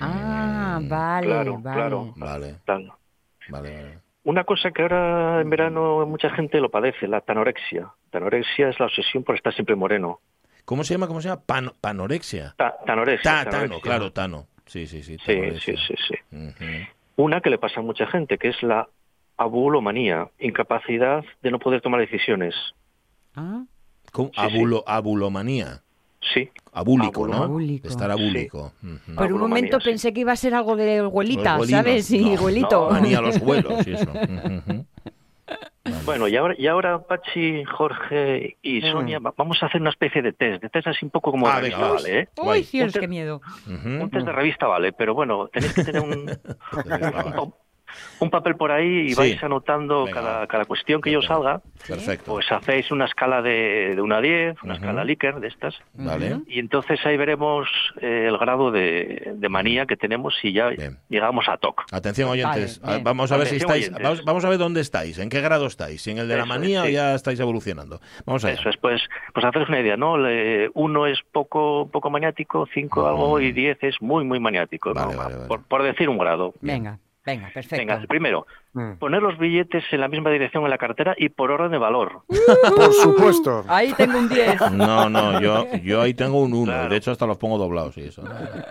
Ah, 0.00 0.78
Mm, 0.80 0.88
vale, 0.88 1.26
claro, 1.26 1.58
vale. 1.60 1.76
claro. 1.76 2.12
Vale, 2.16 2.54
Claro. 2.64 2.96
vale, 3.48 3.74
vale. 3.74 3.98
Una 4.24 4.44
cosa 4.44 4.70
que 4.70 4.82
ahora 4.82 5.40
en 5.40 5.50
verano 5.50 6.04
mucha 6.06 6.30
gente 6.30 6.60
lo 6.60 6.70
padece, 6.70 7.06
la 7.08 7.20
tanorexia. 7.20 7.88
Tanorexia 8.10 8.68
es 8.68 8.78
la 8.80 8.86
obsesión 8.86 9.24
por 9.24 9.34
estar 9.36 9.52
siempre 9.54 9.74
moreno. 9.76 10.20
¿Cómo 10.64 10.84
se 10.84 10.94
llama? 10.94 11.06
¿Cómo 11.06 11.20
se 11.20 11.28
llama? 11.28 11.42
Pan- 11.44 11.72
panorexia. 11.80 12.54
Ta- 12.56 12.76
tanorexia. 12.86 13.22
Ta, 13.30 13.38
tano, 13.44 13.50
tanorexia. 13.50 13.82
claro, 13.82 14.12
tano. 14.12 14.46
Sí, 14.66 14.86
sí, 14.86 15.02
sí. 15.02 15.14
Sí, 15.18 15.18
sí, 15.18 15.26
tanorexia. 15.26 15.76
sí, 15.76 15.94
sí. 16.08 16.36
Ujú. 16.36 16.86
Una 17.20 17.42
que 17.42 17.50
le 17.50 17.58
pasa 17.58 17.80
a 17.80 17.82
mucha 17.82 18.06
gente, 18.06 18.38
que 18.38 18.48
es 18.48 18.62
la 18.62 18.88
abulomanía, 19.36 20.30
incapacidad 20.38 21.22
de 21.42 21.50
no 21.50 21.58
poder 21.58 21.82
tomar 21.82 22.00
decisiones. 22.00 22.54
Ah. 23.36 23.64
Sí, 24.14 24.22
sí. 24.32 24.64
Abulomanía. 24.86 25.82
Sí, 26.34 26.50
Abúlico, 26.72 27.24
Abulo. 27.24 27.38
¿no? 27.38 27.44
Abúlico. 27.44 27.88
Estar 27.88 28.10
abúlico. 28.10 28.72
Ujú. 28.82 29.14
por 29.16 29.32
un 29.32 29.40
momento 29.40 29.80
sí. 29.80 29.90
pensé 29.90 30.12
que 30.12 30.20
iba 30.20 30.32
a 30.32 30.36
ser 30.36 30.54
algo 30.54 30.76
de 30.76 31.06
huelinos. 31.06 31.68
¿sabes? 31.68 32.06
Sí, 32.06 32.20
No, 32.24 32.38
abuelito. 32.38 32.88
no, 32.88 32.90
Manía 32.90 33.18
a 33.18 33.22
los 33.22 33.40
vuelos 33.40 33.86
y 33.86 33.92
eso. 33.92 34.10
Ujú. 34.10 34.86
Bueno, 36.04 36.26
y 36.28 36.36
ahora, 36.36 36.54
y 36.58 36.66
ahora 36.66 36.98
Pachi, 37.06 37.64
Jorge 37.64 38.56
y 38.62 38.80
Sonia, 38.82 39.18
va- 39.18 39.34
vamos 39.36 39.62
a 39.62 39.66
hacer 39.66 39.80
una 39.80 39.90
especie 39.90 40.22
de 40.22 40.32
test. 40.32 40.62
De 40.62 40.68
test 40.68 40.86
así 40.88 41.04
un 41.04 41.10
poco 41.10 41.30
como 41.30 41.46
Ah, 41.46 41.56
revista, 41.56 41.76
venga, 41.78 41.88
va. 41.88 41.94
¿vale? 42.00 42.18
¿eh? 42.20 42.28
Uy, 42.38 42.64
cielos, 42.64 42.94
qué 42.98 43.06
miedo. 43.08 43.40
Un 43.66 44.10
test 44.10 44.26
de 44.26 44.32
revista 44.32 44.66
vale, 44.66 44.92
pero 44.92 45.14
bueno, 45.14 45.48
tenéis 45.48 45.72
que 45.74 45.84
tener 45.84 46.02
un, 46.02 46.26
un 48.20 48.30
papel 48.30 48.56
por 48.56 48.70
ahí 48.72 49.06
y 49.06 49.08
Sí. 49.10 49.14
vais 49.16 49.42
anotando 49.42 50.04
Venga, 50.04 50.20
cada, 50.20 50.46
cada 50.46 50.64
cuestión 50.64 51.00
que 51.00 51.10
yo 51.10 51.22
salga. 51.22 51.60
Perfecto. 51.86 52.32
Pues 52.32 52.50
hacéis 52.52 52.90
una 52.90 53.06
escala 53.06 53.42
de, 53.42 53.94
de 53.94 54.00
1 54.00 54.14
a 54.14 54.20
10, 54.20 54.62
una 54.62 54.74
Ujú. 54.74 54.82
escala 54.82 55.04
Likert 55.04 55.38
de 55.38 55.48
estas. 55.48 55.74
Vale. 55.94 56.40
Y 56.46 56.58
entonces 56.58 56.98
ahí 57.06 57.16
veremos 57.16 57.68
eh, 58.00 58.26
el 58.28 58.36
grado 58.38 58.70
de, 58.70 59.32
de 59.36 59.48
manía 59.48 59.86
que 59.86 59.96
tenemos 59.96 60.34
y 60.42 60.52
ya 60.52 60.68
Bien. 60.68 60.98
llegamos 61.08 61.48
a 61.48 61.56
TOC. 61.56 61.84
Atención 61.92 62.28
oyentes, 62.30 62.80
Vale, 62.80 63.02
vamos 63.02 63.32
a 63.32 63.36
ver 63.36 63.46
si 63.46 63.56
Atención, 63.56 63.70
estáis, 63.70 63.84
oyentes. 63.88 64.02
vamos, 64.04 64.24
vamos 64.24 64.44
a 64.44 64.48
ver 64.48 64.58
dónde 64.58 64.80
estáis, 64.80 65.18
en 65.18 65.28
qué 65.30 65.40
grado 65.40 65.66
estáis, 65.66 66.02
si 66.02 66.10
en 66.10 66.18
el 66.18 66.28
de 66.28 66.34
la 66.36 66.44
Eso 66.44 66.52
es, 66.52 66.58
manía 66.60 66.82
o 66.82 66.86
sí. 66.86 66.92
ya 66.92 67.14
estáis 67.14 67.40
evolucionando. 67.40 68.00
Vamos 68.26 68.44
a 68.44 68.48
ver. 68.48 68.58
Eso 68.58 68.68
es, 68.68 68.76
pues, 68.76 69.00
pues 69.32 69.44
haceros 69.46 69.68
una 69.68 69.80
idea, 69.80 69.96
¿no? 69.96 70.18
Le- 70.18 70.70
uno 70.74 71.06
es 71.06 71.18
poco 71.32 71.88
poco 71.90 72.10
maniático, 72.10 72.66
cinco 72.72 73.02
Mm. 73.02 73.06
algo 73.06 73.40
y 73.40 73.52
diez 73.52 73.78
es 73.82 73.96
muy, 74.00 74.24
muy 74.24 74.38
maniático. 74.40 74.90
¿no? 74.92 74.94
Vale, 75.06 75.16
vale, 75.16 75.34
vale. 75.36 75.48
Por, 75.48 75.62
por 75.62 75.82
decir 75.82 76.08
un 76.08 76.18
grado. 76.18 76.54
Venga, 76.60 76.98
venga, 77.24 77.50
perfecto. 77.52 77.76
Venga, 77.76 77.94
el 77.96 78.06
primero, 78.06 78.46
Mm. 78.72 78.98
poner 79.00 79.20
los 79.20 79.36
billetes 79.36 79.82
en 79.90 80.00
la 80.00 80.06
misma 80.06 80.30
dirección 80.30 80.62
en 80.62 80.70
la 80.70 80.78
cartera 80.78 81.14
y 81.18 81.28
por 81.28 81.50
orden 81.50 81.72
de 81.72 81.78
valor. 81.78 82.22
Por 82.76 82.92
supuesto. 82.92 83.64
Ahí 83.66 83.92
tengo 83.94 84.16
un 84.18 84.28
10. 84.28 84.60
No, 84.72 85.08
no, 85.10 85.40
yo, 85.40 85.66
yo 85.82 86.00
ahí 86.02 86.14
tengo 86.14 86.40
un 86.40 86.52
1, 86.54 86.64
Claro. 86.72 86.88
de 86.88 86.96
hecho 86.96 87.10
hasta 87.10 87.26
los 87.26 87.36
pongo 87.36 87.58
doblados 87.58 87.96
y 87.98 88.02
eso. 88.02 88.22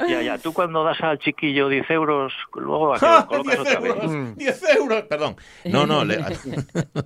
ya, 0.07 0.21
ya, 0.21 0.37
tú 0.37 0.53
cuando 0.53 0.85
das 0.85 1.01
al 1.01 1.19
chiquillo 1.19 1.67
10 1.67 1.89
euros, 1.91 2.31
luego 2.55 2.93
a 2.95 2.99
que 2.99 3.05
lo 3.09 3.27
colocas 3.27 3.59
otra 3.59 3.79
vez. 3.81 4.03
Mm. 4.05 4.35
10 4.35 4.75
euros, 4.77 5.01
perdón. 5.03 5.35
No, 5.65 5.85
no, 5.85 6.05
le, 6.05 6.15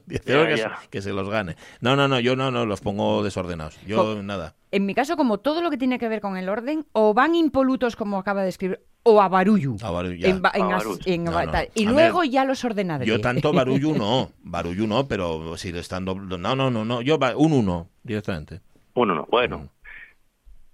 10 0.06 0.28
euros 0.28 0.48
que, 0.50 0.58
ya. 0.58 0.78
se- 0.80 0.90
que 0.90 1.02
se 1.02 1.14
los 1.14 1.28
gane. 1.30 1.56
No, 1.82 1.96
no, 1.96 2.08
no, 2.08 2.20
yo 2.20 2.36
no, 2.36 2.52
no, 2.52 2.66
los 2.68 2.82
pongo 2.82 3.24
desordenados. 3.24 3.82
Yo 3.88 4.22
nada. 4.22 4.54
En 4.74 4.86
mi 4.86 4.94
caso, 4.96 5.16
como 5.16 5.38
todo 5.38 5.62
lo 5.62 5.70
que 5.70 5.78
tiene 5.78 6.00
que 6.00 6.08
ver 6.10 6.20
con 6.20 6.36
el 6.36 6.50
orden, 6.50 6.86
o 6.94 7.14
van 7.14 7.36
impolutos, 7.36 7.96
como 7.96 8.18
acaba 8.18 8.42
de 8.44 8.50
escribir, 8.50 8.80
o 9.04 9.22
a 9.22 9.28
barullo. 9.30 9.76
A 9.84 9.92
barullo, 9.92 10.16
ya. 10.16 10.30
En 10.30 10.42
ba- 10.42 10.52
en 10.56 10.64
A 10.72 10.78
as- 10.78 10.84
barullo. 10.84 11.00
en 11.06 11.24
No, 11.26 11.32
ba- 11.32 11.46
no. 11.46 11.52
tal. 11.52 11.70
Y 11.76 11.86
A 11.86 11.92
luego 11.92 12.20
ver, 12.22 12.30
ya 12.32 12.44
los 12.46 12.66
ordenadores. 12.66 13.08
Yo 13.08 13.22
tanto 13.22 13.54
barullo 13.54 13.94
no, 13.96 14.32
barullo 14.44 14.88
no, 14.88 15.08
pero 15.08 15.56
si 15.58 15.72
le 15.72 15.80
están 15.80 16.06
doble- 16.06 16.40
No, 16.40 16.56
no, 16.56 16.72
no, 16.72 16.84
no, 16.86 17.02
yo 17.02 17.20
va- 17.20 17.36
un 17.38 17.54
1 17.54 17.88
directamente. 18.04 18.62
Uno 18.96 19.14
no, 19.14 19.28
bueno. 19.30 19.60
Mm. 19.60 19.70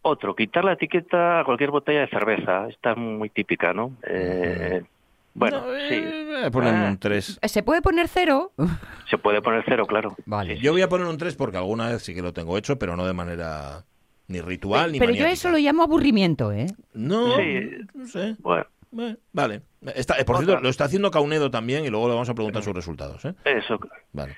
Otro, 0.01 0.33
quitar 0.35 0.63
la 0.63 0.73
etiqueta 0.73 1.41
a 1.41 1.43
cualquier 1.43 1.71
botella 1.71 1.99
de 2.01 2.07
cerveza. 2.07 2.67
Esta 2.69 2.91
es 2.91 2.97
muy 2.97 3.29
típica, 3.29 3.73
¿no? 3.73 3.97
Eh, 4.07 4.81
bueno, 5.33 5.57
No, 5.59 5.73
sí. 5.89 5.95
eh, 5.95 6.25
voy 6.35 6.43
a 6.45 6.51
poner 6.51 6.73
Ah. 6.73 6.87
un 6.89 6.97
3. 6.97 7.37
¿Se 7.43 7.63
puede 7.63 7.81
poner 7.81 8.07
cero? 8.07 8.53
Se 9.09 9.17
puede 9.17 9.41
poner 9.41 9.63
cero, 9.67 9.85
claro. 9.85 10.15
Vale. 10.25 10.55
Sí. 10.55 10.61
Yo 10.63 10.71
voy 10.71 10.81
a 10.83 10.89
poner 10.89 11.05
un 11.05 11.17
3 11.17 11.35
porque 11.35 11.57
alguna 11.57 11.89
vez 11.89 12.01
sí 12.01 12.15
que 12.15 12.21
lo 12.21 12.31
tengo 12.33 12.57
hecho, 12.57 12.79
pero 12.79 12.95
no 12.95 13.05
de 13.05 13.13
manera 13.13 13.83
ni 14.29 14.39
ritual 14.41 14.93
ni 14.93 14.99
Pero 14.99 15.11
yo 15.11 15.25
eso 15.25 15.49
lo 15.49 15.57
llamo 15.57 15.83
aburrimiento, 15.83 16.51
¿eh? 16.53 16.67
No, 16.93 17.35
Sí. 17.35 17.69
no 17.93 18.07
sé. 18.07 18.35
Bueno, 18.39 18.65
Vale. 19.33 19.61
Está, 19.95 20.17
eh, 20.19 20.25
por 20.25 20.37
Otra. 20.37 20.45
cierto, 20.47 20.63
lo 20.63 20.69
está 20.69 20.85
haciendo 20.85 21.11
Caunedo 21.11 21.51
también 21.51 21.85
y 21.85 21.89
luego 21.89 22.07
le 22.07 22.13
vamos 22.15 22.29
a 22.29 22.33
preguntar 22.33 22.63
sus 22.63 22.73
resultados. 22.73 23.23
¿eh? 23.25 23.33
eso. 23.45 23.77
Vale. 24.13 24.35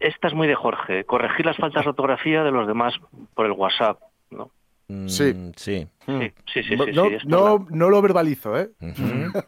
Esta 0.00 0.28
es 0.28 0.34
muy 0.34 0.46
de 0.46 0.54
Jorge. 0.54 1.04
Corregir 1.04 1.46
las 1.46 1.56
faltas 1.56 1.84
de 1.84 1.90
ortografía 1.90 2.42
de 2.44 2.50
los 2.50 2.66
demás 2.66 2.94
por 3.34 3.46
el 3.46 3.52
WhatsApp, 3.52 3.98
¿no? 4.30 4.50
Mm, 4.88 5.06
Sí. 5.08 5.34
Sí. 5.56 5.86
Mm. 6.06 6.20
Sí, 6.20 6.32
sí, 6.54 6.62
sí. 6.64 6.76
no, 6.76 6.84
sí, 6.84 6.92
no, 6.92 7.04
sí, 7.08 7.16
no, 7.26 7.66
no 7.70 7.88
lo 7.90 8.02
verbalizo, 8.02 8.58
¿eh? 8.58 8.70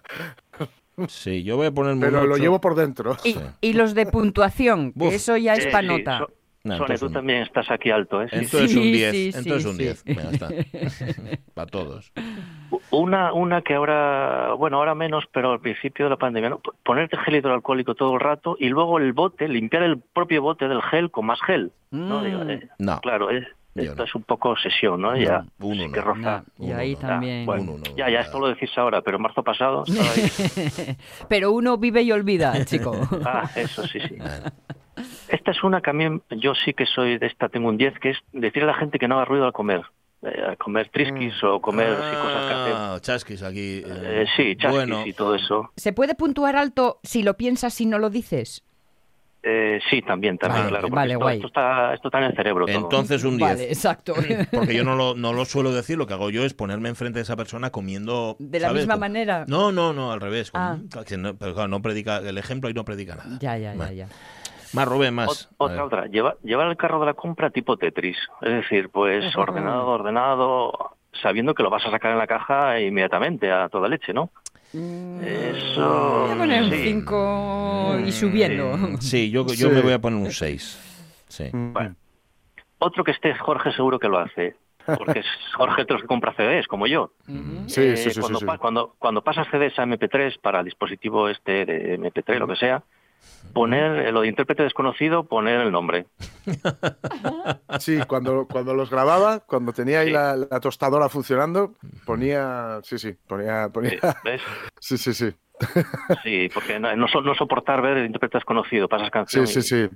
Sí, 1.09 1.43
yo 1.45 1.57
voy 1.57 1.67
a 1.67 1.71
ponerme 1.73 2.07
pero 2.07 2.27
lo 2.27 2.37
llevo 2.37 2.61
por 2.61 2.75
dentro. 2.75 3.17
Y, 3.25 3.33
Sí. 3.33 3.41
y 3.63 3.73
los 3.73 3.95
de 3.95 4.05
puntuación, 4.07 4.93
que 4.93 5.15
eso 5.15 5.37
ya 5.39 5.55
es 5.55 5.65
Eh, 5.67 5.71
pa' 5.71 5.81
sí, 5.81 5.87
nota. 5.87 6.19
So- 6.19 6.31
No, 6.63 6.77
Sone, 6.77 6.99
tú 6.99 7.07
un- 7.07 7.13
también 7.15 7.41
estás 7.43 7.71
aquí 7.71 7.91
alto, 7.91 8.21
¿eh? 8.23 8.29
Entonces 8.33 8.71
Sí, 8.71 8.77
un 8.77 8.83
10. 8.93 9.11
sí, 9.13 9.31
entonces 9.35 9.63
sí, 9.63 9.69
un 9.71 9.77
sí. 9.77 9.83
10. 9.83 10.05
Venga, 10.05 10.31
está. 10.31 10.49
Para 11.55 11.67
todos. 11.67 12.13
Una, 12.91 13.33
una 13.33 13.63
que 13.63 13.75
ahora, 13.75 14.53
bueno, 14.59 14.77
ahora 14.77 14.95
menos, 14.95 15.25
pero 15.33 15.53
al 15.53 15.61
principio 15.61 16.05
de 16.07 16.11
la 16.11 16.17
pandemia, 16.17 16.51
¿no? 16.51 16.61
Ponerte 16.85 17.17
gel 17.19 17.37
hidroalcohólico 17.37 17.95
todo 17.95 18.13
el 18.15 18.21
rato 18.21 18.57
y 18.61 18.69
luego 18.69 18.99
el 18.99 19.13
bote, 19.15 19.49
limpiar 19.49 19.85
el 19.85 19.99
propio 19.99 20.43
bote 20.43 20.69
del 20.69 20.83
gel 20.83 21.11
con 21.11 21.27
más 21.27 21.41
gel. 21.47 21.73
¿no? 21.93 22.21
Mm. 22.21 22.25
Digo, 22.25 22.43
eh, 22.43 22.69
No. 22.79 23.01
Claro, 23.01 23.31
es- 23.31 23.47
Yo 23.77 23.83
esto 23.83 23.95
no. 23.97 24.05
es 24.05 24.15
un 24.17 24.23
poco 24.25 24.51
obsesión, 24.51 25.01
¿no? 25.01 25.17
Ya, 25.17 25.45
un 25.61 25.77
sí 25.77 25.83
uno. 25.85 25.93
que 25.93 26.01
roza. 26.01 26.45
No, 26.59 26.67
y 26.67 26.73
ahí 26.73 26.93
no. 26.95 26.99
también. 27.01 27.47
Bueno, 27.47 27.63
Un 27.63 27.69
uno, 27.71 27.85
ya, 27.97 28.07
ya, 28.07 28.11
ya. 28.11 28.21
esto 28.21 28.39
lo 28.39 28.49
decís 28.49 28.71
ahora, 28.77 29.01
pero 29.01 29.17
en 29.17 29.23
marzo 29.23 29.43
pasado 29.43 29.85
ahí. 29.89 30.97
Pero 31.29 31.53
uno 31.53 31.79
vive 31.79 32.03
y 32.03 32.13
olvida, 32.13 32.65
chico. 32.67 32.93
Ah, 33.25 33.49
eso 33.55 33.87
sí, 33.87 33.99
sí. 34.01 34.17
Esta 35.31 35.51
es 35.53 35.63
una 35.63 35.81
que 35.81 35.91
a 35.91 35.93
mí, 35.93 36.21
yo 36.31 36.55
sí 36.55 36.73
que 36.75 36.87
soy 36.87 37.19
de 37.19 37.27
esta, 37.27 37.49
tengo 37.49 37.69
un 37.69 37.77
10, 37.77 37.99
que 38.01 38.11
es 38.11 38.19
decirle 38.33 38.65
a 38.69 38.73
la 38.73 38.79
gente 38.79 38.99
que 38.99 39.07
no 39.09 39.17
haga 39.17 39.25
ruido 39.27 39.45
al 39.47 39.53
comer. 39.53 39.83
Eh, 40.23 40.57
comer 40.59 40.91
trisquis 40.91 41.33
o 41.45 41.61
comer 41.63 41.89
así 41.95 42.17
cosas 42.17 42.47
que 42.47 42.53
hacen. 42.53 42.73
Ah, 42.77 42.99
chasquis 43.01 43.43
aquí. 43.43 43.79
eh, 43.79 43.85
Eh, 43.87 44.27
sí, 44.37 44.57
chasquis 44.57 44.71
bueno, 44.77 45.07
y 45.07 45.13
todo 45.15 45.35
eso. 45.35 45.71
¿Se 45.77 45.93
puede 45.95 46.15
puntuar 46.15 46.57
alto 46.57 47.01
si 47.03 47.23
lo 47.23 47.37
piensas 47.39 47.81
y 47.81 47.87
no 47.87 47.99
lo 47.99 48.11
dices? 48.11 48.63
Eh, 49.43 49.81
sí, 49.89 50.03
también, 50.03 50.37
también, 50.37 50.65
Vale, 50.65 50.79
claro. 50.81 50.89
vale, 50.95 51.13
esto, 51.15 51.25
guay. 51.25 51.37
esto 51.37 51.47
está, 51.47 51.95
esto 51.95 52.09
está 52.09 52.19
en 52.19 52.25
el 52.25 52.37
cerebro. 52.37 52.67
todo. 52.67 52.77
Entonces 52.77 53.25
un 53.25 53.39
10. 53.39 53.51
Vale, 53.51 53.65
exacto. 53.69 54.13
Porque 54.53 54.75
yo 54.75 54.85
no 54.85 54.95
lo, 54.97 55.15
no 55.15 55.33
lo 55.33 55.47
suelo 55.47 55.73
decir, 55.73 55.97
lo 55.97 56.07
que 56.07 56.13
hago 56.13 56.29
yo 56.29 56.45
es 56.45 56.53
ponerme 56.53 56.91
enfrente 56.91 57.21
de 57.21 57.23
esa 57.23 57.37
persona 57.37 57.71
comiendo. 57.71 58.37
De 58.39 58.61
la 58.61 58.67
¿sabes? 58.69 58.83
misma 58.83 58.95
Como- 58.97 59.01
manera. 59.01 59.45
No, 59.49 59.73
no, 59.73 59.95
no, 59.95 60.13
al 60.13 60.21
revés. 60.21 60.51
Ah. 60.53 60.77
como- 60.93 61.05
que 61.07 61.17
no- 61.17 61.35
pero 61.37 61.55
claro, 61.55 61.69
no 61.69 61.81
predica, 61.81 62.19
el 62.19 62.37
ejemplo 62.37 62.69
ahí 62.69 62.75
no 62.75 62.85
predica 62.85 63.15
nada. 63.17 63.39
Ya, 63.41 63.57
ya, 63.57 63.73
ya. 63.93 64.09
Más, 64.73 64.87
Rubén, 64.89 65.15
más. 65.15 65.29
Ot- 65.29 65.55
otra, 65.59 65.85
otra. 65.85 66.07
Lleva- 66.07 66.37
llevar 66.43 66.69
el 66.69 66.77
carro 66.77 67.01
de 67.01 67.07
la 67.07 67.15
compra 67.15 67.51
tipo 67.51 67.77
Tetris. 67.77 68.17
Es 68.41 68.53
decir, 68.53 68.89
pues 68.91 69.35
ordenado, 69.37 69.87
ordenado, 69.89 70.97
sabiendo 71.23 71.55
que 71.55 71.63
lo 71.63 71.71
vas 71.71 71.85
a 71.87 71.91
sacar 71.91 72.13
en 72.13 72.19
la 72.19 72.27
caja 72.27 72.81
inmediatamente 72.81 73.51
a 73.51 73.69
toda 73.69 73.89
leche, 73.89 74.13
¿no? 74.13 74.31
Eso. 74.73 76.21
Voy 76.27 76.31
a 76.33 76.37
poner 76.39 76.63
un 76.63 76.71
sí. 76.71 76.83
5 76.85 77.97
y 78.07 78.13
subiendo. 78.13 78.79
Sí, 79.01 79.31
yo, 79.31 79.47
yo 79.47 79.69
Sí. 79.69 79.75
me 79.75 79.81
voy 79.83 79.93
a 79.93 79.99
poner 79.99 80.21
un 80.21 80.31
6. 80.31 81.25
Sí. 81.29 81.45
Mm. 81.53 81.73
Bueno. 81.73 81.97
Otro 82.79 83.05
que 83.05 83.11
esté 83.11 83.35
Jorge 83.35 83.73
seguro 83.73 83.99
que 83.99 84.09
lo 84.09 84.19
hace. 84.19 84.57
Porque 84.87 85.21
es 85.21 85.27
Jorge 85.57 85.85
de 85.85 85.93
los 85.93 86.03
que 86.03 86.09
compra 86.09 86.33
CDs, 86.35 86.67
como 86.67 86.87
yo. 86.87 87.13
Sí, 87.67 87.81
Eh, 87.83 87.97
sí, 87.97 88.11
sí, 88.11 88.21
cuando, 88.21 88.39
sí, 88.39 88.45
sí. 88.45 88.47
pa- 88.47 88.59
cuando, 88.59 88.95
cuando 88.99 89.23
pasas 89.23 89.47
CDs 89.51 89.79
a 89.79 89.83
MP3 89.85 90.39
para 90.41 90.61
el 90.61 90.65
dispositivo 90.65 91.29
este 91.29 91.65
de 91.67 91.99
MP3, 91.99 92.39
lo 92.39 92.47
que 92.49 92.57
sea, 92.57 92.83
poner 93.53 94.13
lo 94.13 94.21
de 94.23 94.29
intérprete 94.29 94.63
desconocido, 94.63 95.25
poner 95.25 95.61
el 95.61 95.73
nombre. 95.73 96.07
Sí, 97.79 97.99
cuando, 98.09 98.47
cuando 98.47 98.75
los 98.75 98.91
grababa, 98.91 99.41
cuando 99.41 99.73
tenía 99.73 100.01
ahí 100.01 100.09
Sí. 100.09 100.13
la, 100.13 100.37
la 100.37 100.61
tostadora 100.61 101.09
funcionando, 101.09 101.75
ponía. 102.05 102.81
Sí, 102.83 102.99
sí, 102.99 103.15
ponía. 103.27 103.69
ponía 103.69 103.99
¿Ves? 104.25 104.43
sí, 104.81 104.99
sí, 104.99 105.15
sí. 105.15 105.33
Sí, 106.23 106.49
porque 106.55 106.79
no, 106.81 106.95
no, 106.97 107.07
no 107.07 107.35
soportar 107.35 107.83
ver 107.83 107.99
el 107.99 108.07
intérprete 108.07 108.39
desconocido, 108.39 108.89
pasas 108.89 109.07
Sí, 109.07 109.11
canción. 109.11 109.47
sí, 109.47 109.59
y- 109.59 109.63
sí. 109.63 109.89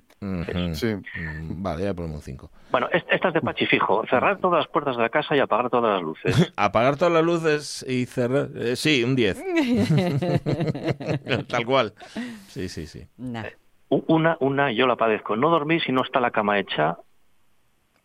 Sí. 0.74 0.94
Mm, 1.20 1.62
Vale, 1.62 1.84
ya 1.84 1.94
ponemos 1.94 2.16
un 2.16 2.22
5. 2.22 2.50
Bueno, 2.70 2.88
es- 2.92 3.04
esta 3.10 3.28
es 3.28 3.34
de 3.34 3.40
Pachifijo. 3.40 4.04
Cerrar 4.08 4.38
todas 4.38 4.58
las 4.60 4.68
puertas 4.68 4.96
de 4.96 5.02
la 5.02 5.08
casa 5.08 5.34
y 5.36 5.40
apagar 5.40 5.70
todas 5.70 5.94
las 5.94 6.02
luces. 6.02 6.34
Apagar 6.56 6.96
todas 6.96 7.12
las 7.14 7.24
luces 7.24 7.84
y 7.88 8.06
cerrar. 8.06 8.48
eh, 8.56 8.76
sí, 8.76 9.02
un 9.04 9.16
10. 9.16 9.42
Tal 11.48 11.66
cual. 11.66 11.94
Sí, 12.48 12.68
sí, 12.68 12.86
sí. 12.86 13.06
Nah. 13.16 13.44
U- 13.88 14.04
Una, 14.08 14.36
una, 14.40 14.72
yo 14.72 14.86
la 14.86 14.96
padezco. 14.96 15.36
No 15.36 15.50
dormir 15.50 15.82
si 15.82 15.92
no 15.92 16.02
está 16.02 16.20
la 16.20 16.30
cama 16.30 16.58
hecha 16.58 16.96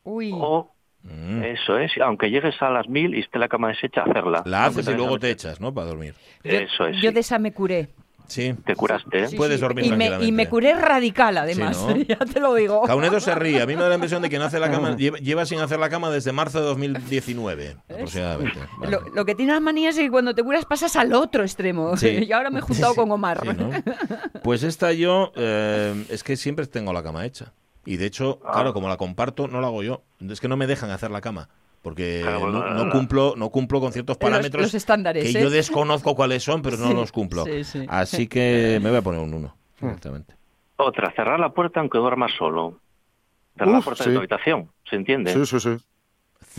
Uy. 0.03 0.31
o, 0.33 0.71
Mm. 1.03 1.43
eso 1.43 1.77
es, 1.77 1.91
aunque 2.03 2.29
llegues 2.29 2.61
a 2.61 2.69
las 2.69 2.87
mil 2.89 3.15
y 3.15 3.21
esté 3.21 3.39
la 3.39 3.47
cama 3.47 3.69
deshecha, 3.69 4.01
hacerla. 4.03 4.43
La 4.45 4.65
haces 4.65 4.85
y 4.85 4.91
te 4.91 4.95
luego 4.97 5.17
te 5.17 5.31
echas, 5.31 5.61
¿no? 5.61 5.73
Para 5.73 5.87
dormir. 5.87 6.13
Eso 6.43 6.87
es. 6.87 6.97
Yo 7.01 7.09
sí. 7.09 7.13
de 7.13 7.19
esa 7.21 7.39
me 7.39 7.53
curé. 7.53 7.89
Sí. 8.29 8.53
Te 8.63 8.75
curaste, 8.75 9.23
¿eh? 9.23 9.27
Sí, 9.27 9.35
Puedes 9.35 9.59
dormir 9.59 9.85
y 9.85 9.91
me, 9.91 10.23
y 10.23 10.31
me 10.31 10.47
curé 10.47 10.75
radical, 10.75 11.35
además. 11.37 11.77
Sí, 11.77 11.93
¿no? 11.93 12.01
ya 12.07 12.17
te 12.17 12.39
lo 12.39 12.53
digo. 12.53 12.83
Caunedo 12.83 13.19
se 13.19 13.33
ríe. 13.33 13.61
A 13.61 13.65
mí 13.65 13.75
me 13.75 13.81
da 13.81 13.89
la 13.89 13.95
impresión 13.95 14.21
de 14.21 14.29
que 14.29 14.37
no 14.37 14.45
hace 14.45 14.59
la 14.59 14.69
cama, 14.71 14.95
lleva, 14.95 15.17
lleva 15.17 15.45
sin 15.45 15.59
hacer 15.59 15.79
la 15.79 15.89
cama 15.89 16.11
desde 16.11 16.31
marzo 16.31 16.59
de 16.59 16.67
2019, 16.67 17.77
aproximadamente. 17.89 18.59
Vale. 18.77 18.91
Lo, 18.91 19.01
lo 19.09 19.25
que 19.25 19.33
tiene 19.33 19.53
las 19.53 19.61
manías 19.61 19.97
es 19.97 20.03
que 20.03 20.11
cuando 20.11 20.35
te 20.35 20.43
curas 20.43 20.65
pasas 20.65 20.95
al 20.95 21.13
otro 21.13 21.43
extremo. 21.43 21.97
Sí. 21.97 22.19
Y 22.29 22.31
ahora 22.31 22.51
me 22.51 22.59
he 22.59 22.61
juntado 22.61 22.93
con 22.93 23.11
Omar. 23.11 23.39
Sí, 23.41 23.49
¿no? 23.57 23.71
Pues 24.43 24.61
esta 24.61 24.91
yo, 24.93 25.31
eh, 25.35 26.05
es 26.09 26.23
que 26.23 26.35
siempre 26.37 26.67
tengo 26.67 26.93
la 26.93 27.01
cama 27.01 27.25
hecha. 27.25 27.53
Y 27.89 27.97
de 27.97 28.05
hecho, 28.05 28.39
Ah. 28.45 28.51
claro, 28.53 28.71
como 28.73 28.87
la 28.87 28.97
comparto, 28.97 29.47
no 29.47 29.61
la 29.61 29.67
hago 29.67 29.81
yo. 29.81 30.03
Es 30.29 30.39
que 30.39 30.47
no 30.47 30.55
me 30.57 30.67
dejan 30.67 30.91
hacer 30.91 31.09
la 31.09 31.21
cama. 31.21 31.49
Porque 31.81 32.19
Claro, 32.21 32.51
no, 32.51 32.69
no 32.73 32.85
no. 32.85 32.91
cumplo, 32.91 33.33
no 33.35 33.49
cumplo 33.49 33.79
con 33.79 33.91
ciertos 33.93 34.17
parámetros 34.17 34.61
los 34.63 34.73
estándares, 34.75 35.23
que 35.31 35.39
¿eh? 35.39 35.41
yo 35.41 35.49
desconozco 35.49 36.13
cuáles 36.13 36.43
son, 36.43 36.61
pero 36.61 36.77
no 36.77 36.93
los 36.93 37.11
cumplo. 37.11 37.45
sí, 37.45 37.63
sí. 37.63 37.85
Así 37.87 38.27
que 38.27 38.79
me 38.83 38.89
voy 38.89 38.99
a 38.99 39.01
poner 39.01 39.21
un 39.21 39.33
1, 39.33 39.55
directamente. 39.81 40.35
Otra, 40.75 41.11
cerrar 41.15 41.39
la 41.39 41.49
puerta 41.51 41.79
aunque 41.79 41.97
duermas 41.97 42.31
solo. 42.37 42.79
Cerrar 43.57 43.73
la 43.75 43.81
puerta 43.81 44.03
sí. 44.03 44.09
de 44.11 44.15
tu 44.17 44.19
habitación, 44.19 44.69
¿se 44.87 44.95
entiende? 44.97 45.33
Sí, 45.33 45.45
sí, 45.47 45.59
sí. 45.59 45.77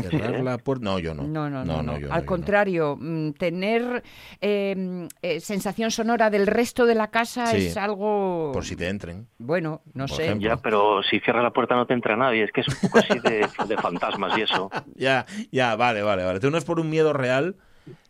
Cerrar 0.02 0.40
la 0.40 0.58
puerta. 0.58 0.84
No, 0.84 0.98
yo 0.98 1.14
no. 1.14 1.22
No, 1.24 1.50
no, 1.50 1.64
no. 1.64 1.82
no. 1.82 2.12
Al 2.12 2.24
contrario, 2.24 2.96
mm, 3.00 3.32
tener 3.32 4.02
eh, 4.40 5.08
eh, 5.22 5.40
sensación 5.40 5.90
sonora 5.90 6.30
del 6.30 6.46
resto 6.46 6.86
de 6.86 6.94
la 6.94 7.08
casa 7.10 7.46
Sí. 7.46 7.66
es 7.66 7.76
algo. 7.76 8.50
Por 8.52 8.64
si 8.64 8.76
te 8.76 8.88
entren. 8.88 9.26
Bueno, 9.38 9.82
no 9.94 10.06
Por 10.06 10.16
sé. 10.16 10.24
ejemplo. 10.24 10.48
Ya, 10.48 10.56
pero 10.56 11.02
si 11.02 11.20
cierra 11.20 11.42
la 11.42 11.50
puerta 11.52 11.74
no 11.74 11.86
te 11.86 11.94
entra 11.94 12.16
nadie. 12.16 12.44
Es 12.44 12.52
que 12.52 12.60
es 12.62 12.68
un 12.68 12.74
poco 12.82 12.98
así 12.98 13.18
de, 13.20 13.46
de 13.68 13.76
fantasmas 13.76 14.36
y 14.38 14.42
eso. 14.42 14.70
Ya, 14.96 15.26
ya, 15.50 15.76
vale, 15.76 16.02
vale, 16.02 16.24
vale. 16.24 16.40
Tú 16.40 16.50
no 16.50 16.58
es 16.58 16.64
por 16.64 16.78
un 16.80 16.90
miedo 16.90 17.12
real, 17.12 17.56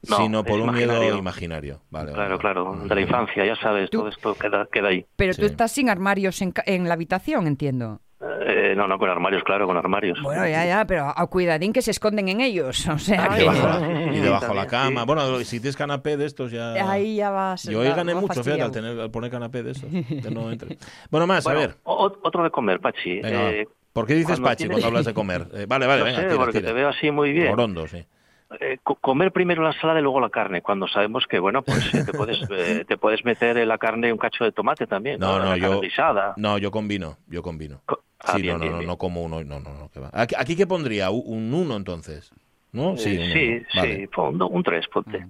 No, 0.09 0.17
sino 0.17 0.45
por 0.45 0.61
un 0.61 0.73
miedo 0.73 0.93
imaginario. 0.93 1.17
imaginario. 1.19 1.83
Vale, 1.91 2.13
Claro, 2.13 2.29
vale, 2.29 2.41
claro, 2.41 2.77
de 2.89 2.95
la 2.95 3.01
infancia, 3.01 3.45
ya 3.47 3.57
sabes, 3.57 3.91
Tú- 3.91 3.99
todo 3.99 4.09
esto 4.09 4.35
queda, 4.35 4.67
queda 4.73 4.89
ahí. 4.89 5.07
Pero 5.17 5.33
Sí. 5.33 5.41
tú 5.41 5.47
estás 5.47 5.71
sin 5.73 5.89
armarios 5.89 6.41
en, 6.43 6.53
ca- 6.53 6.65
en 6.67 6.89
la 6.89 6.95
habitación, 6.95 7.47
entiendo. 7.47 8.01
Eh, 8.23 8.75
no, 8.77 8.87
no, 8.87 8.99
con 8.99 9.09
armarios, 9.09 9.43
claro, 9.45 9.67
con 9.67 9.77
armarios. 9.79 10.21
Bueno, 10.23 10.47
ya, 10.47 10.67
ya, 10.67 10.85
pero 10.85 11.11
a 11.17 11.27
cuidadín 11.29 11.73
que 11.73 11.81
se 11.81 11.91
esconden 11.91 12.29
en 12.29 12.41
ellos. 12.43 12.87
O 12.89 12.99
sea, 12.99 13.25
Ah, 13.31 13.35
que- 13.37 13.41
Debajo 13.45 13.81
y 14.13 14.19
debajo 14.21 14.55
la 14.55 14.67
cama. 14.67 15.01
sí. 15.01 15.07
Bueno, 15.07 15.39
si 15.41 15.59
tienes 15.61 15.77
canapé 15.77 16.17
de 16.19 16.27
estos 16.27 16.51
ya... 16.51 16.73
ahí 16.91 17.17
ya 17.17 17.31
vas. 17.31 17.63
Yo 17.65 17.81
hoy 17.81 17.89
gané 17.89 18.15
mucho, 18.15 18.45
fíjate, 18.45 18.63
al, 18.63 18.71
tener, 18.73 19.01
al 19.01 19.11
poner 19.11 19.31
canapé 19.31 19.63
de 19.63 19.71
estos. 19.73 19.89
que 20.23 20.31
no 20.31 20.51
entre. 20.53 20.77
Bueno, 21.11 21.27
más, 21.27 21.45
Bueno, 21.45 21.61
a 21.61 21.67
ver. 21.67 21.77
otro 21.85 22.43
de 22.43 22.51
comer, 22.51 22.81
Pachi. 22.81 23.21
Venga. 23.21 23.51
Eh, 23.53 23.69
¿Por 23.93 24.07
qué 24.07 24.13
dices 24.15 24.33
cuando 24.39 24.49
Pachi 24.49 24.65
tienes- 24.65 24.75
cuando 24.75 24.87
hablas 24.89 25.07
de 25.07 25.15
comer? 25.15 25.47
Eh, 25.55 25.65
vale, 25.67 25.87
vale, 25.87 26.01
no 26.01 26.05
venga, 26.05 26.19
sé, 26.21 26.27
tira, 26.27 26.37
porque 26.39 26.59
tira. 26.59 26.69
te 26.69 26.73
veo 26.75 26.89
así 26.91 27.11
muy 27.11 27.33
bien. 27.33 27.53
Orondo, 27.53 27.87
sí. 27.89 28.05
Eh, 28.61 28.79
co- 28.83 28.97
comer 28.97 29.31
primero 29.33 29.63
la 29.63 29.71
ensalada 29.71 29.99
y 30.01 30.03
luego 30.03 30.21
la 30.21 30.29
carne, 30.29 30.61
cuando 30.61 30.89
sabemos 30.89 31.25
que, 31.27 31.39
bueno, 31.39 31.63
pues 31.63 31.95
eh, 31.95 32.05
te, 32.05 32.13
puedes, 32.13 32.39
eh, 32.51 32.85
te 32.87 32.97
puedes 32.99 33.25
meter 33.25 33.57
en 33.57 33.69
la 33.69 33.79
carne 33.79 34.13
un 34.13 34.19
cacho 34.19 34.45
de 34.45 34.51
tomate 34.53 34.87
también. 34.89 35.21
No, 35.21 35.39
no, 35.39 35.57
yo-. 35.57 35.81
No, 36.37 36.59
yo 36.59 36.71
combino, 36.71 37.17
yo 37.29 37.43
combino. 37.43 37.81
Co- 37.87 38.03
ah, 38.23 38.37
Sí, 38.37 38.43
bien, 38.43 38.55
no, 38.55 38.59
no, 38.59 38.63
bien, 38.65 38.73
no, 38.73 38.79
bien. 38.79 38.89
no 38.89 38.97
como 38.99 39.23
uno, 39.23 39.43
no, 39.45 39.61
no, 39.61 39.73
no, 39.75 39.89
que 39.91 40.01
va. 40.01 40.11
¿Aquí, 40.13 40.35
aquí 40.39 40.57
qué 40.57 40.67
pondría? 40.67 41.11
¿Un- 41.11 41.23
¿Un 41.27 41.55
uno 41.55 41.77
entonces? 41.77 42.31
¿No? 42.73 42.97
Sí, 42.97 43.17
Eh, 43.17 43.21
un 43.21 43.33
sí, 43.33 43.49
uno. 43.57 43.67
Vale. 43.83 43.97
sí, 43.97 44.07
pon 44.07 44.43
un, 44.43 44.49
un 44.57 44.63
3, 44.63 44.87
ponte. 44.89 45.27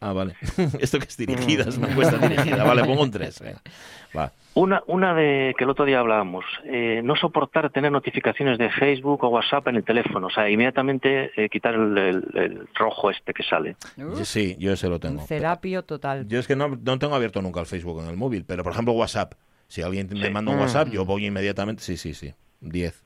Ah, 0.00 0.12
vale. 0.12 0.34
Esto 0.80 0.98
que 0.98 1.04
es 1.06 1.16
dirigidas, 1.16 1.78
me 1.78 1.86
cuesta 1.94 2.18
dirigida. 2.18 2.64
Vale, 2.64 2.84
pongo 2.84 3.02
un 3.02 3.10
3. 3.12 3.42
Va. 4.16 4.32
Una, 4.54 4.82
una 4.88 5.14
de 5.14 5.54
que 5.56 5.64
el 5.64 5.70
otro 5.70 5.84
día 5.86 6.00
hablábamos, 6.00 6.44
eh, 6.64 7.00
no 7.02 7.16
soportar 7.16 7.70
tener 7.70 7.90
notificaciones 7.90 8.58
de 8.58 8.68
Facebook 8.68 9.22
o 9.24 9.28
WhatsApp 9.28 9.68
en 9.68 9.76
el 9.76 9.84
teléfono, 9.84 10.26
o 10.26 10.30
sea, 10.30 10.50
inmediatamente 10.50 11.30
eh, 11.36 11.48
quitar 11.48 11.74
el, 11.74 11.96
el- 11.96 12.28
el 12.34 12.68
rojo 12.74 13.10
este 13.10 13.32
que 13.32 13.42
sale. 13.44 13.76
Yo 13.96 14.24
sí, 14.26 14.56
yo 14.58 14.72
ese 14.72 14.88
lo 14.88 14.96
Un 14.96 15.00
tengo. 15.00 15.82
total. 15.86 16.28
Yo 16.28 16.38
es 16.40 16.46
que 16.46 16.56
no, 16.56 16.68
no 16.68 16.98
tengo 16.98 17.14
abierto 17.14 17.40
nunca 17.40 17.60
el 17.60 17.66
Facebook 17.66 18.02
en 18.02 18.08
el 18.10 18.16
móvil, 18.16 18.44
pero 18.44 18.62
por 18.64 18.72
ejemplo 18.72 18.92
WhatsApp. 18.92 19.32
Si 19.72 19.80
alguien 19.80 20.06
me 20.12 20.26
Sí. 20.26 20.30
manda 20.30 20.50
un 20.52 20.58
Mm. 20.58 20.60
WhatsApp, 20.60 20.88
yo 20.90 21.06
voy 21.06 21.24
inmediatamente. 21.24 21.82
Sí, 21.82 21.96
sí, 21.96 22.12
sí. 22.12 22.34
10. 22.60 23.02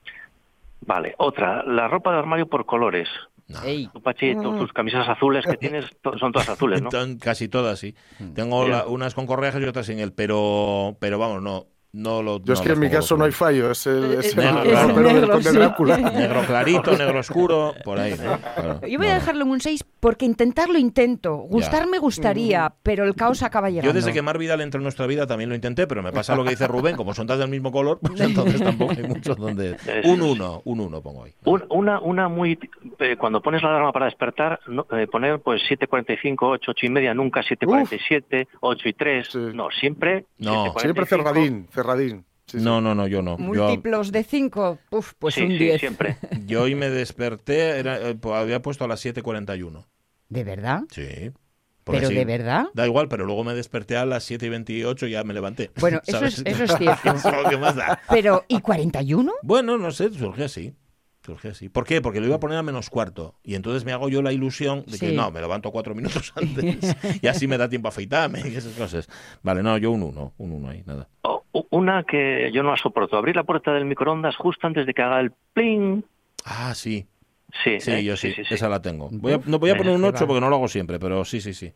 Vale, 0.80 1.14
otra, 1.18 1.62
la 1.62 1.86
ropa 1.86 2.10
de 2.10 2.18
armario 2.18 2.48
por 2.48 2.66
colores. 2.66 3.08
No. 3.46 3.60
Pachi, 4.02 4.34
tu- 4.34 4.58
tus 4.58 4.72
camisas 4.72 5.08
azules 5.08 5.44
que 5.46 5.56
tienes 5.56 5.84
son 6.18 6.32
todas 6.32 6.48
azules, 6.48 6.82
¿no? 6.82 6.88
Casi 7.20 7.46
todas, 7.46 7.78
sí. 7.78 7.94
Mm. 8.18 8.32
Tengo 8.32 8.66
la- 8.66 8.84
unas 8.86 9.14
con 9.14 9.26
correajes 9.26 9.62
y 9.62 9.64
otras 9.66 9.86
sin 9.86 10.00
él, 10.00 10.12
pero, 10.12 10.96
pero 10.98 11.20
vamos, 11.20 11.40
no, 11.40 11.66
no 11.92 12.20
lo. 12.24 12.40
Yo 12.42 12.54
es 12.54 12.58
no 12.58 12.64
que 12.66 12.72
en 12.72 12.80
mi 12.80 12.90
caso 12.90 13.16
no 13.16 13.24
hay 13.26 13.30
fallo, 13.32 13.70
es 13.70 13.86
el, 13.86 14.14
es 14.14 14.36
el 14.36 14.44
Negro, 14.44 14.62
el 14.64 14.70
claro. 14.70 14.88
Negro, 15.00 15.28
Conde 15.34 15.50
sí. 15.50 15.56
Drácula. 15.56 15.96
Negro 15.98 16.42
clarito, 16.44 16.90
negro 16.98 17.20
oscuro, 17.20 17.74
por 17.84 18.00
ahí. 18.00 18.16
¿no? 18.20 18.38
Claro. 18.40 18.80
Yo 18.84 18.98
voy 18.98 19.06
a 19.06 19.14
No, 19.14 19.20
dejarlo 19.20 19.44
en 19.44 19.50
un 19.52 19.60
6 19.60 19.84
porque 20.06 20.24
intentarlo 20.24 20.78
intento. 20.78 21.34
Gustarme 21.34 21.98
gustaría, 21.98 22.72
pero 22.84 23.02
el 23.02 23.16
caos 23.16 23.42
acaba 23.42 23.70
llegando. 23.70 23.88
Yo 23.90 23.92
desde 23.92 24.12
que 24.12 24.22
Mar 24.22 24.38
Vidal 24.38 24.60
entró 24.60 24.78
en 24.78 24.84
nuestra 24.84 25.04
vida 25.08 25.26
también 25.26 25.50
lo 25.50 25.56
intenté, 25.56 25.88
pero 25.88 26.00
me 26.00 26.12
pasa 26.12 26.36
lo 26.36 26.44
que 26.44 26.50
dice 26.50 26.68
Rubén, 26.68 26.94
como 26.94 27.12
son 27.12 27.26
todas 27.26 27.40
del 27.40 27.48
mismo 27.50 27.72
color, 27.72 27.98
pues 28.00 28.20
entonces 28.20 28.62
tampoco 28.62 28.92
hay 28.96 29.02
muchos 29.02 29.36
donde... 29.36 29.76
Un 30.04 30.22
uno, 30.22 30.62
un 30.64 30.78
uno 30.78 31.02
pongo 31.02 31.24
ahí. 31.24 31.34
Un- 31.44 31.64
Una, 31.70 31.98
una 31.98 32.28
muy... 32.28 32.56
eh, 33.00 33.16
cuando 33.18 33.42
pones 33.42 33.64
la 33.64 33.70
alarma 33.70 33.90
para 33.90 34.04
despertar, 34.04 34.60
no, 34.68 34.86
eh, 34.92 35.08
poner 35.08 35.40
pues 35.40 35.60
7.45, 35.68 36.36
8, 36.40 36.70
8 36.70 36.86
y 36.86 36.88
media, 36.88 37.12
nunca 37.12 37.40
7.47, 37.40 38.46
8 38.60 38.88
y 38.88 38.92
3. 38.92 39.28
Sí. 39.28 39.38
No, 39.54 39.70
siempre 39.72 40.26
No. 40.38 40.66
7:45. 40.66 40.80
Siempre 40.82 41.06
cerradín, 41.06 41.66
cerradín. 41.72 42.24
Sí, 42.46 42.60
sí. 42.60 42.64
No, 42.64 42.80
no, 42.80 42.94
no, 42.94 43.08
yo 43.08 43.22
no. 43.22 43.36
Yo, 43.38 43.42
Múltiplos 43.42 44.12
de 44.12 44.22
5, 44.22 44.78
uf, 44.90 45.14
pues 45.18 45.34
sí, 45.34 45.42
un 45.42 45.48
sí, 45.48 45.58
10. 45.58 45.80
siempre. 45.80 46.16
yo 46.46 46.62
hoy 46.62 46.76
me 46.76 46.90
desperté, 46.90 47.80
era, 47.80 47.98
eh, 48.10 48.16
había 48.32 48.62
puesto 48.62 48.84
a 48.84 48.88
las 48.88 49.04
7.41. 49.04 49.84
¿De 50.28 50.44
verdad? 50.44 50.82
Sí. 50.90 51.30
Porque 51.84 51.98
¿Pero 52.00 52.08
sí, 52.08 52.14
de 52.16 52.24
verdad? 52.24 52.66
Da 52.74 52.84
igual, 52.84 53.06
pero 53.08 53.24
luego 53.26 53.44
me 53.44 53.54
desperté 53.54 53.96
a 53.96 54.04
las 54.04 54.24
7 54.24 54.46
y 54.46 54.48
28 54.48 55.06
y 55.06 55.10
ya 55.12 55.22
me 55.22 55.32
levanté. 55.32 55.70
Bueno, 55.80 56.00
eso 56.04 56.24
es, 56.24 56.42
eso 56.44 56.64
es 56.64 56.76
cierto. 56.76 57.10
Eso 57.14 57.28
es 57.28 57.42
lo 57.44 57.48
que 57.48 57.56
más 57.56 57.76
da. 57.76 58.00
Pero, 58.10 58.44
¿y 58.48 58.60
41? 58.60 59.32
Bueno, 59.42 59.78
no 59.78 59.90
sé, 59.92 60.12
surgió 60.12 60.46
así. 60.46 60.74
Surgió 61.24 61.50
así. 61.52 61.68
¿Por 61.68 61.84
qué? 61.84 62.00
Porque 62.00 62.20
lo 62.20 62.26
iba 62.26 62.36
a 62.36 62.40
poner 62.40 62.58
a 62.58 62.62
menos 62.64 62.90
cuarto. 62.90 63.36
Y 63.44 63.54
entonces 63.54 63.84
me 63.84 63.92
hago 63.92 64.08
yo 64.08 64.20
la 64.22 64.32
ilusión 64.32 64.84
de 64.86 64.98
que 64.98 65.10
Sí. 65.10 65.14
no, 65.16 65.30
me 65.30 65.40
levanto 65.40 65.70
cuatro 65.70 65.94
minutos 65.94 66.32
antes. 66.36 66.96
y 67.22 67.26
así 67.28 67.46
me 67.46 67.56
da 67.56 67.68
tiempo 67.68 67.86
a 67.86 67.90
afeitarme 67.90 68.40
y 68.48 68.56
esas 68.56 68.72
cosas. 68.74 69.08
Vale, 69.44 69.62
no, 69.62 69.78
yo 69.78 69.92
un 69.92 70.02
uno, 70.02 70.32
un 70.38 70.52
uno 70.52 70.70
ahí, 70.70 70.82
nada. 70.86 71.08
O- 71.22 71.44
u- 71.52 71.66
una 71.70 72.02
que 72.02 72.50
yo 72.52 72.64
no 72.64 72.70
la 72.72 72.76
soporto, 72.76 73.16
abrir 73.16 73.36
la 73.36 73.44
puerta 73.44 73.72
del 73.72 73.84
microondas 73.84 74.34
justo 74.36 74.66
antes 74.66 74.86
de 74.86 74.94
que 74.94 75.02
haga 75.02 75.20
el 75.20 75.32
pling. 75.52 76.04
Ah, 76.44 76.74
sí. 76.74 77.06
Sí, 77.64 77.80
Sí, 77.80 77.90
eh, 77.92 78.04
yo 78.04 78.16
sí, 78.16 78.32
sí, 78.32 78.44
sí. 78.44 78.54
esa 78.54 78.68
la 78.68 78.80
tengo. 78.82 79.08
Voy 79.10 79.32
a, 79.34 79.40
no 79.44 79.58
voy 79.58 79.70
a 79.70 79.76
poner 79.76 79.94
un 79.94 80.02
qué 80.02 80.08
8 80.08 80.20
va. 80.20 80.26
porque 80.26 80.40
no 80.40 80.48
lo 80.50 80.56
hago 80.56 80.68
siempre, 80.68 80.98
pero 80.98 81.24
sí, 81.24 81.40
sí, 81.40 81.54
sí. 81.54 81.72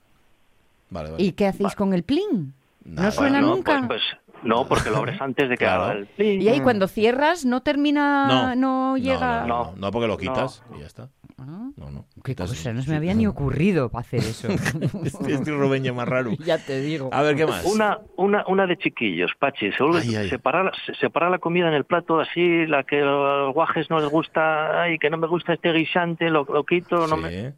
Vale, 0.90 1.10
vale. 1.10 1.22
¿Y 1.22 1.32
qué 1.32 1.46
hacéis 1.46 1.74
con 1.74 1.94
el 1.94 2.02
plin? 2.02 2.52
Nada. 2.84 3.06
¿No 3.08 3.12
suena 3.12 3.40
Bueno, 3.40 3.54
nunca? 3.56 3.84
Pues, 3.86 4.02
pues, 4.24 4.42
no, 4.42 4.66
porque 4.66 4.90
lo 4.90 4.96
abres 4.98 5.20
antes 5.20 5.48
de 5.48 5.56
que 5.56 5.64
Claro. 5.64 5.84
haga 5.84 5.92
el 5.94 6.06
pling. 6.06 6.40
Y 6.42 6.48
ahí 6.48 6.60
cuando 6.60 6.88
cierras 6.88 7.44
no 7.44 7.62
termina, 7.62 8.26
No. 8.26 8.46
no, 8.56 8.56
No, 8.92 8.96
llega... 8.96 9.42
no, 9.42 9.46
no, 9.46 9.64
no, 9.72 9.76
no, 9.76 9.90
porque 9.92 10.08
lo 10.08 10.16
quitas 10.16 10.62
y 10.76 10.80
ya 10.80 10.86
está. 10.86 11.08
Ah, 11.42 11.70
No, 11.76 11.90
no. 11.90 12.04
Qué 12.22 12.32
Estás- 12.32 12.50
cosa, 12.50 12.72
no 12.74 12.82
se 12.82 12.90
me 12.90 12.96
había 12.96 13.14
ni 13.14 13.26
ocurrido 13.26 13.88
para 13.88 14.00
hacer 14.02 14.20
eso. 14.20 14.48
Este 15.04 15.32
este 15.32 15.50
Rubeño 15.56 15.94
más 15.94 16.06
raro. 16.06 16.32
ya 16.44 16.58
te 16.58 16.80
digo. 16.80 17.08
A 17.12 17.22
ver, 17.22 17.34
¿qué 17.36 17.46
más? 17.46 17.64
Una, 17.64 17.98
una, 18.16 18.44
una 18.46 18.66
de 18.66 18.76
chiquillos, 18.76 19.30
Pachi. 19.38 19.72
Se 19.72 19.82
vuelve- 19.82 20.00
Ay, 20.02 20.16
ay. 20.16 20.28
Separar, 20.28 20.72
se- 20.84 20.94
separar 20.94 21.30
la 21.30 21.38
comida 21.38 21.68
en 21.68 21.74
el 21.74 21.84
plato 21.84 22.20
así, 22.20 22.66
la 22.66 22.84
que 22.84 23.00
a 23.00 23.04
los 23.04 23.54
guajes 23.54 23.88
no 23.88 23.98
les 24.00 24.10
gusta, 24.10 24.82
ay, 24.82 24.98
que 24.98 25.08
no 25.08 25.16
me 25.16 25.26
gusta 25.26 25.54
este 25.54 25.72
guisante, 25.72 26.28
lo, 26.30 26.44
lo 26.44 26.64
quito, 26.64 27.06
no 27.06 27.16
Sí. 27.16 27.22
me... 27.22 27.54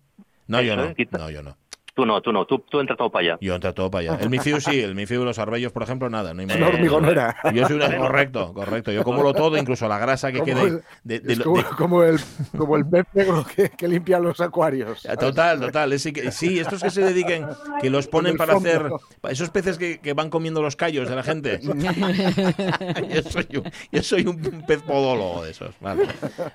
No, 0.47 0.61
yo 0.61 0.75
Eso, 0.75 0.83
no. 0.83 0.88
¿eh? 0.90 0.95
Quita- 0.97 1.18
No, 1.18 1.31
yo 1.31 1.42
no. 1.42 1.57
Tú 1.95 2.07
no, 2.07 2.23
tú 2.23 2.33
no, 2.33 2.47
tú, 2.47 2.59
tú 2.61 2.81
entra 2.81 2.97
todo 2.97 3.11
para 3.11 3.23
allá. 3.33 3.39
Yo 3.43 3.55
entro 3.55 3.75
todo 3.75 3.91
para 3.91 4.13
allá. 4.15 4.23
El 4.23 4.31
Mifiu 4.31 4.59
sí, 4.63 4.81
el 4.81 4.95
Mifiu 4.95 5.21
y 5.21 5.25
los 5.27 5.39
arbellos, 5.39 5.73
por 5.73 5.83
ejemplo, 5.83 6.09
nada. 6.09 6.33
No 6.33 6.41
hay 6.41 6.47
Una 6.57 6.69
hormigonera. 6.69 7.37
Yo 7.53 7.67
soy 7.67 7.77
una... 7.77 7.95
Correcto, 7.99 8.55
correcto. 8.55 8.93
Yo 8.93 9.05
como 9.05 9.23
lo 9.23 9.35
todo, 9.35 9.59
incluso 9.59 9.87
la 9.89 9.99
grasa 9.99 10.33
que 10.33 10.39
Como 10.39 10.53
quede. 10.55 10.63
el- 10.69 10.83
de- 11.05 11.21
de- 11.21 11.33
es 11.35 11.39
de- 11.39 11.45
como, 11.45 11.63
como 11.77 12.03
el, 12.03 12.19
como 12.57 12.77
el 12.79 12.87
pez 12.87 13.05
negro 13.13 13.45
que, 13.55 13.69
que 13.69 13.89
limpia 13.89 14.19
los 14.21 14.41
acuarios. 14.41 15.03
Total, 15.21 15.61
total. 15.61 15.93
es 15.93 16.03
sí, 16.03 16.59
estos 16.59 16.83
que 16.83 16.89
se 16.91 17.03
dediquen, 17.03 17.47
que 17.83 17.91
los 17.91 18.09
ponen 18.09 18.39
para 18.39 18.55
hacer. 18.55 18.91
Esos 19.29 19.51
peces 19.51 19.77
que, 19.77 19.99
que 20.01 20.15
van 20.15 20.31
comiendo 20.31 20.63
los 20.63 20.77
callos 20.77 21.11
de 21.11 21.15
la 21.17 21.23
gente. 21.23 21.61
yo, 21.63 23.23
soy 23.23 23.47
un, 23.57 23.71
yo 23.93 24.03
soy 24.03 24.27
un 24.27 24.65
pez 24.67 24.83
podólogo 24.83 25.45
de 25.45 25.51
esos. 25.51 25.75
Vale. 25.81 26.07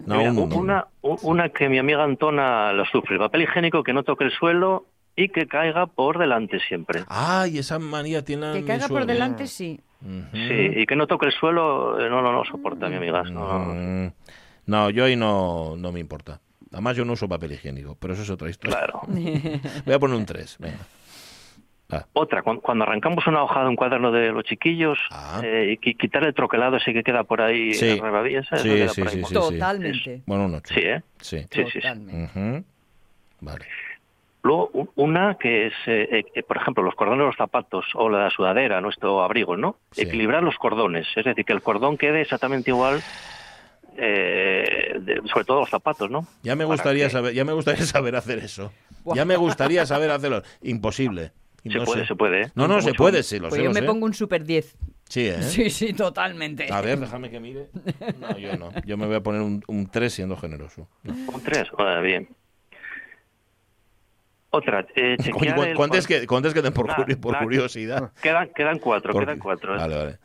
No, 0.06 0.18
Mira, 0.18 0.32
un- 0.32 0.54
una, 0.54 0.88
una 1.02 1.50
que 1.50 1.70
mi 1.70 1.78
amiga 1.78 2.04
Antona 2.04 2.74
lo 2.74 2.86
sufre, 2.86 3.14
el 3.16 3.20
papel 3.20 3.44
higiénico 3.44 3.84
que 3.84 3.94
no 3.94 4.04
toque 4.04 4.24
el 4.24 4.32
suelo 4.32 4.86
y 5.18 5.28
que 5.30 5.48
caiga 5.48 5.88
por 5.88 6.18
delante 6.18 6.60
siempre. 6.60 7.04
Ay, 7.10 7.58
esa 7.58 7.78
manía 7.80 8.24
tiene. 8.24 8.54
Que 8.54 8.64
caiga 8.64 8.88
por 8.88 9.06
delante, 9.06 9.48
sí. 9.48 9.82
Sí, 10.32 10.72
y 10.78 10.86
que 10.86 10.96
no 10.96 11.08
toque 11.08 11.26
el 11.26 11.32
suelo, 11.34 12.00
eh, 12.00 12.08
no, 12.10 12.22
no, 12.22 12.32
no 12.32 12.46
soporta, 12.46 12.88
mi 12.88 12.96
amiga. 12.96 13.24
No, 13.24 13.74
no. 13.74 14.14
No, 14.68 14.90
yo 14.92 15.06
ahí 15.06 15.16
no, 15.16 15.76
no 15.78 15.92
me 15.92 16.00
importa. 16.00 16.40
Además, 16.72 16.96
yo 16.98 17.04
no 17.06 17.14
uso 17.14 17.28
papel 17.28 17.54
higiénico, 17.54 17.96
pero 18.00 18.14
eso 18.14 18.22
es 18.24 18.30
otra 18.30 18.50
historia. 18.50 18.78
Claro. 18.78 19.02
Voy 19.86 19.94
a 19.94 20.00
poner 20.00 20.18
un 20.18 20.26
3. 20.26 20.58
Venga. 20.60 20.78
Ah, 21.90 22.06
Otra, 22.12 22.42
cuan- 22.44 22.60
cuando 22.60 22.84
arrancamos 22.84 23.26
una 23.28 23.42
hoja 23.44 23.62
de 23.64 23.70
un 23.70 23.78
cuaderno 23.78 24.12
de 24.12 24.34
los 24.34 24.44
chiquillos, 24.44 25.00
Ah. 25.10 25.40
eh, 25.42 25.72
y 25.72 25.78
qui- 25.78 25.98
quitar 25.98 26.26
el 26.26 26.34
troquelado 26.34 26.76
ese 26.76 26.92
que 26.94 27.02
queda 27.02 27.24
por 27.24 27.40
ahí, 27.42 27.74
Sí. 27.74 27.92
esa, 27.92 28.58
eso 28.58 28.58
Sí, 28.58 28.88
sí, 28.90 29.02
sí, 29.10 29.24
sí. 29.24 29.34
Totalmente. 29.34 30.22
bueno, 30.26 30.46
un 30.46 30.56
8. 30.56 30.74
Sí, 30.74 30.82
¿eh? 30.82 31.02
Sí. 31.22 31.38
Sí, 31.50 31.64
sí, 31.64 31.72
sí. 31.72 31.80
Totalmente. 31.80 32.40
Ujú. 32.40 32.66
Vale. 33.40 33.66
Luego, 34.48 34.72
una 34.96 35.36
que 35.38 35.68
es, 35.68 35.74
eh, 35.88 36.24
eh, 36.34 36.44
por 36.44 36.56
ejemplo, 36.58 36.82
los 36.84 36.96
cordones 36.96 37.20
de 37.20 37.26
los 37.26 37.36
zapatos 37.36 37.84
o 37.96 38.08
la 38.10 38.30
sudadera, 38.30 38.80
nuestro 38.80 39.22
abrigo, 39.22 39.58
¿no? 39.58 39.76
Sí. 39.92 40.04
Equilibrar 40.04 40.42
los 40.42 40.56
cordones, 40.56 41.06
es 41.18 41.26
decir, 41.26 41.44
que 41.44 41.52
el 41.54 41.62
cordón 41.62 41.98
quede 41.98 42.22
exactamente 42.22 42.72
igual, 42.72 43.02
eh, 43.98 44.96
de- 45.02 45.22
sobre 45.32 45.46
todo 45.46 45.62
los 45.62 45.70
zapatos, 45.70 46.10
¿no? 46.10 46.26
Ya 46.44 46.56
me 46.56 46.66
gustaría 46.66 47.06
que- 47.08 47.12
saber, 47.12 47.34
ya 47.34 47.44
me 47.46 47.54
gustaría 47.54 47.86
saber 47.86 48.16
hacer 48.16 48.40
eso. 48.40 48.72
Ya 49.16 49.26
me 49.26 49.36
gustaría 49.38 49.86
saber 49.86 50.12
hacerlo. 50.12 50.44
Imposible. 50.62 51.32
Se 51.64 51.70
No 51.80 51.84
puede, 51.84 52.02
sé. 52.02 52.08
se 52.08 52.16
puede. 52.16 52.42
¿eh? 52.44 52.52
No, 52.56 52.68
no, 52.68 52.80
se 52.82 52.90
Mucho- 52.90 53.04
puede, 53.04 53.24
sí, 53.24 53.40
lo 53.40 53.50
Pues 53.50 53.56
sé. 53.56 53.64
yo 53.64 53.70
lo 53.70 53.74
me 53.74 53.82
sé. 53.82 53.86
pongo 53.86 54.06
un 54.06 54.14
super 54.14 54.44
10. 54.46 54.78
Sí, 55.10 55.28
¿eh? 55.28 55.38
Sí, 55.42 55.70
sí, 55.70 55.94
totalmente. 55.94 56.72
A 56.72 56.80
ver, 56.82 57.00
déjame 57.00 57.30
que 57.30 57.40
mire. 57.40 57.68
No, 58.20 58.38
yo 58.38 58.56
no. 58.58 58.70
Yo 58.86 58.96
me 58.98 59.06
voy 59.08 59.16
a 59.16 59.22
poner 59.22 59.42
un, 59.42 59.62
un 59.68 59.90
3 59.90 60.14
siendo 60.14 60.38
generoso. 60.38 60.88
Un 61.06 61.44
tres, 61.44 61.68
ah, 61.78 62.00
bien. 62.02 62.30
Otra, 64.50 64.86
eh, 64.96 65.18
chequear 65.22 65.56
¿cu- 65.56 65.64
el- 65.64 65.76
¿Cuántas 65.76 66.08
que, 66.08 66.26
cuántas 66.28 66.54
queden 66.54 66.74
por, 66.74 66.88
curi- 66.88 67.20
por 67.20 67.34
nada. 67.34 67.44
curiosidad? 67.44 68.12
Quedan, 68.22 68.50
quedan 68.56 68.80
cuatro, 68.80 69.12
Por- 69.14 69.24
quedan 69.26 69.40
cuatro. 69.40 69.76
¿eh? 69.76 69.78
Vale, 69.78 69.96
vale. 69.98 70.18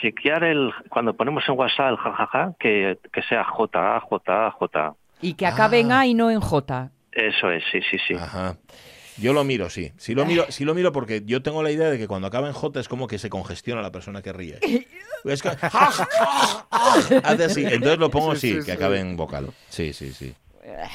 Chequear 0.00 0.44
el, 0.44 0.70
cuando 0.90 1.14
ponemos 1.14 1.42
en 1.48 1.58
WhatsApp 1.58 1.90
el 1.90 1.96
jajaja, 1.96 2.52
que, 2.60 2.98
que 3.12 3.22
sea 3.22 3.44
J, 3.44 4.00
J, 4.00 4.50
J. 4.52 4.94
Y 5.22 5.34
que 5.34 5.46
acabe 5.46 5.80
en 5.80 5.90
Ah. 5.92 6.00
A 6.00 6.06
y 6.06 6.14
no 6.14 6.30
en 6.30 6.40
J. 6.40 6.90
Eso 7.12 7.50
es, 7.50 7.64
sí, 7.72 7.80
sí, 7.90 7.96
sí. 8.06 8.14
Ajá. 8.14 8.56
Yo 9.16 9.32
lo 9.32 9.42
miro, 9.42 9.68
sí. 9.68 9.90
Sí 9.96 10.14
lo 10.14 10.24
miro, 10.24 10.44
sí 10.50 10.64
lo 10.64 10.74
miro 10.74 10.92
porque 10.92 11.22
yo 11.26 11.42
tengo 11.42 11.64
la 11.64 11.72
idea 11.72 11.90
de 11.90 11.98
que 11.98 12.06
cuando 12.06 12.28
acaba 12.28 12.46
en 12.46 12.52
J 12.52 12.78
es 12.78 12.86
como 12.88 13.08
que 13.08 13.18
se 13.18 13.28
congestiona 13.28 13.82
la 13.82 13.90
persona 13.90 14.22
que 14.22 14.32
ríe. 14.32 14.58
Es 15.24 15.42
que- 15.42 15.48
Hace 17.24 17.44
así. 17.44 17.64
Entonces 17.64 17.98
lo 17.98 18.10
pongo 18.10 18.34
Sí, 18.36 18.40
sí, 18.40 18.48
sí, 18.52 18.56
que 18.58 18.62
sí. 18.66 18.70
acabe 18.70 19.00
en 19.00 19.16
vocal. 19.16 19.50
Sí, 19.68 19.92
sí, 19.92 20.12
sí. 20.12 20.34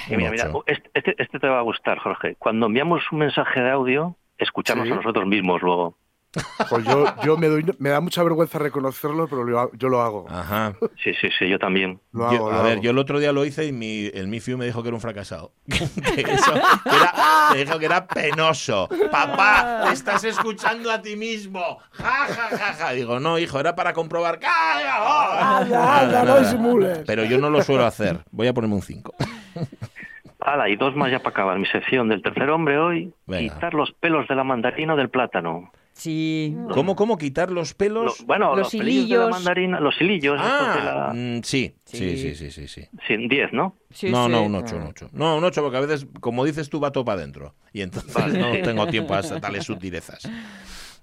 Y 0.10 0.16
mira, 0.18 0.32
mira, 0.32 0.52
este, 0.68 0.90
este- 0.94 1.16
este 1.22 1.40
te 1.40 1.48
va 1.48 1.60
a 1.60 1.64
gustar, 1.64 1.98
Jorge. 2.00 2.36
Cuando 2.38 2.66
enviamos 2.68 3.04
un 3.12 3.20
mensaje 3.20 3.62
de 3.62 3.70
audio, 3.72 4.16
escucharnos 4.38 4.88
Sí. 4.88 4.94
a 4.94 4.96
nosotros 4.96 5.26
mismos 5.26 5.62
luego. 5.62 5.98
Pues 6.70 6.84
yo, 6.86 7.06
yo 7.24 7.38
me, 7.38 7.48
doy, 7.48 7.64
me 7.78 7.90
da 7.90 8.02
mucha 8.02 8.24
vergüenza 8.24 8.58
reconocerlo, 8.58 9.28
pero 9.28 9.70
yo 9.74 9.90
lo 9.90 10.02
hago. 10.02 10.26
Ajá. 10.30 10.74
Sí, 11.04 11.12
sí, 11.22 11.28
sí, 11.38 11.48
yo 11.48 11.60
también. 11.60 12.00
Lo 12.12 12.32
Yo- 12.32 12.38
hago, 12.38 12.52
a 12.52 12.58
lo 12.58 12.64
ver, 12.64 12.74
hago. 12.74 12.82
yo 12.82 12.92
el 12.92 12.98
otro 12.98 13.20
día 13.20 13.32
lo 13.32 13.46
hice 13.46 13.66
y 13.66 13.72
mi, 13.72 14.08
el 14.14 14.28
Mifiu 14.28 14.58
me 14.58 14.66
dijo 14.66 14.82
que 14.82 14.90
era 14.90 14.96
un 14.96 15.02
fracasado. 15.02 15.54
que 15.68 16.22
eso, 16.22 16.54
que 16.84 16.96
era, 16.96 17.14
me 17.52 17.58
dijo 17.66 17.78
que 17.80 17.86
era 17.86 18.08
penoso. 18.08 18.90
Papá, 19.12 19.84
te 19.88 19.94
estás 19.94 20.24
escuchando 20.24 20.92
a 20.92 21.02
ti 21.02 21.16
mismo. 21.16 21.78
Ja, 21.92 22.26
ja, 22.28 22.58
ja, 22.58 22.74
ja. 22.74 22.92
Digo, 22.94 23.20
no, 23.20 23.38
hijo, 23.38 23.60
era 23.60 23.76
para 23.76 23.94
comprobar. 23.94 24.40
¡Calla! 24.40 25.58
Anda, 25.60 26.00
anda, 26.02 26.24
no 26.24 26.40
disimules. 26.40 27.00
Pero 27.06 27.26
yo 27.26 27.38
no 27.38 27.50
lo 27.50 27.62
suelo 27.62 27.86
hacer. 27.86 28.20
Voy 28.32 28.48
a 28.48 28.54
ponerme 28.54 28.76
un 28.76 28.82
5. 28.82 29.14
Hala, 30.46 30.70
y 30.70 30.76
dos 30.76 30.96
más 30.96 31.12
ya 31.12 31.20
para 31.20 31.30
acabar 31.32 31.60
mi 31.60 31.66
sección 31.68 32.10
del 32.10 32.22
tercer 32.22 32.50
hombre 32.50 32.78
hoy. 32.78 33.14
Venga. 33.28 33.54
Quitar 33.54 33.74
los 33.74 33.92
pelos 33.94 34.28
de 34.28 34.36
la 34.36 34.44
mandarina 34.44 34.94
o 34.94 34.98
del 34.98 35.10
plátano. 35.10 35.72
Sí. 35.94 36.56
¿Cómo, 36.72 36.96
cómo 36.96 37.18
quitar 37.20 37.52
los 37.52 37.72
Lo- 37.72 37.78
pelos? 37.78 38.26
bueno, 38.26 38.50
Los 38.56 38.60
los, 38.60 38.72
pelillos 38.72 38.88
de 38.96 39.00
hilillos. 39.02 39.26
la 39.26 39.30
mandarina, 39.32 39.80
los 39.80 40.02
hilillos. 40.02 40.40
Ah, 40.42 40.82
la- 40.84 41.14
mm, 41.14 41.44
sí, 41.44 41.76
sí, 41.86 41.98
Sí. 41.98 42.18
sí, 42.18 42.36
sí, 42.36 42.52
sí, 42.52 42.68
sí. 42.68 42.88
Sí, 43.08 43.28
10, 43.28 43.54
¿no? 43.54 43.76
Sí, 43.92 44.10
no, 44.10 44.26
sí. 44.26 44.32
no, 44.32 44.44
un 44.44 44.56
8, 44.56 44.76
un 44.76 44.84
8. 44.88 45.10
No, 45.14 45.38
un 45.38 45.44
8 45.44 45.62
porque 45.62 45.78
a 45.78 45.82
veces, 45.82 46.08
como 46.20 46.44
dices 46.46 46.70
tú, 46.70 46.80
va 46.80 46.92
todo 46.92 47.06
para 47.06 47.20
adentro. 47.20 47.54
Y 47.74 47.82
entonces 47.82 48.14
Vale. 48.14 48.40
no 48.40 48.52
tengo 48.64 48.88
tiempo 48.88 49.14
a 49.14 49.22
darle 49.22 49.62
sutilezas. 49.62 50.28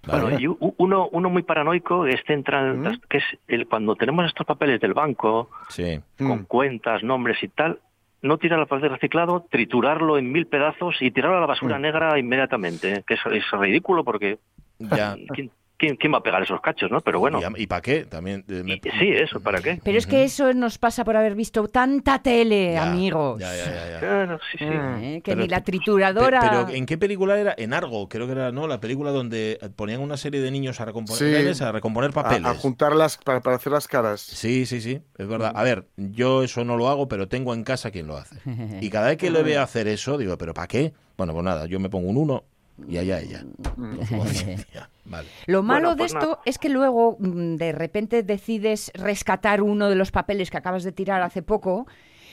Vale. 0.06 0.22
Bueno, 0.22 0.40
y 0.40 0.46
uno, 0.78 1.08
uno 1.12 1.30
muy 1.30 1.42
paranoico 1.42 2.06
es 2.06 2.20
central, 2.26 2.78
¿Mm? 2.78 3.00
que 3.08 3.18
es 3.18 3.24
el, 3.48 3.68
cuando 3.68 3.94
tenemos 3.96 4.26
estos 4.26 4.46
papeles 4.46 4.80
del 4.80 4.94
banco, 4.94 5.50
Sí. 5.68 6.00
con 6.18 6.40
Mm. 6.40 6.44
cuentas, 6.46 7.02
nombres 7.04 7.36
y 7.42 7.48
tal, 7.48 7.78
no 8.22 8.38
tirar 8.38 8.60
el 8.60 8.66
papel 8.66 8.90
reciclado, 8.90 9.46
triturarlo 9.50 10.18
en 10.18 10.30
mil 10.30 10.46
pedazos 10.46 10.96
y 11.00 11.10
tirarlo 11.10 11.38
a 11.38 11.40
la 11.40 11.46
basura 11.46 11.78
Mm. 11.78 11.82
negra 11.82 12.18
inmediatamente, 12.18 12.92
¿eh? 12.92 13.04
que 13.06 13.14
es, 13.14 13.20
es 13.32 13.44
ridículo 13.52 14.04
porque 14.04 14.38
Ya. 14.78 15.14
¿quién, 15.34 15.50
quién, 15.80 15.96
quién 15.96 16.12
va 16.12 16.18
a 16.18 16.22
pegar 16.22 16.42
esos 16.42 16.60
cachos, 16.60 16.90
no? 16.90 17.00
Pero 17.00 17.18
bueno, 17.18 17.40
¿Y, 17.56 17.66
para 17.66 17.80
qué? 17.80 18.04
También. 18.04 18.44
eh, 18.48 18.62
me- 18.62 18.74
y- 18.74 18.80
sí, 18.98 19.08
eso, 19.08 19.40
¿para 19.40 19.60
qué? 19.62 19.80
Pero 19.82 19.98
es 19.98 20.06
que 20.06 20.22
eso 20.22 20.52
nos 20.52 20.76
pasa 20.78 21.04
por 21.04 21.16
haber 21.16 21.34
visto 21.34 21.66
tanta 21.68 22.22
tele, 22.22 22.74
Ya, 22.74 22.82
amigos. 22.82 23.40
Ya, 23.40 23.56
ya, 23.56 23.72
ya, 23.72 23.90
ya. 23.90 23.98
Claro, 23.98 24.38
sí, 24.52 24.58
sí. 24.58 24.64
Eh, 24.68 25.20
que 25.24 25.32
Pero 25.32 25.42
ni 25.42 25.48
la 25.48 25.62
trituradora. 25.62 26.40
Pe- 26.40 26.46
Pero 26.50 26.68
¿en 26.68 26.84
qué 26.86 26.98
película 26.98 27.38
era? 27.40 27.54
En 27.56 27.72
Argo, 27.72 28.08
creo 28.08 28.26
que 28.26 28.32
era, 28.32 28.52
¿no? 28.52 28.68
La 28.68 28.78
película 28.80 29.10
donde 29.10 29.58
ponían 29.74 30.00
una 30.02 30.16
serie 30.18 30.40
de 30.42 30.50
niños 30.50 30.80
a 30.80 30.84
recomponer, 30.84 31.62
a 31.62 31.72
recomponer 31.72 32.12
papeles. 32.12 32.46
A, 32.46 32.50
a 32.50 32.54
juntarlas 32.54 33.16
para, 33.16 33.40
para 33.40 33.56
hacer 33.56 33.72
las 33.72 33.88
caras. 33.88 34.20
Sí, 34.20 34.66
sí, 34.66 34.80
sí, 34.82 35.00
es 35.16 35.26
verdad. 35.26 35.52
A 35.54 35.62
ver, 35.62 35.86
yo 35.96 36.42
eso 36.42 36.64
no 36.64 36.76
lo 36.76 36.88
hago, 36.88 37.08
pero 37.08 37.26
tengo 37.26 37.54
en 37.54 37.64
casa 37.64 37.90
quien 37.90 38.06
lo 38.06 38.16
hace. 38.18 38.36
Y 38.82 38.90
cada 38.90 39.08
vez 39.08 39.16
que 39.16 39.30
le 39.30 39.42
veo 39.42 39.62
hacer 39.62 39.88
eso, 39.88 40.18
digo, 40.18 40.36
¿pero 40.36 40.52
para 40.54 40.68
qué? 40.68 40.92
Bueno, 41.16 41.32
pues 41.32 41.44
nada, 41.44 41.66
yo 41.66 41.80
me 41.80 41.88
pongo 41.88 42.08
un 42.10 42.16
1 42.18 42.44
y 42.88 42.98
allá 42.98 43.20
ella. 43.20 43.44
Vale. 45.10 45.28
Lo 45.46 45.62
malo 45.62 45.88
Bueno, 45.88 45.90
de 45.90 45.96
pues 45.98 46.12
esto 46.14 46.26
nada. 46.26 46.40
es 46.46 46.58
que 46.58 46.68
luego 46.70 47.16
mm, 47.18 47.56
de 47.56 47.72
repente 47.72 48.22
decides 48.22 48.90
rescatar 48.94 49.60
uno 49.60 49.88
de 49.90 49.96
los 49.96 50.10
papeles 50.12 50.50
que 50.50 50.56
acabas 50.56 50.84
de 50.84 50.92
tirar 50.92 51.20
hace 51.22 51.42
poco 51.42 51.86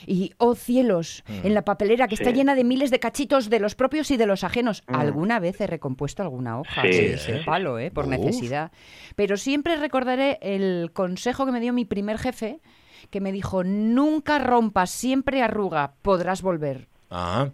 y, 0.06 0.32
oh 0.38 0.54
cielos, 0.54 1.24
Mm. 1.28 1.46
en 1.48 1.54
la 1.54 1.62
papelera 1.62 2.06
que 2.06 2.14
está 2.14 2.30
llena 2.30 2.54
de 2.54 2.62
miles 2.62 2.92
de 2.92 3.00
cachitos 3.00 3.50
de 3.50 3.58
los 3.58 3.74
propios 3.74 4.10
y 4.12 4.16
de 4.16 4.26
los 4.26 4.44
ajenos. 4.44 4.84
Alguna 4.86 5.40
vez 5.40 5.60
he 5.60 5.66
recompuesto 5.66 6.22
alguna 6.22 6.60
hoja 6.60 6.82
Sí, 6.82 6.88
ese 6.88 7.38
sí. 7.40 7.44
palo, 7.44 7.80
¿eh? 7.80 7.90
por 7.90 8.04
Uf. 8.04 8.10
necesidad. 8.12 8.70
Pero 9.16 9.36
siempre 9.36 9.76
recordaré 9.76 10.38
el 10.40 10.92
consejo 10.92 11.44
que 11.46 11.52
me 11.52 11.58
dio 11.60 11.72
mi 11.72 11.84
primer 11.84 12.18
jefe, 12.18 12.60
que 13.10 13.20
me 13.20 13.32
dijo, 13.32 13.64
nunca 13.64 14.38
rompas, 14.38 14.90
siempre 14.90 15.42
arruga, 15.42 15.94
podrás 16.02 16.42
volver. 16.42 16.87
Ajá. 17.10 17.52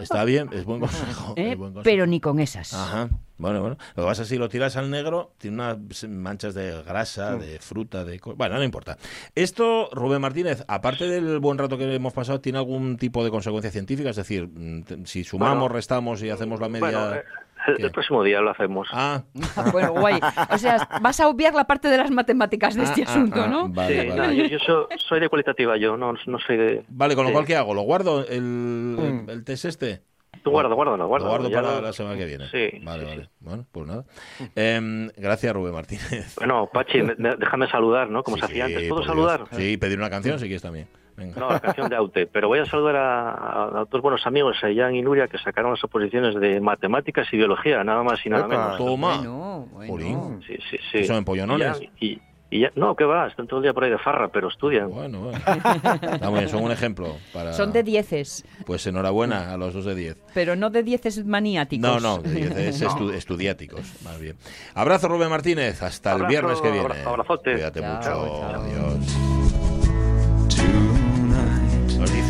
Está 0.00 0.24
bien, 0.24 0.50
es 0.52 0.64
buen 0.64 0.80
consejo. 0.80 1.34
¿eh? 1.36 1.52
es 1.52 1.58
buen 1.58 1.72
consejo. 1.72 1.84
Pero 1.84 2.06
ni 2.06 2.20
con 2.20 2.40
esas. 2.40 2.74
Ajá. 2.74 3.08
Bueno, 3.38 3.60
bueno. 3.60 3.78
Lo 3.94 4.02
que 4.02 4.08
pasa 4.08 4.22
es 4.22 4.28
que 4.28 4.34
si 4.34 4.38
lo 4.38 4.48
tiras 4.48 4.76
al 4.76 4.90
negro, 4.90 5.32
tiene 5.38 5.54
unas 5.56 6.04
manchas 6.08 6.54
de 6.54 6.82
grasa, 6.82 7.36
de 7.36 7.60
fruta, 7.60 8.04
de... 8.04 8.20
Bueno, 8.36 8.56
no 8.56 8.64
importa. 8.64 8.98
Esto, 9.36 9.88
Rubén 9.92 10.20
Martínez, 10.20 10.64
aparte 10.66 11.08
del 11.08 11.38
buen 11.38 11.56
rato 11.56 11.78
que 11.78 11.94
hemos 11.94 12.12
pasado, 12.12 12.40
¿tiene 12.40 12.58
algún 12.58 12.96
tipo 12.96 13.22
de 13.22 13.30
consecuencia 13.30 13.70
científica? 13.70 14.10
Es 14.10 14.16
decir, 14.16 14.48
mm, 14.48 15.04
si 15.04 15.22
sumamos, 15.22 15.58
Bueno, 15.60 15.74
restamos 15.74 16.20
y 16.22 16.30
hacemos 16.30 16.58
la 16.60 16.68
media... 16.68 16.88
Bueno, 16.88 17.14
eh, 17.14 17.22
el, 17.66 17.76
¿qué? 17.76 17.82
el 17.84 17.90
próximo 17.90 18.22
día 18.22 18.40
lo 18.40 18.50
hacemos. 18.50 18.88
Ah, 18.92 19.22
Bueno, 19.72 19.92
guay. 19.92 20.20
O 20.50 20.58
sea, 20.58 20.88
vas 21.02 21.18
a 21.20 21.28
obviar 21.28 21.54
la 21.54 21.64
parte 21.66 21.88
de 21.88 21.98
las 21.98 22.10
matemáticas 22.10 22.74
de 22.74 22.84
este 22.84 23.02
ah, 23.02 23.04
ah, 23.08 23.10
asunto, 23.10 23.42
ah, 23.42 23.48
¿no? 23.48 23.68
Vale, 23.68 24.02
sí, 24.02 24.08
vale. 24.08 24.20
no, 24.28 24.32
yo, 24.32 24.44
yo 24.46 24.58
so- 24.60 24.88
soy 25.08 25.20
de 25.20 25.28
cualitativa, 25.28 25.76
yo 25.76 25.96
no, 25.96 26.12
no 26.26 26.38
soy 26.38 26.56
de... 26.56 26.84
Vale, 26.88 27.14
con 27.14 27.24
lo 27.24 27.28
Sí. 27.30 27.32
cual, 27.34 27.46
¿qué 27.46 27.56
hago? 27.56 27.74
¿Lo 27.74 27.82
guardo 27.82 28.26
el, 28.26 28.42
Mm. 28.42 29.30
el 29.30 29.44
test 29.44 29.64
este? 29.66 30.02
Tú 30.42 30.50
guarda, 30.50 30.72
guárdalo, 30.72 30.96
Lo 30.98 31.08
guárdalo. 31.08 31.30
guardo 31.32 31.48
ya 31.50 31.60
para 31.62 31.74
lo- 31.76 31.82
la 31.82 31.92
semana 31.92 32.16
que 32.16 32.24
viene. 32.24 32.48
Sí, 32.48 32.78
Vale, 32.84 33.02
sí, 33.04 33.08
vale. 33.10 33.22
sí. 33.24 33.30
Bueno, 33.40 33.66
pues 33.72 33.86
nada. 33.86 34.04
Em, 34.54 35.08
gracias, 35.16 35.52
Rubén 35.52 35.72
Martínez. 35.74 36.34
Bueno, 36.36 36.68
Pachi, 36.72 37.02
me- 37.02 37.16
me- 37.16 37.36
déjame 37.36 37.68
saludar, 37.68 38.08
¿no? 38.08 38.22
Como 38.22 38.36
se 38.36 38.46
Sí, 38.46 38.52
hacía 38.52 38.64
antes. 38.66 38.88
¿Puedo 38.88 39.00
Dios. 39.02 39.06
saludar? 39.10 39.44
Sí, 39.52 39.76
pedir 39.76 39.98
una 39.98 40.10
canción 40.10 40.38
si 40.38 40.44
quieres 40.46 40.62
también. 40.62 40.86
Venga. 41.18 41.40
No, 41.40 41.50
la 41.50 41.60
canción 41.60 41.88
de 41.90 41.96
Aute. 41.96 42.26
Pero 42.28 42.46
voy 42.48 42.60
a 42.60 42.64
saludar 42.64 42.94
a, 42.96 43.80
a 43.80 43.84
dos 43.90 44.00
buenos 44.00 44.24
amigos, 44.26 44.56
a 44.62 44.68
Jan 44.74 44.94
y 44.94 45.02
Nuria, 45.02 45.26
que 45.26 45.36
sacaron 45.38 45.72
las 45.72 45.82
oposiciones 45.84 46.34
de 46.36 46.60
matemáticas 46.60 47.26
y 47.32 47.36
biología, 47.36 47.82
nada 47.82 48.02
más 48.04 48.24
y 48.24 48.30
nada 48.30 48.46
Epa. 48.46 48.56
menos. 48.56 48.76
Toma. 48.78 49.16
Bueno, 49.18 49.66
bueno. 49.72 50.40
Sí, 50.46 50.56
sí, 50.70 50.78
sí. 50.92 51.04
¿Son 51.04 51.16
empollonones? 51.16 51.80
Y, 52.00 52.06
y- 52.06 52.22
y 52.50 52.60
ya- 52.60 52.72
no, 52.76 52.96
¿qué 52.96 53.04
va? 53.04 53.26
Están 53.26 53.46
todo 53.46 53.58
el 53.58 53.64
día 53.64 53.74
por 53.74 53.84
ahí 53.84 53.90
de 53.90 53.98
farra, 53.98 54.28
pero 54.28 54.48
estudian. 54.48 54.88
Bueno, 54.88 55.20
bueno. 55.20 55.38
Está 55.38 56.30
muy 56.30 56.38
bien, 56.38 56.48
son 56.48 56.62
un 56.64 56.70
ejemplo. 56.72 57.16
Para... 57.34 57.52
Son 57.52 57.72
de 57.74 57.82
dieces, 57.82 58.42
Pues 58.64 58.86
enhorabuena 58.86 59.52
a 59.52 59.58
los 59.58 59.74
dos 59.74 59.84
de 59.84 59.94
10. 59.94 60.16
pero 60.32 60.56
no 60.56 60.70
de 60.70 60.82
dieces 60.82 61.26
maniáticos. 61.26 62.00
No, 62.02 62.16
no, 62.16 62.22
de 62.22 62.32
10 62.32 62.56
es 62.56 62.82
estu- 62.86 63.12
estudiáticos, 63.12 63.82
más 64.02 64.18
bien. 64.18 64.36
Abrazo, 64.74 65.08
Rubén 65.08 65.28
Martínez. 65.28 65.82
Hasta 65.82 66.10
el 66.12 66.22
Abrazo, 66.22 66.30
viernes 66.30 66.60
que 66.62 66.70
viene. 66.70 66.86
abra- 66.86 67.04
abrazote. 67.10 67.52
Cuídate 67.52 67.80
Chao, 67.80 67.96
mucho. 67.96 68.40
chao. 68.40 68.62
Adiós. 68.62 69.37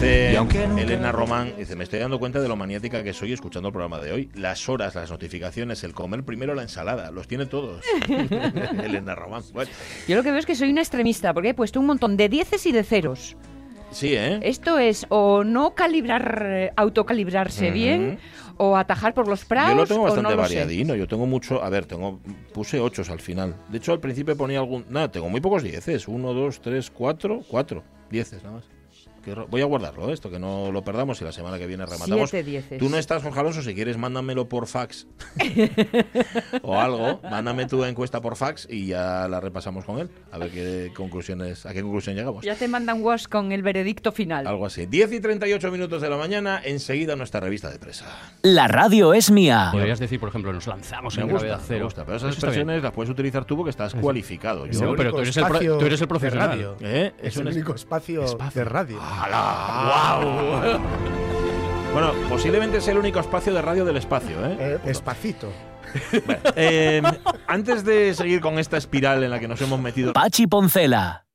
Dice 0.00 0.30
Elena 0.78 1.11
Román, 1.11 1.54
dice, 1.58 1.74
me 1.74 1.82
estoy 1.82 1.98
dando 1.98 2.20
cuenta 2.20 2.40
de 2.40 2.46
lo 2.46 2.54
maniática 2.54 3.02
que 3.02 3.12
soy 3.12 3.32
escuchando 3.32 3.68
el 3.68 3.72
programa 3.72 3.98
de 3.98 4.12
hoy. 4.12 4.30
Las 4.34 4.68
horas, 4.68 4.94
las 4.94 5.11
notificaciones, 5.11 5.82
el 5.82 5.92
comer 5.92 6.22
primero 6.22 6.54
la 6.54 6.62
ensalada, 6.62 7.11
los 7.11 7.26
tiene 7.26 7.46
todos. 7.46 7.84
Elena 8.08 9.16
Román. 9.16 9.42
Bueno, 9.52 9.70
Yo 10.06 10.14
lo 10.16 10.22
que 10.22 10.30
veo 10.30 10.38
es 10.38 10.46
que 10.46 10.54
soy 10.54 10.70
una 10.70 10.82
extremista, 10.82 11.34
porque 11.34 11.48
he 11.50 11.54
puesto 11.54 11.80
un 11.80 11.87
montón 11.87 12.16
de 12.16 12.28
dieces 12.28 12.64
y 12.66 12.72
de 12.72 12.84
ceros. 12.84 13.37
sí, 13.90 14.14
¿eh? 14.14 14.38
Esto 14.42 14.78
es 14.78 15.04
o 15.08 15.42
no 15.42 15.74
calibrar, 15.74 16.42
eh, 16.46 16.72
autocalibrarse 16.76 17.72
bien, 17.72 18.20
o 18.56 18.76
atajar 18.76 19.14
por 19.14 19.26
los 19.26 19.44
prados, 19.44 19.70
Yo 19.72 19.76
lo 19.78 19.87
tengo 19.87 20.00
o 20.02 20.04
bastante 20.04 20.30
no 20.30 20.37
lo 20.37 20.46
sé. 20.46 20.54
variadino. 20.54 20.94
Yo 20.94 21.08
tengo 21.08 21.26
mucho. 21.26 21.62
A 21.62 21.68
ver, 21.70 21.87
tengo 21.87 22.20
puse 22.54 22.78
ochos 22.78 23.11
al 23.11 23.18
final. 23.20 23.56
De 23.68 23.78
hecho, 23.78 23.92
al 23.92 24.00
principio 24.00 24.37
ponía 24.37 24.61
algún. 24.61 24.84
Nada, 24.88 25.11
tengo 25.11 25.28
muy 25.28 25.40
pocos 25.40 25.64
dieces. 25.64 26.06
Uno, 26.06 26.32
dos, 26.34 26.61
tres, 26.61 26.88
cuatro. 26.88 27.42
Cuatro. 27.48 27.82
Dieces, 28.11 28.42
nada 28.44 28.56
más. 28.56 28.64
Voy 29.50 29.60
a 29.60 29.64
guardarlo, 29.64 30.08
¿eh? 30.10 30.12
esto 30.12 30.30
que 30.30 30.38
no 30.38 30.70
lo 30.72 30.82
perdamos 30.82 31.20
y 31.20 31.24
la 31.24 31.32
semana 31.32 31.58
que 31.58 31.66
viene 31.66 31.84
rematamos. 31.86 32.30
Siete 32.30 32.48
dieces. 32.50 32.78
Tú 32.78 32.88
no 32.88 32.96
estás, 32.98 33.22
Jorge 33.22 33.40
Alonso, 33.40 33.62
si 33.62 33.74
quieres 33.74 33.96
mándamelo 33.98 34.48
por 34.48 34.66
fax 34.66 35.06
o 36.62 36.78
algo, 36.78 37.20
mándame 37.30 37.66
tu 37.66 37.84
encuesta 37.84 38.20
por 38.20 38.36
fax 38.36 38.66
y 38.70 38.86
ya 38.86 39.28
la 39.28 39.40
repasamos 39.40 39.84
con 39.84 39.98
él, 39.98 40.10
a 40.32 40.38
ver 40.38 40.50
qué 40.50 40.92
conclusiones, 40.96 41.66
a 41.66 41.72
qué 41.72 41.82
conclusión 41.82 42.16
llegamos. 42.16 42.44
Ya 42.44 42.54
te 42.54 42.68
mandan 42.68 43.02
wash 43.02 43.26
con 43.26 43.52
el 43.52 43.62
veredicto 43.62 44.12
final. 44.12 44.46
Algo 44.46 44.66
así. 44.66 44.86
10 44.86 45.12
y 45.12 45.20
38 45.20 45.70
minutos 45.70 46.02
de 46.02 46.08
la 46.10 46.16
mañana, 46.16 46.60
enseguida 46.64 47.16
nuestra 47.16 47.40
revista 47.40 47.70
de 47.70 47.78
presa. 47.78 48.06
La 48.42 48.68
radio 48.68 49.14
es 49.14 49.30
mía. 49.30 49.68
Podrías 49.72 49.98
decir, 49.98 50.18
por 50.20 50.28
ejemplo, 50.28 50.52
nos 50.52 50.66
lanzamos 50.66 51.16
Me 51.16 51.22
en 51.22 51.30
gusta, 51.30 51.46
gravedad 51.46 51.62
me 51.62 51.68
cero. 51.74 51.84
gusta, 51.86 52.04
pero 52.04 52.16
esas 52.16 52.32
expresiones 52.34 52.82
las 52.82 52.92
puedes 52.92 53.10
utilizar 53.10 53.44
tú 53.44 53.56
porque 53.56 53.70
estás 53.70 53.94
cualificado. 53.94 54.66
Yo, 54.66 54.80
No, 54.80 54.96
pero 54.96 55.10
tú 55.12 55.18
eres, 55.20 55.36
el 55.36 55.44
pro- 55.44 55.52
espacio 55.54 55.78
tú 55.78 55.86
eres 55.86 56.00
el 56.00 56.08
profesional. 56.08 56.48
radio. 56.50 56.76
¿Eh? 56.80 57.12
Es 57.22 57.36
un 57.36 57.42
el 57.42 57.48
es- 57.48 57.56
único 57.56 57.74
espacio, 57.74 58.24
de 58.54 58.64
radio. 58.64 58.98
¡Wow! 59.26 60.81
bueno, 61.92 62.12
posiblemente 62.28 62.81
sea 62.81 62.92
el 62.92 62.98
único 62.98 63.20
espacio 63.20 63.52
de 63.52 63.62
radio 63.62 63.85
del 63.85 63.96
espacio, 63.96 64.44
¿eh? 64.46 64.57
Eh, 64.59 64.78
espacito. 64.87 65.48
Eh, 66.54 67.02
antes 67.46 67.85
de 67.85 68.12
seguir 68.14 68.40
con 68.40 68.59
esta 68.59 68.76
espiral 68.76 69.24
en 69.24 69.31
la 69.31 69.40
que 69.40 69.48
nos 69.48 69.61
hemos 69.62 69.81
metido, 69.81 70.12
Pachi 70.12 70.46
Poncela. 70.46 71.27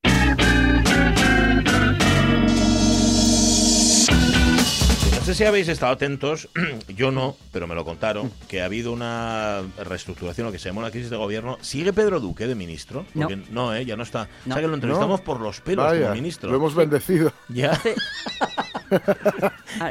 Sé 5.23 5.35
si 5.35 5.43
habéis 5.45 5.67
estado 5.69 5.93
atentos, 5.93 6.49
yo 6.87 7.11
no, 7.11 7.35
pero 7.51 7.67
me 7.67 7.75
lo 7.75 7.85
contaron, 7.85 8.31
que 8.47 8.61
ha 8.61 8.65
habido 8.65 8.91
una 8.91 9.61
reestructuración, 9.83 10.45
lo 10.45 10.51
que 10.51 10.59
se 10.59 10.69
llamó 10.69 10.81
la 10.81 10.91
crisis 10.91 11.09
de 11.09 11.17
gobierno. 11.17 11.57
¿Sigue 11.61 11.93
Pedro 11.93 12.19
Duque 12.19 12.47
de 12.47 12.55
ministro? 12.55 13.05
No. 13.13 13.27
Porque 13.27 13.43
no, 13.51 13.73
¿eh? 13.75 13.85
ya 13.85 13.95
no 13.95 14.03
está. 14.03 14.27
No. 14.45 14.53
O 14.53 14.55
sea 14.55 14.61
que 14.61 14.67
lo 14.67 14.73
entrevistamos 14.75 15.19
No. 15.19 15.23
por 15.25 15.39
los 15.39 15.61
pelos 15.61 15.85
Vaya, 15.85 16.01
como 16.03 16.15
ministro. 16.15 16.49
lo 16.49 16.57
hemos 16.57 16.75
bendecido. 16.75 17.31
Ya 17.49 17.79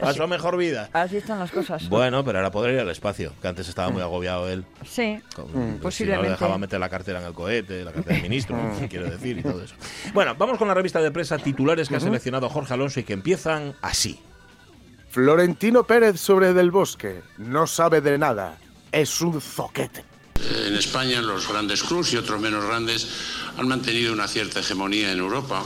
pasó 0.01 0.27
mejor 0.29 0.57
vida. 0.57 0.89
así 0.93 1.17
están 1.17 1.39
las 1.39 1.51
cosas. 1.51 1.89
Bueno, 1.89 2.25
pero 2.25 2.39
ahora 2.39 2.51
podrá 2.51 2.73
ir 2.73 2.81
al 2.81 2.91
espacio, 2.91 3.33
que 3.41 3.49
antes 3.49 3.69
estaba 3.69 3.91
muy 3.91 4.03
agobiado 4.03 4.49
él. 4.49 4.65
Sí. 4.85 5.21
Con- 5.35 5.47
Mm. 5.47 5.53
pues, 5.53 5.65
Si 5.67 5.75
no 5.75 5.81
posiblemente. 5.83 6.25
le 6.25 6.31
dejaba 6.31 6.59
meter 6.59 6.81
la 6.81 6.89
cartera 6.89 7.21
en 7.21 7.27
el 7.27 7.33
cohete, 7.33 7.85
la 7.85 7.93
cartera 7.93 8.17
de 8.17 8.23
ministro, 8.23 8.57
quiero 8.91 9.11
decir, 9.11 9.39
y 9.39 9.43
todo 9.43 9.63
eso. 9.63 9.75
Bueno, 10.15 10.35
vamos 10.37 10.59
con 10.59 10.69
la 10.69 10.75
revista 10.75 11.01
de 11.01 11.11
prensa 11.11 11.39
titulares 11.39 11.89
que 11.89 11.97
ha 11.97 12.01
seleccionado 12.01 12.49
Jorge 12.49 12.75
Alonso 12.75 13.01
y 13.01 13.05
que 13.05 13.13
empiezan 13.13 13.75
así. 13.83 14.19
Florentino 15.13 15.85
Pérez 15.85 16.19
sobre 16.19 16.55
Del 16.55 16.71
Bosque. 16.71 17.23
No 17.37 17.67
sabe 17.67 18.01
de 18.01 18.17
nada. 18.17 18.59
Es 18.91 19.21
un 19.21 19.43
zoquete. 19.43 20.07
En 20.67 20.75
España 20.75 21.21
los 21.21 21.47
grandes 21.47 21.83
clubs 21.83 22.15
y 22.15 22.17
otros 22.17 22.41
menos 22.41 22.65
grandes 22.65 23.09
han 23.59 23.69
mantenido 23.69 24.15
una 24.15 24.27
cierta 24.27 24.61
hegemonía 24.61 25.13
en 25.13 25.19
Europa 25.19 25.63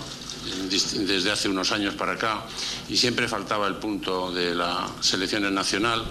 desde 0.69 1.31
hace 1.31 1.49
unos 1.49 1.71
años 1.71 1.95
para 1.95 2.15
acá 2.15 2.43
y 2.89 2.97
siempre 2.97 3.29
faltaba 3.29 3.69
el 3.69 3.77
punto 3.77 4.33
de 4.33 4.53
la 4.53 4.89
selección 5.01 5.55
nacional 5.55 6.05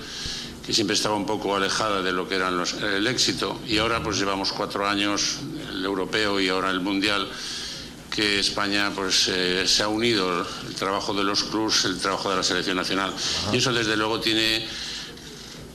que 0.66 0.74
siempre 0.74 0.96
estaba 0.96 1.16
un 1.16 1.26
poco 1.26 1.58
alejada 1.58 2.02
de 2.02 2.14
lo 2.14 2.30
que 2.30 2.36
era 2.36 2.48
el 2.48 3.06
éxito 3.06 3.60
y 3.68 3.80
ahora 3.80 4.02
pues 4.02 4.18
llevamos 4.18 4.54
cuatro 4.54 4.88
años 4.88 5.40
el 5.72 5.84
europeo 5.84 6.40
y 6.40 6.48
ahora 6.48 6.72
el 6.72 6.80
mundial 6.80 7.28
que 8.16 8.40
España 8.40 8.92
pues 8.96 9.28
eh, 9.28 9.68
se 9.68 9.84
ha 9.84 9.88
unido 9.88 10.46
el 10.68 10.76
trabajo 10.76 11.14
de 11.14 11.24
los 11.24 11.44
clubs 11.44 11.86
el 11.86 12.00
trabajo 12.00 12.30
de 12.30 12.38
la 12.38 12.44
selección 12.44 12.78
nacional. 12.78 13.14
Y 13.52 13.58
eso 13.58 13.74
desde 13.74 13.98
luego 13.98 14.20
tiene 14.20 14.66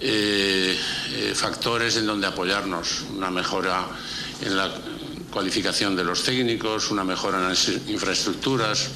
eh, 0.00 0.78
eh, 1.12 1.32
factores 1.34 1.96
en 1.96 2.06
donde 2.06 2.26
apoyarnos, 2.26 3.02
una 3.14 3.30
mejora 3.30 3.86
en 4.40 4.56
la 4.56 4.70
cualificación 5.30 5.94
de 5.94 6.04
los 6.04 6.24
técnicos, 6.24 6.90
una 6.90 7.04
mejora 7.04 7.38
en 7.38 7.48
las 7.48 7.68
infraestructuras, 7.86 8.90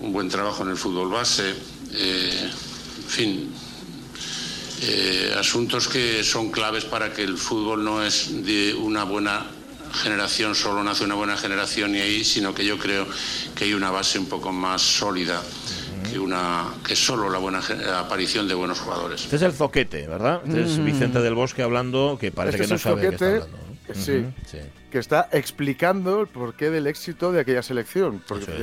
un 0.00 0.12
buen 0.12 0.28
trabajo 0.28 0.62
en 0.62 0.70
el 0.70 0.76
fútbol 0.76 1.10
base, 1.10 1.54
eh, 1.92 2.50
en 2.98 3.08
fin, 3.08 3.54
eh, 4.82 5.34
asuntos 5.38 5.88
que 5.88 6.22
son 6.24 6.50
claves 6.50 6.84
para 6.84 7.12
que 7.12 7.22
el 7.22 7.38
fútbol 7.38 7.84
no 7.84 8.04
es 8.04 8.44
de 8.44 8.74
una 8.74 9.04
buena 9.04 9.46
generación, 9.94 10.54
solo 10.54 10.82
nace 10.84 11.04
una 11.04 11.14
buena 11.14 11.36
generación 11.36 11.94
y 11.94 12.00
ahí, 12.00 12.24
sino 12.24 12.54
que 12.54 12.64
yo 12.64 12.78
creo 12.78 13.06
que 13.54 13.64
hay 13.64 13.74
una 13.74 13.90
base 13.90 14.18
un 14.18 14.26
poco 14.26 14.52
más 14.52 14.82
sólida 14.82 15.42
que, 16.10 16.18
una, 16.18 16.64
que 16.86 16.94
solo 16.96 17.30
la 17.30 17.38
buena 17.38 17.62
ge- 17.62 17.82
aparición 17.90 18.46
de 18.48 18.54
buenos 18.54 18.80
jugadores. 18.80 19.22
Este 19.24 19.36
es 19.36 19.42
el 19.42 19.52
zoquete, 19.52 20.06
¿verdad? 20.06 20.42
Este 20.46 20.62
es 20.62 20.84
Vicente 20.84 21.20
del 21.20 21.34
Bosque 21.34 21.62
hablando, 21.62 22.18
que 22.20 22.30
parece 22.30 22.56
Este 22.56 22.68
que 22.68 22.72
no 22.74 22.78
sabe 22.78 23.02
de 23.02 23.08
qué 23.08 23.14
está 23.14 23.26
zoquete, 23.26 23.42
hablando. 23.44 23.58
¿no? 23.88 23.94
sí. 23.94 24.12
Ujú, 24.18 24.32
sí. 24.50 24.58
que 24.90 24.98
está 24.98 25.28
explicando 25.32 26.20
el 26.22 26.26
porqué 26.28 26.70
del 26.70 26.86
éxito 26.86 27.32
de 27.32 27.40
aquella 27.40 27.62
selección. 27.62 28.22
Porque 28.26 28.44
Eso 28.44 28.52
es. 28.52 28.58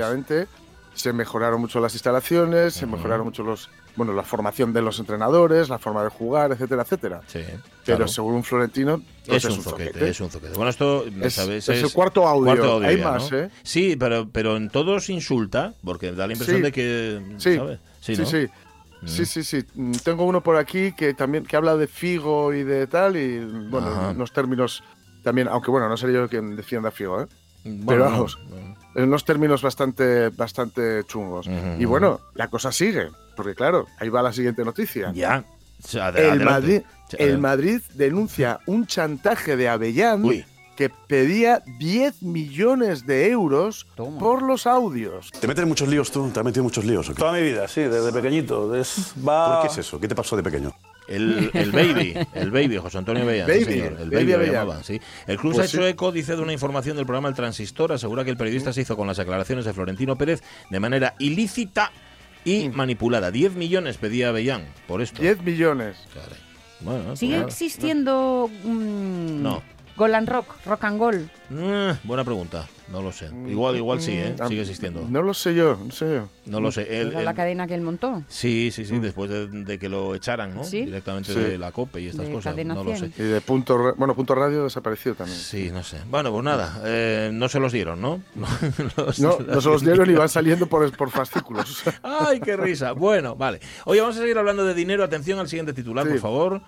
Se 0.93 1.13
mejoraron 1.13 1.61
mucho 1.61 1.79
las 1.79 1.93
instalaciones, 1.93 2.73
se 2.73 2.85
mejoraron 2.85 3.25
mucho 3.25 3.43
los, 3.43 3.69
bueno, 3.95 4.13
la 4.13 4.23
formación 4.23 4.73
de 4.73 4.81
los 4.81 4.99
entrenadores, 4.99 5.69
la 5.69 5.79
forma 5.79 6.03
de 6.03 6.09
jugar, 6.09 6.51
etcétera, 6.51 6.81
etcétera. 6.83 7.21
Sí, 7.27 7.39
Pero 7.85 8.07
según 8.07 8.43
Florentino, 8.43 9.01
pues 9.25 9.45
es, 9.45 9.51
un 9.57 9.63
zoquete, 9.63 10.09
es 10.09 10.19
un 10.21 10.29
zoquete. 10.29 10.53
Bueno, 10.55 10.69
esto 10.69 11.05
Es- 11.21 11.33
¿sabes? 11.35 11.67
es 11.69 11.83
el 11.83 11.91
cuarto 11.93 12.27
audio. 12.27 12.81
Hay 12.83 12.97
ya, 12.97 13.03
más, 13.11 13.31
¿no? 13.31 13.37
¿eh? 13.37 13.49
Sí, 13.63 13.95
pero, 13.97 14.27
pero 14.31 14.57
en 14.57 14.69
todos 14.69 15.09
insulta, 15.09 15.73
porque 15.83 16.11
da 16.11 16.27
la 16.27 16.33
impresión 16.33 16.57
Sí. 16.57 16.63
de 16.63 16.71
que. 16.71 17.21
Sí, 17.37 17.55
¿sabes? 17.55 17.79
sí, 18.01 18.15
¿no? 18.17 18.25
sí. 18.25 18.47
Sí, 19.03 19.25
sí, 19.25 19.43
sí. 19.43 19.65
Mm, 19.73 19.93
Tengo 20.03 20.25
uno 20.25 20.41
por 20.41 20.57
aquí 20.57 20.91
que 20.91 21.15
también 21.15 21.43
que 21.43 21.55
habla 21.55 21.75
de 21.75 21.87
Figo 21.87 22.53
y 22.53 22.63
de 22.63 22.85
tal 22.85 23.17
y 23.17 23.39
bueno, 23.69 23.87
Ajá. 23.87 24.09
unos 24.11 24.31
términos 24.31 24.83
también, 25.23 25.47
aunque 25.47 25.71
bueno, 25.71 25.89
no 25.89 25.97
seré 25.97 26.13
yo 26.13 26.27
quien 26.29 26.55
defienda 26.55 26.89
a 26.89 26.91
Figo, 26.91 27.21
¿eh? 27.21 27.27
Bueno, 27.63 27.85
Pero 27.87 28.03
vamos, 28.03 28.37
no. 28.49 28.75
En 28.95 29.03
unos 29.05 29.25
términos 29.25 29.61
bastante, 29.61 30.29
bastante 30.29 31.03
chungos. 31.05 31.47
Y 31.79 31.85
bueno, 31.85 32.19
la 32.33 32.47
cosa 32.49 32.71
sigue, 32.71 33.09
porque 33.35 33.55
claro, 33.55 33.87
ahí 33.99 34.09
va 34.09 34.21
la 34.21 34.33
siguiente 34.33 34.63
noticia. 34.63 35.11
Ya. 35.13 35.43
El. 36.15 36.41
Madrid, 36.41 36.81
el. 37.17 37.37
Madrid 37.39 37.81
denuncia 37.95 38.59
un 38.67 38.85
chantaje 38.85 39.55
de 39.55 39.67
Avellán 39.67 40.23
Uy. 40.23 40.45
que 40.75 40.89
pedía 40.89 41.63
10 41.79 42.21
millones 42.21 43.07
de 43.07 43.31
euros 43.31 43.87
Toma. 43.95 44.19
por 44.19 44.43
los 44.43 44.67
audios. 44.67 45.31
¿Te 45.39 45.47
metes 45.47 45.63
en 45.63 45.69
muchos 45.69 45.89
líos 45.89 46.11
tú? 46.11 46.29
¿Te 46.29 46.39
has 46.39 46.45
metido 46.45 46.61
en 46.61 46.65
muchos 46.65 46.85
líos? 46.85 47.09
o 47.09 47.13
qué? 47.13 47.19
Toda 47.19 47.33
mi 47.33 47.41
vida, 47.41 47.67
sí, 47.67 47.81
desde 47.81 48.11
pequeñito. 48.11 48.75
Es, 48.75 49.13
va... 49.27 49.53
¿Por 49.53 49.61
qué 49.67 49.73
es 49.73 49.77
eso? 49.79 49.99
¿Qué 49.99 50.07
te 50.07 50.13
pasó 50.13 50.35
de 50.37 50.43
pequeño? 50.43 50.71
El, 51.15 51.51
el 51.53 51.71
baby, 51.71 52.13
el 52.33 52.51
baby, 52.51 52.77
José 52.77 52.97
Antonio 52.99 53.25
Bellán. 53.25 53.47
sí, 53.47 53.51
Baby, 53.53 53.63
señor, 53.65 53.97
el 53.99 54.09
Baby 54.09 54.31
baby, 54.33 54.45
llamaban, 54.51 54.83
sí. 54.83 54.99
El 55.27 55.37
Cruz 55.37 55.55
Pues 55.55 55.67
ha 55.67 55.69
hecho 55.69 55.83
sí. 55.83 55.89
eco, 55.89 56.11
dice, 56.11 56.35
de 56.35 56.41
una 56.41 56.53
información 56.53 56.95
del 56.97 57.05
programa 57.05 57.29
El 57.29 57.35
Transistor. 57.35 57.91
Asegura 57.93 58.23
que 58.23 58.29
el 58.31 58.37
periodista 58.37 58.71
se 58.73 58.81
hizo 58.81 58.95
con 58.95 59.07
las 59.07 59.17
declaraciones 59.17 59.65
de 59.65 59.73
Florentino 59.73 60.15
Pérez 60.17 60.41
de 60.69 60.79
manera 60.79 61.15
ilícita 61.19 61.91
y 62.45 62.69
manipulada. 62.69 63.31
10 63.31 63.53
millones 63.55 63.97
pedía 63.97 64.29
Avellán 64.29 64.65
por 64.87 65.01
esto. 65.01 65.21
10 65.21 65.41
millones. 65.43 65.97
Caray. 66.13 66.39
Bueno, 66.81 67.15
¿Sigue 67.15 67.41
pues, 67.41 67.53
existiendo 67.53 68.49
mm, 68.63 69.41
No. 69.43 69.61
Goal 69.95 70.15
and 70.15 70.29
Rock, 70.29 70.55
Rock 70.65 70.83
and 70.85 70.97
Goal. 70.97 71.29
Eh, 71.51 71.95
buena 72.03 72.23
pregunta. 72.23 72.67
No 72.91 73.01
lo 73.01 73.11
sé. 73.11 73.29
Igual, 73.47 73.77
igual 73.77 74.01
sí, 74.01 74.11
¿eh? 74.11 74.35
Ah, 74.39 74.47
Sigue 74.47 74.61
existiendo. 74.61 75.05
No 75.09 75.21
lo 75.21 75.33
sé 75.33 75.55
yo, 75.55 75.77
no 75.83 75.91
sé 75.91 76.13
yo. 76.15 76.29
No 76.45 76.59
lo 76.59 76.71
sé. 76.71 76.87
Era 76.93 77.21
la 77.21 77.33
cadena 77.33 77.65
que 77.65 77.73
él 77.75 77.81
montó. 77.81 78.21
Sí, 78.27 78.69
sí, 78.71 78.83
sí, 78.85 78.99
después 78.99 79.29
de, 79.29 79.47
de 79.47 79.79
que 79.79 79.87
lo 79.87 80.13
echaran, 80.13 80.53
¿no? 80.53 80.63
Sí. 80.65 80.83
Directamente 80.85 81.33
Sí. 81.33 81.39
de 81.39 81.57
la 81.57 81.71
COPE 81.71 82.01
y 82.01 82.07
estas 82.07 82.27
De 82.27 82.33
cosas. 82.33 82.51
Cadena 82.51 82.73
No 82.73 82.83
lo 82.83 82.91
sé. 82.91 83.09
100. 83.11 83.13
Y 83.17 83.29
de 83.31 83.39
punto, 83.41 83.93
bueno, 83.95 84.13
punto 84.15 84.35
radio 84.35 84.65
desapareció 84.65 85.15
también. 85.15 85.39
Sí, 85.39 85.71
no 85.71 85.83
sé. 85.83 85.99
Bueno, 86.09 86.31
pues 86.31 86.43
nada, 86.43 86.81
eh, 86.85 87.29
no 87.33 87.47
se 87.47 87.59
los 87.59 87.71
dieron, 87.71 88.01
¿no? 88.01 88.21
Los- 88.97 89.19
No, 89.19 89.37
no 89.39 89.61
se 89.61 89.69
los 89.69 89.81
dieron 89.83 90.09
y 90.09 90.13
van 90.13 90.29
saliendo 90.29 90.67
por, 90.67 90.91
por 90.97 91.09
fascículos. 91.11 91.83
¡Ay, 92.03 92.39
qué 92.41 92.57
risa! 92.57 92.91
Bueno, 92.91 93.35
vale. 93.35 93.61
Oye, 93.85 94.01
vamos 94.01 94.17
a 94.17 94.19
seguir 94.19 94.37
hablando 94.37 94.65
de 94.65 94.73
dinero. 94.73 95.03
Atención 95.03 95.39
al 95.39 95.47
siguiente 95.47 95.71
titular, 95.73 96.05
Sí. 96.05 96.11
por 96.11 96.19
favor. 96.19 96.61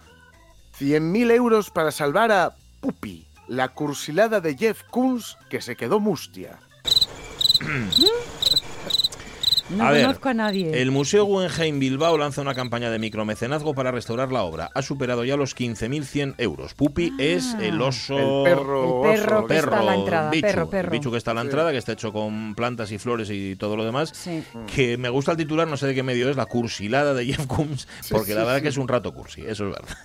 100.000 0.79 1.31
euros 1.31 1.69
para 1.69 1.91
salvar 1.91 2.31
a 2.31 2.55
Pupi, 2.79 3.25
la 3.47 3.69
cursilada 3.69 4.41
de 4.41 4.55
Jeff 4.55 4.83
Koons 4.89 5.37
que 5.49 5.61
se 5.61 5.75
quedó 5.75 5.99
mustia. 5.99 6.59
No 9.69 9.85
A 9.85 9.91
ver, 9.91 10.05
conozco 10.05 10.29
a 10.29 10.33
nadie. 10.33 10.81
El 10.81 10.91
Museo 10.91 11.23
Guggenheim 11.25 11.79
Bilbao 11.79 12.17
lanza 12.17 12.41
una 12.41 12.53
campaña 12.53 12.91
de 12.91 12.99
micromecenazgo 12.99 13.73
para 13.73 13.91
restaurar 13.91 14.31
la 14.31 14.43
obra. 14.43 14.69
Ha 14.75 14.81
superado 14.81 15.23
ya 15.23 15.37
los 15.37 15.55
15.100 15.55 16.35
euros. 16.37 16.73
Pupi 16.73 17.13
es 17.17 17.55
el 17.59 17.81
oso... 17.81 18.45
El 18.45 18.55
perro, 18.55 19.09
El 19.09 19.19
perro 19.19 19.39
oso. 19.39 19.47
que 19.47 19.57
está 19.57 19.79
a 19.79 19.83
la 19.83 19.95
entrada, 19.95 20.29
bichu, 20.29 20.41
perro, 20.41 20.69
perro. 20.69 20.91
El 20.91 20.99
bichu 20.99 21.11
que 21.11 21.17
está 21.17 21.31
a 21.31 21.33
la 21.35 21.41
entrada, 21.41 21.71
que 21.71 21.77
está 21.77 21.93
hecho 21.93 22.11
con 22.11 22.55
plantas 22.55 22.91
y 22.91 22.97
flores 22.97 23.29
y 23.31 23.55
todo 23.55 23.77
lo 23.77 23.85
demás. 23.85 24.11
Sí. 24.13 24.43
Que 24.67 24.97
me 24.97 25.09
gusta 25.09 25.31
el 25.31 25.37
titular, 25.37 25.67
no 25.67 25.77
sé 25.77 25.87
de 25.87 25.95
qué 25.95 26.03
medio 26.03 26.29
es, 26.29 26.35
la 26.35 26.45
cursilada 26.45 27.13
de 27.13 27.25
Jeff 27.25 27.47
Koons, 27.47 27.87
porque 28.09 28.33
la 28.33 28.41
sí, 28.41 28.45
verdad 28.45 28.57
sí. 28.57 28.63
que 28.63 28.69
es 28.69 28.77
un 28.77 28.87
rato 28.87 29.13
cursi, 29.13 29.41
eso 29.41 29.69
es 29.69 29.75
verdad. 29.75 29.97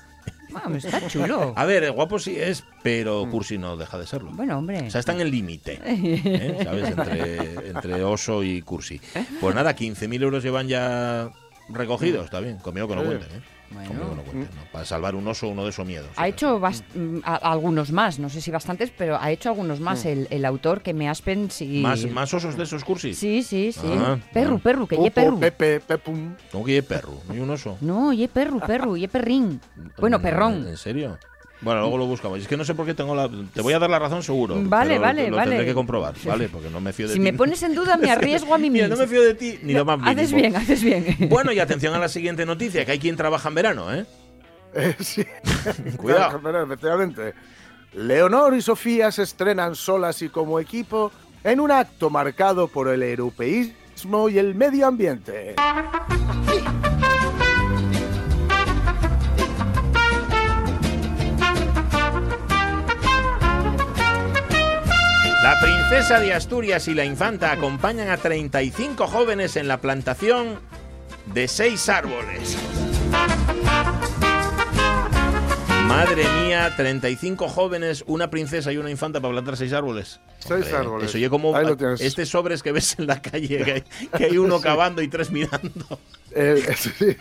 Ah, 0.55 0.71
está 0.75 1.07
chulo. 1.09 1.53
A 1.57 1.65
ver, 1.65 1.91
guapo 1.93 2.19
sí 2.19 2.37
es, 2.39 2.65
pero 2.83 3.29
cursi 3.31 3.59
no 3.59 3.77
deja 3.77 3.99
de 3.99 4.07
serlo. 4.07 4.31
Bueno, 4.33 4.59
hombre. 4.59 4.87
O 4.87 4.91
sea, 4.91 5.01
está 5.01 5.13
en 5.13 5.21
el 5.21 5.31
límite, 5.31 5.81
¿eh? 5.85 6.59
¿sabes? 6.65 6.89
Entre, 6.89 7.69
entre 7.69 8.05
oso 8.05 8.43
y 8.43 8.63
cursi. 8.63 9.01
Pues 9.41 9.55
nada, 9.55 9.77
15.000 9.77 10.23
euros 10.23 10.43
llevan 10.43 10.69
ya 10.69 11.31
recogidos, 11.69 12.25
está 12.25 12.41
bien. 12.41 12.59
Conmigo 12.59 12.89
que 12.89 12.97
no 12.97 13.05
cuenten, 13.05 13.31
¿eh? 13.31 13.43
Bueno. 13.71 13.89
Que 13.91 13.95
no 13.97 14.07
¿no? 14.07 14.47
Para 14.73 14.85
salvar 14.85 15.15
un 15.15 15.27
oso, 15.29 15.49
uno 15.49 15.65
de 15.65 15.71
esos 15.71 15.87
miedos. 15.87 16.09
Ha 16.17 16.29
hecho 16.29 16.59
bast- 16.61 16.85
mm, 16.95 17.19
a- 17.25 17.37
algunos 17.37 17.93
más, 17.93 18.19
no 18.19 18.29
sé 18.29 18.41
si 18.41 18.51
bastantes, 18.51 18.91
pero 18.97 19.19
ha 19.21 19.31
hecho 19.31 19.51
algunos 19.51 19.81
más 19.81 20.05
el, 20.07 20.27
el 20.31 20.45
autor 20.45 20.83
que 20.83 20.95
me 20.95 21.09
aspen 21.09 21.51
si... 21.51 21.81
¿Más, 21.83 22.05
¿Más 22.07 22.33
osos 22.33 22.57
de 22.57 22.65
esos 22.65 22.85
cursis? 22.85 23.19
Sí, 23.19 23.43
sí, 23.43 23.73
sí. 23.73 23.81
Ah, 23.85 24.19
perru, 24.33 24.49
bueno. 24.49 24.59
perru, 24.63 24.87
que 24.89 24.97
ye 24.99 25.11
perru. 25.11 25.39
Pepe, 25.41 25.81
Pepum. 25.81 26.35
¿Cómo 26.53 26.65
que 26.65 26.73
hay 26.73 26.83
perro? 26.83 27.21
¿No 27.27 27.35
hay 27.35 27.41
un 27.41 27.51
oso? 27.51 27.77
No, 27.81 28.13
ye 28.13 28.29
perru, 28.29 28.61
perru, 28.61 28.97
ye 28.97 29.09
perrín. 29.09 29.61
Bueno, 29.99 30.19
Mm, 30.19 30.23
perrón. 30.23 30.67
¿En 30.69 30.77
serio? 30.77 31.19
Bueno, 31.61 31.81
luego 31.81 31.99
lo 31.99 32.07
buscamos. 32.07 32.39
Es 32.39 32.47
que 32.47 32.57
no 32.57 32.65
sé 32.65 32.75
por 32.75 32.87
qué 32.87 32.95
tengo 32.95 33.15
la... 33.17 33.29
Te 33.53 33.61
voy 33.63 33.73
a 33.73 33.79
dar 33.81 33.91
la 33.91 33.99
razón 33.99 34.23
seguro. 34.23 34.55
Vale, 34.63 34.91
pero 34.91 35.01
vale, 35.03 35.31
lo 35.31 35.37
vale. 35.37 35.51
tendré 35.51 35.67
que 35.67 35.75
comprobar, 35.75 36.15
¿vale? 36.25 36.49
Porque 36.49 36.71
no 36.71 36.81
me 36.81 36.93
fío 36.93 37.09
de 37.09 37.15
Si 37.15 37.19
ti. 37.19 37.25
me 37.25 37.33
pones 37.33 37.63
en 37.65 37.75
duda, 37.75 37.97
me 37.97 38.11
arriesgo 38.13 38.55
a 38.55 38.59
mí 38.59 38.71
Mira, 38.71 38.87
mismo. 38.87 38.97
no 38.97 39.03
me 39.03 39.09
fío 39.09 39.23
de 39.23 39.35
ti 39.35 39.59
ni 39.63 39.73
lo 39.73 39.85
más 39.85 39.99
mínimo. 39.99 40.13
Haces 40.21 40.33
bien, 40.33 40.57
haces 40.57 40.83
bien. 40.85 41.17
Bueno, 41.29 41.51
y 41.53 41.59
atención 41.59 41.93
a 41.95 41.99
la 41.99 42.09
siguiente 42.09 42.47
noticia, 42.47 42.85
que 42.85 42.93
hay 42.93 42.99
quien 43.01 43.17
trabaja 43.17 43.49
en 43.49 43.55
verano, 43.57 43.93
¿eh? 43.95 44.07
Eh, 44.75 44.95
sí. 45.01 45.25
Cuidado. 45.97 46.41
Pero, 46.43 46.63
efectivamente. 46.63 47.33
Leonor 47.95 48.55
y 48.55 48.61
Sofía 48.63 49.11
se 49.11 49.23
estrenan 49.23 49.75
solas 49.75 50.21
y 50.23 50.29
como 50.29 50.61
equipo 50.61 51.11
en 51.43 51.59
un 51.59 51.71
acto 51.73 52.11
marcado 52.11 52.69
por 52.69 52.89
el 52.89 53.03
europeísmo 53.03 54.29
y 54.29 54.39
el 54.39 54.55
medio 54.55 54.87
ambiente. 54.87 55.57
La 65.49 65.59
princesa 65.61 66.21
de 66.21 66.35
Asturias 66.35 66.89
y 66.89 66.95
la 66.95 67.07
infanta 67.07 67.51
acompañan 67.51 68.11
a 68.11 68.19
35 68.19 69.07
jóvenes 69.07 69.57
en 69.57 69.67
la 69.67 69.81
plantación 69.81 70.61
de 71.33 71.49
seis 71.49 71.89
árboles. 71.89 72.59
Madre 75.87 76.25
mía, 76.43 76.75
35 76.77 77.49
jóvenes, 77.49 78.05
una 78.07 78.29
princesa 78.29 78.71
y 78.73 78.77
una 78.77 78.91
infanta 78.91 79.23
para 79.23 79.33
plantar 79.33 79.57
seis 79.57 79.73
árboles. 79.73 80.21
Seis 80.39 80.67
Hombre, 80.67 80.77
árboles. 80.77 81.09
Eso 81.09 81.17
yo 81.17 81.31
como 81.31 81.57
Ahí 81.57 81.65
lo 81.65 81.79
tienes. 81.79 82.03
este 82.03 82.27
sobres 82.27 82.63
que 82.63 82.73
ves 82.73 82.99
en 82.99 83.07
la 83.07 83.23
calle, 83.23 83.65
que 83.65 83.73
hay, 83.73 83.85
que 84.19 84.25
hay 84.27 84.37
uno 84.37 84.61
cavando 84.61 85.01
y 85.01 85.09
tres 85.09 85.31
mirando. 85.31 85.99
El- 86.33 86.63
sí. 86.77 87.17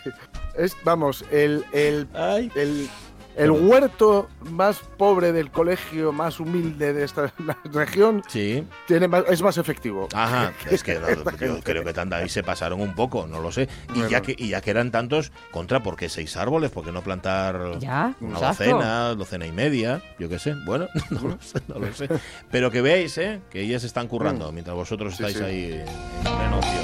es, 0.57 0.75
vamos, 0.83 1.23
el, 1.31 1.63
el, 1.71 2.09
el, 2.55 2.89
el 3.37 3.51
huerto 3.51 4.27
más 4.51 4.79
pobre 4.97 5.31
del 5.31 5.51
colegio, 5.51 6.11
más 6.11 6.39
humilde 6.39 6.91
de 6.93 7.03
esta 7.03 7.31
región, 7.71 8.23
Sí. 8.27 8.65
tiene 8.87 9.07
más- 9.07 9.23
es 9.29 9.41
más 9.41 9.57
efectivo. 9.57 10.07
Ajá, 10.13 10.51
es 10.69 10.83
que 10.83 10.95
no, 10.99 11.31
yo 11.37 11.59
creo 11.61 11.83
que 11.83 11.93
tanta 11.93 12.17
ahí 12.17 12.29
se 12.29 12.43
pasaron 12.43 12.81
un 12.81 12.95
poco, 12.95 13.27
no 13.27 13.39
lo 13.39 13.51
sé. 13.51 13.69
Y 13.93 14.07
ya 14.09 14.21
que, 14.21 14.35
y 14.37 14.49
ya 14.49 14.61
que 14.61 14.71
eran 14.71 14.91
tantos, 14.91 15.31
contra, 15.51 15.83
¿por 15.83 15.95
qué 15.95 16.09
seis 16.09 16.35
árboles? 16.35 16.71
¿Por 16.71 16.83
qué 16.83 16.91
no 16.91 17.01
plantar 17.03 17.79
Ya, 17.79 18.15
una 18.21 18.33
exacto. 18.39 18.63
docena, 18.65 19.15
docena 19.15 19.45
y 19.45 19.51
media? 19.51 20.01
Yo 20.19 20.27
qué 20.29 20.39
sé, 20.39 20.55
bueno, 20.65 20.87
no 21.11 21.21
lo 21.29 21.37
sé, 21.41 21.61
no 21.67 21.79
lo 21.79 21.93
sé. 21.93 22.07
Pero 22.51 22.71
que 22.71 22.81
veáis, 22.81 23.17
¿eh? 23.17 23.41
Que 23.49 23.61
ellas 23.61 23.83
están 23.83 24.07
currando 24.07 24.51
mientras 24.51 24.75
vosotros 24.75 25.13
estáis 25.13 25.37
sí. 25.37 25.43
ahí 25.43 25.83
en 26.25 26.53
ocio. 26.53 26.81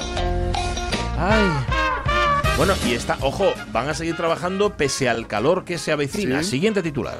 Ay. 1.18 1.83
Bueno, 2.56 2.74
y 2.86 2.92
está, 2.94 3.18
ojo, 3.20 3.52
van 3.72 3.88
a 3.88 3.94
seguir 3.94 4.16
trabajando 4.16 4.76
pese 4.76 5.08
al 5.08 5.26
calor 5.26 5.64
que 5.64 5.76
se 5.76 5.90
avecina. 5.90 6.42
Sí. 6.44 6.50
Siguiente 6.50 6.82
titular. 6.82 7.18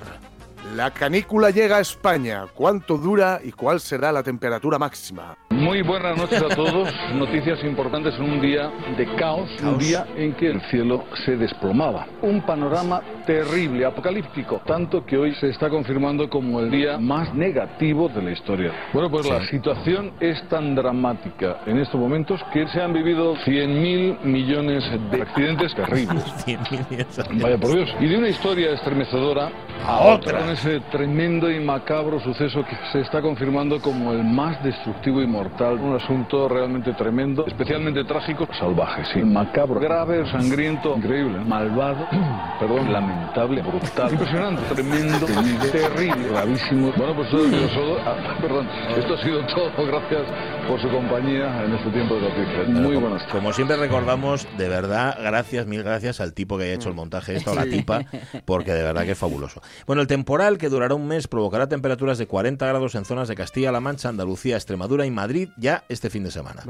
La 0.75 0.91
canícula 0.91 1.51
llega 1.51 1.77
a 1.77 1.81
España. 1.81 2.47
¿Cuánto 2.53 2.99
dura 2.99 3.39
y 3.45 3.53
cuál 3.53 3.79
será 3.79 4.11
la 4.11 4.25
temperatura 4.25 4.77
máxima? 4.77 5.37
Muy 5.51 5.83
buenas 5.83 6.17
noches 6.17 6.43
a 6.43 6.49
todos. 6.49 6.93
Noticias 7.15 7.63
importantes 7.63 8.15
en 8.17 8.23
un 8.25 8.41
día 8.41 8.73
de 8.97 9.07
caos, 9.15 9.49
un 9.63 9.79
día 9.79 10.05
en 10.17 10.35
que 10.35 10.49
el 10.49 10.61
cielo 10.71 11.05
se 11.25 11.37
desplomaba. 11.37 12.09
Un 12.23 12.43
panorama 12.43 13.01
terrible, 13.25 13.85
apocalíptico, 13.85 14.63
tanto 14.67 15.07
que 15.07 15.17
hoy 15.17 15.33
se 15.37 15.51
está 15.51 15.71
confirmando 15.71 16.29
como 16.29 16.59
el 16.59 16.73
día 16.73 16.99
más 16.99 17.33
negativo 17.35 18.09
de 18.09 18.23
la 18.23 18.33
historia. 18.33 18.73
Bueno, 18.93 19.09
pues 19.09 19.29
la 19.29 19.47
situación 19.47 20.15
es 20.19 20.43
tan 20.49 20.75
dramática 20.75 21.61
en 21.67 21.79
estos 21.79 22.01
momentos 22.01 22.41
que 22.53 22.67
se 22.67 22.83
han 22.83 22.93
vivido 22.93 23.37
100.000 23.37 24.25
millones 24.25 24.83
de 25.13 25.23
accidentes 25.23 25.73
terribles. 25.77 26.25
Vaya 27.41 27.59
por 27.59 27.77
Dios. 27.77 27.95
Y 28.01 28.09
de 28.09 28.19
una 28.19 28.29
historia 28.29 28.73
estremecedora 28.73 29.53
A 29.87 29.99
otra. 30.15 30.39
Con 30.41 30.51
ese 30.51 30.81
tremendo 30.91 31.51
y 31.51 31.61
macabro 31.61 32.19
suceso 32.21 32.65
que 32.65 32.75
se 32.93 33.01
está 33.01 33.21
confirmando 33.21 33.81
como 33.81 34.13
el 34.13 34.25
más 34.25 34.63
destructivo 34.65 35.21
y 35.21 35.27
mortal. 35.27 35.75
Un 35.79 35.97
asunto 35.97 36.49
realmente 36.49 36.93
tremendo, 36.95 37.45
especialmente 37.47 38.03
trágico, 38.05 38.49
salvaje, 38.59 39.03
sí. 39.13 39.21
Macabro, 39.23 39.79
grave, 39.81 40.25
sangriento, 40.31 40.95
increíble, 40.97 41.39
malvado, 41.41 42.07
perdón, 42.61 42.93
lamentable, 42.93 43.61
brutal, 43.63 44.11
impresionante, 44.13 44.63
tremendo, 44.75 45.27
terrible, 45.71 46.29
gravísimo. 46.29 46.93
Bueno, 46.97 47.15
pues 47.15 47.29
todo, 47.31 47.43
todo- 47.49 47.99
ah, 48.07 48.37
perdón, 48.41 48.69
esto 48.97 49.15
ha 49.15 49.23
sido 49.23 49.47
todo. 49.47 49.87
Gracias 49.87 50.23
por 50.67 50.81
su 50.81 50.89
compañía 50.89 51.63
en 51.65 51.75
este 51.75 51.91
tiempo 51.91 52.15
de 52.15 52.21
noticias. 52.23 52.69
Muy 52.69 52.97
buenas 52.97 53.21
tardes. 53.27 53.35
Como 53.35 53.53
siempre 53.53 53.77
recordamos, 53.77 54.47
de 54.57 54.69
verdad, 54.69 55.15
gracias, 55.23 55.67
mil 55.67 55.83
gracias 55.83 56.21
al 56.21 56.33
tipo 56.33 56.57
que 56.57 56.65
haya 56.65 56.75
hecho 56.75 56.89
el 56.89 56.95
montaje 56.95 57.33
de 57.33 57.39
esto, 57.39 57.51
a 57.51 57.55
la 57.55 57.65
tipa, 57.65 58.01
porque 58.47 58.73
de 58.73 58.83
verdad 58.83 59.03
que 59.05 59.11
es 59.13 59.19
fabuloso. 59.19 59.61
Bueno, 59.87 60.03
el 60.03 60.09
temporal 60.09 60.59
que 60.59 60.69
durará 60.69 60.95
un 60.95 61.07
mes 61.07 61.29
provocará 61.29 61.69
temperaturas 61.69 62.19
de 62.19 62.27
40 62.27 62.67
grados 62.67 62.95
en 62.95 63.05
zonas 63.05 63.29
de 63.29 63.35
Castilla-La 63.35 63.81
Mancha, 63.81 64.09
Andalucía, 64.09 64.57
Extremadura 64.57 65.07
y 65.07 65.11
Madrid 65.11 65.49
ya 65.57 65.85
este 65.89 66.11
fin 66.11 66.25
de 66.25 66.31
semana. 66.31 66.63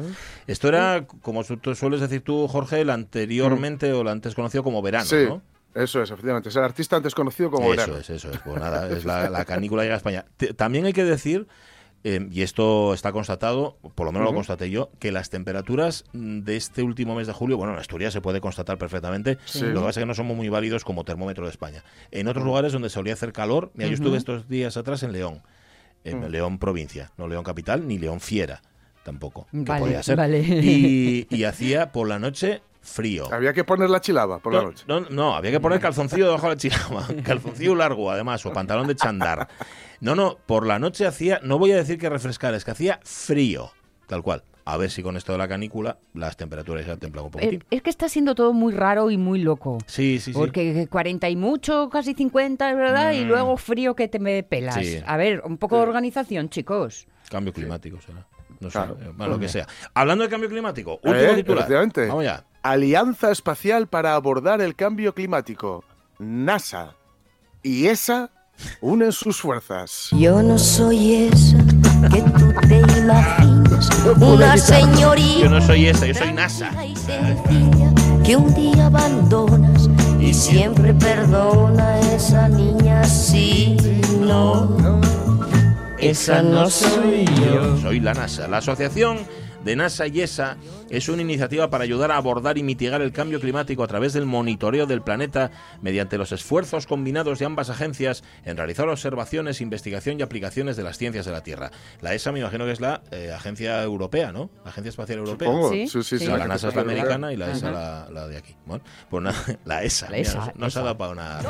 Esto 0.46 0.68
era, 0.68 1.06
como 1.22 1.42
tú 1.44 1.74
sueles 1.74 2.00
decir 2.00 2.22
tú, 2.22 2.46
Jorge, 2.48 2.80
el 2.80 2.90
anteriormente 2.90 3.92
o 3.92 4.02
el 4.02 4.08
antes 4.08 4.34
conocido 4.34 4.62
como 4.64 4.82
verano, 4.82 5.04
sí, 5.04 5.24
¿no? 5.28 5.42
eso 5.74 6.02
es, 6.02 6.10
efectivamente. 6.10 6.48
Es 6.50 6.56
el 6.56 6.62
artista 6.64 6.96
antes 6.96 7.14
conocido 7.14 7.50
como 7.50 7.72
eso 7.72 7.76
Verano. 7.82 7.96
es, 7.98 8.10
eso 8.10 8.30
es. 8.30 8.38
Pues 8.38 8.60
nada, 8.60 8.88
es 8.90 9.04
la, 9.04 9.28
la 9.28 9.44
canícula 9.44 9.82
llega 9.82 9.94
a 9.94 9.98
España. 9.98 10.24
Te- 10.36 10.54
también 10.54 10.84
hay 10.84 10.92
que 10.92 11.04
decir, 11.04 11.48
eh, 12.04 12.28
y 12.30 12.42
esto 12.42 12.92
está 12.94 13.12
constatado, 13.12 13.76
por 13.94 14.04
lo 14.06 14.12
menos 14.12 14.28
lo 14.28 14.34
constaté 14.34 14.70
yo, 14.70 14.90
que 14.98 15.10
las 15.10 15.30
temperaturas 15.30 16.04
mm, 16.12 16.40
de 16.40 16.56
este 16.56 16.82
último 16.82 17.14
mes 17.14 17.26
de 17.26 17.32
julio, 17.32 17.56
bueno, 17.56 17.72
en 17.72 17.78
Asturias 17.80 18.12
se 18.12 18.20
puede 18.20 18.40
constatar 18.40 18.76
perfectamente, 18.78 19.38
Sí. 19.46 19.62
lo 19.62 19.80
que 19.80 19.86
pasa 19.86 20.00
es 20.00 20.02
que 20.02 20.06
no 20.06 20.14
somos 20.14 20.36
muy 20.36 20.48
válidos 20.50 20.84
como 20.84 21.04
termómetro 21.04 21.44
de 21.46 21.50
España. 21.50 21.82
En 22.10 22.28
otros 22.28 22.44
lugares 22.44 22.72
donde 22.72 22.90
solía 22.90 23.14
hacer 23.14 23.32
calor, 23.32 23.70
mira, 23.74 23.88
yo 23.88 23.94
estuve 23.94 24.18
estos 24.18 24.48
días 24.48 24.76
atrás 24.76 25.02
en 25.02 25.12
León, 25.12 25.42
en 26.04 26.20
Mm. 26.20 26.24
León 26.26 26.58
provincia, 26.58 27.10
no 27.16 27.26
León 27.26 27.42
capital 27.44 27.88
ni 27.88 27.98
León 27.98 28.20
fiera 28.20 28.60
tampoco, 29.02 29.46
que 29.50 29.58
Vale, 29.60 29.80
podía 29.80 30.02
ser. 30.02 30.16
vale. 30.16 30.40
Y, 30.40 31.26
y 31.30 31.44
hacía 31.44 31.90
por 31.92 32.06
la 32.08 32.18
noche 32.18 32.60
frío. 32.82 33.32
Había 33.32 33.54
que 33.54 33.64
poner 33.64 33.88
la 33.88 34.00
chilaba 34.02 34.38
por 34.40 34.52
la 34.52 34.60
No, 34.60 34.66
noche. 34.68 34.84
no, 34.86 35.00
no, 35.00 35.34
había 35.34 35.50
que 35.50 35.60
poner 35.60 35.80
calzoncillo 35.80 36.26
debajo 36.26 36.48
de 36.48 36.52
la 36.54 36.56
chilama. 36.58 37.08
Calzoncillo 37.24 37.74
largo, 37.74 38.10
además, 38.10 38.44
o 38.44 38.52
pantalón 38.52 38.86
de 38.86 38.94
chandar. 38.94 39.48
No, 40.04 40.14
no, 40.14 40.36
por 40.46 40.66
la 40.66 40.78
noche 40.78 41.06
hacía, 41.06 41.40
no 41.42 41.58
voy 41.58 41.72
a 41.72 41.76
decir 41.76 41.98
que 41.98 42.10
refrescar, 42.10 42.52
es 42.54 42.62
que 42.64 42.72
hacía 42.72 43.00
frío, 43.04 43.70
tal 44.06 44.22
cual. 44.22 44.44
a 44.66 44.76
ver 44.78 44.90
si 44.90 45.02
con 45.02 45.16
esto 45.18 45.32
de 45.32 45.36
la 45.38 45.46
canícula 45.46 45.98
las 46.14 46.36
temperaturas 46.38 46.86
se 46.86 46.96
templan 46.96 47.24
un 47.24 47.28
Eh, 47.28 47.32
poquitín. 47.32 47.64
Es 47.70 47.82
que 47.82 47.90
está 47.90 48.08
siendo 48.08 48.34
todo 48.34 48.52
muy 48.54 48.72
raro 48.72 49.10
y 49.10 49.18
muy 49.18 49.38
loco. 49.40 49.76
Sí, 49.86 50.18
sí, 50.20 50.32
sí. 50.32 50.38
Porque 50.38 50.86
40 50.90 51.28
y 51.28 51.36
mucho, 51.36 51.90
casi 51.90 52.14
50, 52.14 52.70
es 52.70 52.76
verdad, 52.76 53.12
y 53.12 53.24
Mm. 53.24 53.28
luego 53.28 53.56
frío 53.58 53.94
que 53.94 54.08
te 54.08 54.18
me 54.18 54.42
pelas. 54.42 54.76
Sí. 54.76 55.00
A 55.06 55.16
ver, 55.18 55.42
un 55.44 55.58
poco 55.58 55.76
de 55.76 55.82
organización, 55.82 56.48
chicos. 56.48 57.06
Cambio 57.30 57.52
climático 57.52 57.98
será. 58.00 58.26
No 58.60 58.68
sé, 58.70 58.72
Claro. 58.78 58.96
eh, 59.02 59.10
bueno, 59.14 59.34
lo 59.34 59.38
que 59.38 59.48
sea. 59.48 59.66
Hablando 59.92 60.24
de 60.24 60.30
cambio 60.30 60.48
climático, 60.48 60.94
último 61.02 61.14
Eh, 61.14 61.34
titular. 61.36 61.58
efectivamente. 61.58 62.06
Vamos 62.06 62.24
ya. 62.24 62.44
Alianza 62.62 63.30
Espacial 63.30 63.86
para 63.88 64.14
abordar 64.14 64.62
el 64.62 64.74
cambio 64.76 65.14
climático. 65.14 65.84
NASA 66.18 66.94
y 67.62 67.86
ESA 67.88 68.30
unen 68.80 69.12
sus 69.12 69.40
fuerzas. 69.40 70.08
Yo 70.12 70.42
no 70.42 70.58
soy 70.58 71.14
esa 71.26 71.58
que 72.10 72.22
tú 72.22 72.52
te 72.68 72.78
imaginas, 72.98 73.88
una 74.20 74.56
señorita 74.56 75.40
Yo 75.40 75.48
no 75.48 75.60
soy 75.60 75.86
esa, 75.86 76.06
yo 76.06 76.14
soy 76.14 76.32
NASA. 76.32 76.70
que 78.24 78.36
un 78.36 78.54
día 78.54 78.86
abandonas 78.86 79.88
y 80.20 80.32
siempre 80.34 80.94
perdona 80.94 81.86
a 81.88 82.00
esa 82.14 82.48
niña 82.48 83.04
sí, 83.04 83.76
no. 84.20 85.00
Esa 85.98 86.42
no 86.42 86.68
soy 86.68 87.24
yo. 87.24 87.78
Soy 87.78 88.00
la 88.00 88.12
NASA. 88.12 88.46
La 88.46 88.58
asociación 88.58 89.18
de 89.64 89.76
NASA 89.76 90.06
y 90.06 90.20
ESA 90.20 90.56
es 90.90 91.08
una 91.08 91.22
iniciativa 91.22 91.70
para 91.70 91.84
ayudar 91.84 92.10
a 92.10 92.16
abordar 92.16 92.58
y 92.58 92.62
mitigar 92.62 93.02
el 93.02 93.12
cambio 93.12 93.40
climático 93.40 93.82
a 93.82 93.86
través 93.86 94.12
del 94.12 94.26
monitoreo 94.26 94.86
del 94.86 95.02
planeta 95.02 95.50
mediante 95.82 96.18
los 96.18 96.32
esfuerzos 96.32 96.86
combinados 96.86 97.38
de 97.38 97.46
ambas 97.46 97.70
agencias 97.70 98.22
en 98.44 98.56
realizar 98.56 98.88
observaciones, 98.88 99.60
investigación 99.60 100.18
y 100.18 100.22
aplicaciones 100.22 100.76
de 100.76 100.82
las 100.82 100.98
ciencias 100.98 101.26
de 101.26 101.32
la 101.32 101.42
Tierra. 101.42 101.70
La 102.00 102.14
ESA 102.14 102.32
me 102.32 102.40
imagino 102.40 102.64
que 102.64 102.72
es 102.72 102.80
la 102.80 103.02
eh, 103.10 103.32
agencia 103.34 103.82
europea, 103.82 104.32
¿no? 104.32 104.50
La 104.64 104.70
Agencia 104.70 104.90
Espacial 104.90 105.18
Europea. 105.18 105.48
Supongo. 105.48 105.70
Sí, 105.70 105.88
Sí, 105.88 106.18
sí. 106.18 106.26
La, 106.26 106.36
la 106.38 106.46
NASA 106.48 106.68
es 106.68 106.74
la 106.74 106.82
americana 106.82 107.32
y 107.32 107.36
la 107.36 107.50
ESA 107.50 107.70
la, 107.70 108.08
la 108.10 108.28
de 108.28 108.36
aquí. 108.36 108.54
Bueno, 108.66 108.84
pues 109.08 109.24
la 109.64 109.82
ESA. 109.82 110.10
La 110.10 110.16
mira, 110.18 110.28
ESA, 110.28 110.52
no 110.56 110.70
se 110.70 110.78
ha 110.78 110.82
dado 110.82 110.98
para 110.98 111.12
una... 111.12 111.40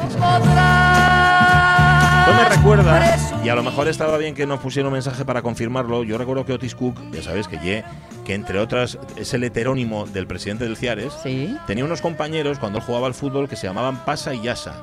No 2.26 2.32
me 2.32 2.48
recuerda, 2.48 3.16
y 3.44 3.48
a 3.50 3.54
lo 3.54 3.62
mejor 3.62 3.86
estaba 3.86 4.16
bien 4.16 4.34
que 4.34 4.46
nos 4.46 4.58
pusiera 4.60 4.88
un 4.88 4.94
mensaje 4.94 5.24
para 5.26 5.42
confirmarlo. 5.42 6.04
Yo 6.04 6.16
recuerdo 6.16 6.46
que 6.46 6.54
Otis 6.54 6.74
Cook, 6.74 6.98
ya 7.12 7.22
sabes 7.22 7.48
que 7.48 7.58
Ye, 7.58 7.84
que 8.24 8.34
entre 8.34 8.58
otras 8.58 8.98
es 9.16 9.34
el 9.34 9.44
heterónimo 9.44 10.06
del 10.06 10.26
presidente 10.26 10.64
del 10.64 10.76
Ciares, 10.76 11.12
Sí. 11.22 11.56
tenía 11.66 11.84
unos 11.84 12.00
compañeros 12.00 12.58
cuando 12.58 12.78
él 12.78 12.84
jugaba 12.84 13.06
al 13.06 13.14
fútbol 13.14 13.48
que 13.48 13.56
se 13.56 13.66
llamaban 13.66 14.04
Pasa 14.04 14.34
y 14.34 14.42
Yasa. 14.42 14.74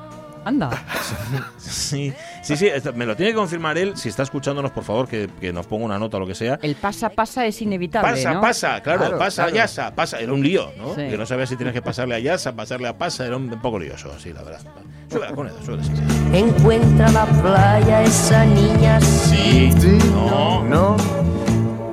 Anda. 0.44 0.70
Sí, 1.60 2.12
sí, 2.42 2.58
sí, 2.58 2.70
me 2.96 3.06
lo 3.06 3.16
tiene 3.16 3.32
que 3.32 3.36
confirmar 3.38 3.78
él. 3.78 3.96
Si 3.96 4.10
está 4.10 4.24
escuchándonos, 4.24 4.72
por 4.72 4.84
favor, 4.84 5.08
que, 5.08 5.30
que 5.40 5.54
nos 5.54 5.68
ponga 5.68 5.86
una 5.86 6.00
nota 6.00 6.18
o 6.18 6.20
lo 6.20 6.26
que 6.28 6.34
sea. 6.36 6.58
El 6.64 6.76
pasa, 6.76 7.10
pasa 7.10 7.46
es 7.46 7.62
inevitable, 7.62 8.12
Pasa, 8.12 8.34
¿no? 8.34 8.42
pasa, 8.42 8.82
claro, 8.82 9.00
Claro, 9.02 9.18
pasa 9.20 9.44
claro. 9.44 9.56
Yasa, 9.58 9.94
pasa. 9.96 10.20
Era 10.20 10.34
un 10.34 10.42
lío, 10.44 10.72
¿no? 10.78 10.96
Sí. 10.96 11.08
Que 11.10 11.18
no 11.18 11.26
sabía 11.28 11.46
si 11.46 11.56
tienes 11.58 11.74
que 11.76 11.82
pasarle 11.84 12.16
a 12.16 12.20
Yasa, 12.20 12.54
pasarle 12.54 12.88
a 12.88 12.98
Pasa, 12.98 13.26
era 13.28 13.38
un 13.38 13.50
poco 13.62 13.78
lioso, 13.80 14.12
sí, 14.20 14.34
la 14.34 14.42
verdad. 14.44 14.62
Suele, 15.10 15.34
con 15.36 15.48
eso, 15.48 15.58
suele, 15.64 15.84
sí, 15.84 15.92
sí. 15.96 16.38
Encuentra 16.38 17.12
la 17.12 17.26
playa 17.26 18.02
esa 18.04 18.44
niña 18.46 19.00
sí, 19.02 19.72
Sí, 19.80 19.98
no. 20.14 20.64
No. 20.64 20.98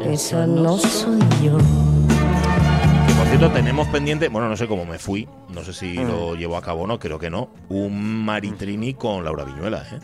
Esa 0.08 0.46
no 0.46 0.78
soy 0.78 1.18
yo. 1.42 1.52
Por 3.18 3.26
cierto, 3.26 3.50
tenemos 3.50 3.86
pendiente, 3.88 4.28
bueno, 4.28 4.48
no 4.48 4.56
sé 4.56 4.66
cómo 4.66 4.84
me 4.86 4.98
fui, 4.98 5.28
no 5.50 5.62
sé 5.64 5.72
si 5.72 5.94
lo 5.94 6.34
llevo 6.34 6.56
a 6.56 6.62
cabo 6.62 6.82
o 6.82 6.86
no, 6.86 6.98
creo 6.98 7.18
que 7.18 7.30
no, 7.30 7.50
un 7.68 8.24
Maritrini 8.24 8.94
con 8.94 9.24
Laura 9.24 9.44
Viñuela, 9.44 9.82
¿eh? 9.92 9.98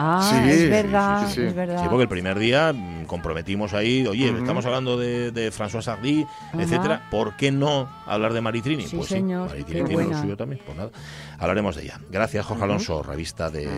Ah, 0.00 0.20
Sí, 0.30 0.48
es 0.48 0.60
sí, 0.60 0.68
verdad, 0.68 1.26
sí, 1.26 1.34
sí. 1.34 1.40
es 1.42 1.54
verdad. 1.56 1.82
Sí, 1.82 1.86
porque 1.88 2.02
el 2.04 2.08
primer 2.08 2.38
día 2.38 2.72
mm, 2.72 3.06
comprometimos 3.06 3.74
ahí, 3.74 4.06
oye, 4.06 4.28
estamos 4.28 4.64
hablando 4.64 4.96
de, 4.96 5.32
de 5.32 5.50
François 5.50 5.82
Sardy, 5.82 6.22
Ajá. 6.22 6.62
etcétera, 6.62 7.08
¿por 7.10 7.34
qué 7.36 7.50
no 7.50 7.88
hablar 8.06 8.32
de 8.32 8.40
Maritrini? 8.40 8.86
Sí, 8.86 8.94
pues 8.96 9.08
señor, 9.08 9.48
sí, 9.48 9.54
Maritrini 9.56 9.88
tiene 9.88 10.04
lo 10.04 10.20
suyo 10.20 10.36
también, 10.36 10.62
pues 10.64 10.76
nada, 10.78 10.90
hablaremos 11.40 11.74
de 11.74 11.82
ella. 11.82 11.98
Gracias, 12.10 12.46
Jorge 12.46 12.62
Alonso, 12.62 13.02
revista 13.02 13.50
de 13.50 13.68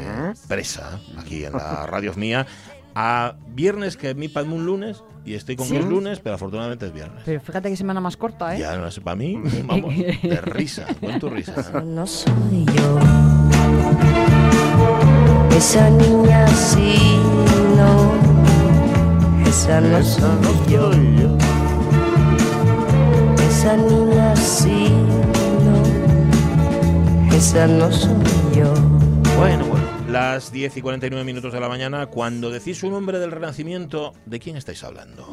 Presa, 0.47 0.99
aquí 1.17 1.45
en 1.45 1.55
la 1.55 1.87
radio 1.87 2.13
mía. 2.17 2.47
A 2.95 3.35
viernes, 3.55 3.97
que 3.97 4.11
a 4.11 4.15
mí 4.15 4.29
para 4.29 4.47
un 4.51 4.67
lunes, 4.67 5.03
y 5.25 5.35
estoy 5.35 5.55
con 5.57 5.67
Sí. 5.67 5.75
que 5.75 5.79
es 5.81 5.87
lunes, 5.87 6.19
pero 6.21 6.35
afortunadamente 6.35 6.87
es 6.87 6.93
viernes. 6.93 7.23
Pero 7.25 7.41
fíjate 7.41 7.71
qué 7.71 7.77
semana 7.77 8.01
más 8.01 8.17
corta, 8.17 8.57
¿eh? 8.57 8.61
Ya, 8.61 8.77
no 8.77 8.91
sé, 8.91 9.01
para 9.01 9.17
mí, 9.17 9.41
vamos, 9.65 9.95
de 9.97 10.41
risa, 10.43 10.87
con 11.01 11.19
tu 11.21 11.29
risa. 11.31 11.55
Esa 11.61 11.81
no 11.81 12.07
soy 12.07 12.65
yo. 12.75 12.99
Esa 15.57 15.91
niña 15.91 16.47
sí, 16.49 17.19
no. 17.77 18.11
Esa 19.49 19.81
no 19.81 20.03
soy 20.03 20.73
yo. 20.73 20.91
Esa 23.49 23.77
niña 23.77 24.35
sí, 24.37 24.89
no. 25.65 27.37
Esa 27.37 27.67
no 27.67 27.93
soy 27.93 28.11
yo. 28.57 28.73
Bueno, 29.37 29.65
bueno, 29.67 29.70
las 30.11 30.51
10 30.51 30.77
y 30.77 30.83
49 30.83 31.25
minutos 31.25 31.53
de 31.53 31.61
la 31.61 31.69
mañana, 31.69 32.07
cuando 32.07 32.51
decís 32.51 32.83
un 32.83 32.95
hombre 32.95 33.21
del 33.21 33.31
Renacimiento, 33.31 34.13
¿de 34.27 34.41
quién 34.41 34.57
estáis 34.57 34.83
hablando? 34.83 35.29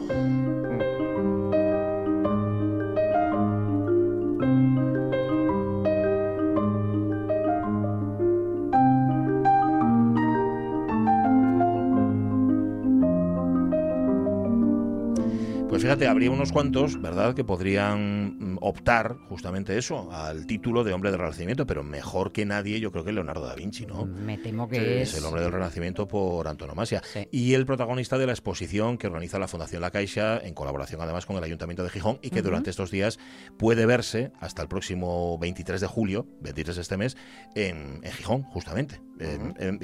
Pues 15.78 15.84
fíjate, 15.84 16.08
habría 16.08 16.32
unos 16.32 16.52
cuantos, 16.52 17.00
¿verdad?, 17.00 17.36
que 17.36 17.44
podrían 17.44 18.54
mm, 18.54 18.58
optar 18.62 19.16
justamente 19.30 19.78
eso, 19.78 20.12
al 20.12 20.48
título 20.48 20.84
de 20.84 20.92
hombre 20.92 21.12
del 21.12 21.20
Renacimiento, 21.20 21.68
pero 21.68 21.84
mejor 21.84 22.32
que 22.32 22.48
nadie, 22.48 22.80
yo 22.80 22.92
creo 22.92 23.04
que 23.04 23.12
Leonardo 23.12 23.46
da 23.46 23.54
Vinci, 23.54 23.86
¿no? 23.86 24.08
Me 24.08 24.40
temo 24.40 24.68
que 24.68 24.80
que 24.80 25.04
es... 25.04 25.14
es 25.14 25.20
el 25.20 25.26
hombre 25.26 25.44
del 25.44 25.52
Renacimiento 25.52 26.08
por 26.08 26.48
antonomasia. 26.48 27.04
Sí. 27.14 27.28
Y 27.32 27.54
el 27.54 27.68
protagonista 27.68 28.18
de 28.18 28.26
la 28.26 28.32
exposición 28.32 28.98
que 28.98 29.06
organiza 29.06 29.38
la 29.38 29.48
Fundación 29.48 29.84
La 29.84 29.92
Caixa, 29.92 30.40
en 30.40 30.56
colaboración 30.56 31.00
además 31.00 31.28
con 31.28 31.38
el 31.38 31.44
Ayuntamiento 31.44 31.84
de 31.84 31.92
Gijón, 31.92 32.18
y 32.24 32.32
que 32.32 32.42
durante 32.42 32.72
estos 32.72 32.90
días 32.90 33.20
puede 33.60 33.86
verse 33.86 34.32
hasta 34.40 34.64
el 34.64 34.70
próximo 34.70 35.38
23 35.38 35.80
de 35.80 35.86
julio, 35.86 36.26
23 36.42 36.76
de 36.76 36.82
este 36.82 36.98
mes, 36.98 37.18
en, 37.54 38.00
en 38.02 38.12
Gijón, 38.14 38.42
justamente. 38.42 39.00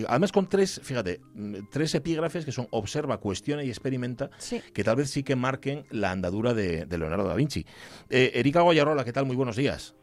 Además 0.08 0.32
con 0.32 0.48
tres, 0.48 0.80
fíjate, 0.84 1.22
mm, 1.34 1.56
tres 1.72 1.94
epígrafes 1.96 2.46
que 2.46 2.52
son 2.52 2.68
observa, 2.72 3.20
cuestiona 3.20 3.64
y 3.64 3.70
experimenta, 3.70 4.30
Sí. 4.38 4.62
que 4.74 4.84
tal 4.84 4.98
vez 4.98 5.10
sí 5.10 5.24
que 5.24 5.36
marquen 5.36 5.86
la 5.92 6.12
andadura 6.12 6.54
de, 6.54 6.86
de 6.86 6.98
Leonardo 6.98 7.28
da 7.28 7.36
Vinci. 7.36 7.66
Eh, 8.10 8.32
Erika 8.36 8.62
Goyarola, 8.62 9.04
¿qué 9.04 9.14
tal? 9.14 9.26
Muy 9.26 9.36
buenos 9.36 9.56
días. 9.56 9.96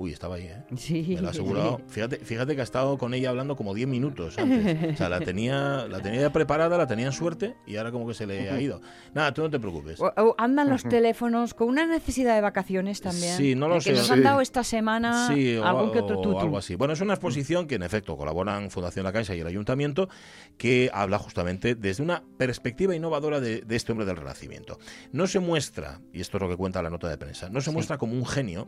Uy, 0.00 0.12
estaba 0.14 0.36
ahí, 0.36 0.44
¿eh? 0.44 0.62
Sí. 0.78 1.04
Me 1.14 1.20
lo 1.20 1.28
ha 1.28 1.30
asegurado. 1.32 1.82
Fíjate, 1.88 2.16
fíjate 2.20 2.54
que 2.54 2.62
ha 2.62 2.64
estado 2.64 2.96
con 2.96 3.12
ella 3.12 3.28
hablando 3.28 3.54
como 3.54 3.74
10 3.74 3.86
minutos 3.86 4.38
antes. 4.38 4.94
O 4.94 4.96
sea, 4.96 5.10
la 5.10 5.20
tenía, 5.34 5.86
la 5.88 6.00
tenía 6.00 6.22
ya 6.22 6.32
preparada, 6.32 6.78
la 6.78 6.86
tenía 6.86 7.04
en 7.04 7.12
suerte 7.12 7.54
y 7.66 7.76
ahora 7.76 7.92
como 7.92 8.08
que 8.08 8.14
se 8.14 8.26
le 8.26 8.48
ha 8.48 8.58
ido. 8.58 8.80
Nada, 9.12 9.34
tú 9.34 9.42
no 9.42 9.50
te 9.50 9.60
preocupes. 9.60 10.00
O- 10.00 10.10
o 10.16 10.34
andan 10.38 10.70
los 10.70 10.84
teléfonos 10.84 11.52
con 11.52 11.68
una 11.68 11.84
necesidad 11.84 12.34
de 12.34 12.40
vacaciones 12.40 13.02
también. 13.02 13.36
Sí, 13.36 13.54
no 13.54 13.68
lo 13.68 13.76
Eh, 13.76 13.80
sé. 13.82 13.90
Que 13.90 13.96
nos 13.98 14.06
Sí. 14.06 14.12
han 14.14 14.22
dado 14.22 14.40
esta 14.40 14.64
semana 14.64 15.28
Sí, 15.28 15.56
o, 15.58 15.66
algún 15.66 15.92
que 15.92 15.98
otro 15.98 16.18
o 16.18 16.22
tutu. 16.22 16.40
algo 16.40 16.56
así. 16.56 16.76
Bueno, 16.76 16.94
es 16.94 17.00
una 17.02 17.12
exposición 17.12 17.66
que 17.66 17.74
en 17.74 17.82
efecto 17.82 18.16
colaboran 18.16 18.70
Fundación 18.70 19.04
La 19.04 19.12
Caixa 19.12 19.34
y 19.36 19.40
el 19.40 19.46
Ayuntamiento, 19.48 20.08
que 20.56 20.90
habla 20.94 21.18
justamente 21.18 21.74
desde 21.74 22.02
una 22.02 22.22
perspectiva 22.38 22.96
innovadora 22.96 23.38
de, 23.38 23.60
de 23.60 23.76
este 23.76 23.92
hombre 23.92 24.06
del 24.06 24.16
Renacimiento. 24.16 24.78
No 25.12 25.26
se 25.26 25.40
muestra, 25.40 26.00
y 26.10 26.22
esto 26.22 26.38
es 26.38 26.42
lo 26.42 26.48
que 26.48 26.56
cuenta 26.56 26.80
la 26.80 26.88
nota 26.88 27.06
de 27.06 27.18
prensa, 27.18 27.50
no 27.50 27.60
se 27.60 27.70
muestra 27.70 27.98
como 27.98 28.14
un 28.14 28.24
genio, 28.24 28.66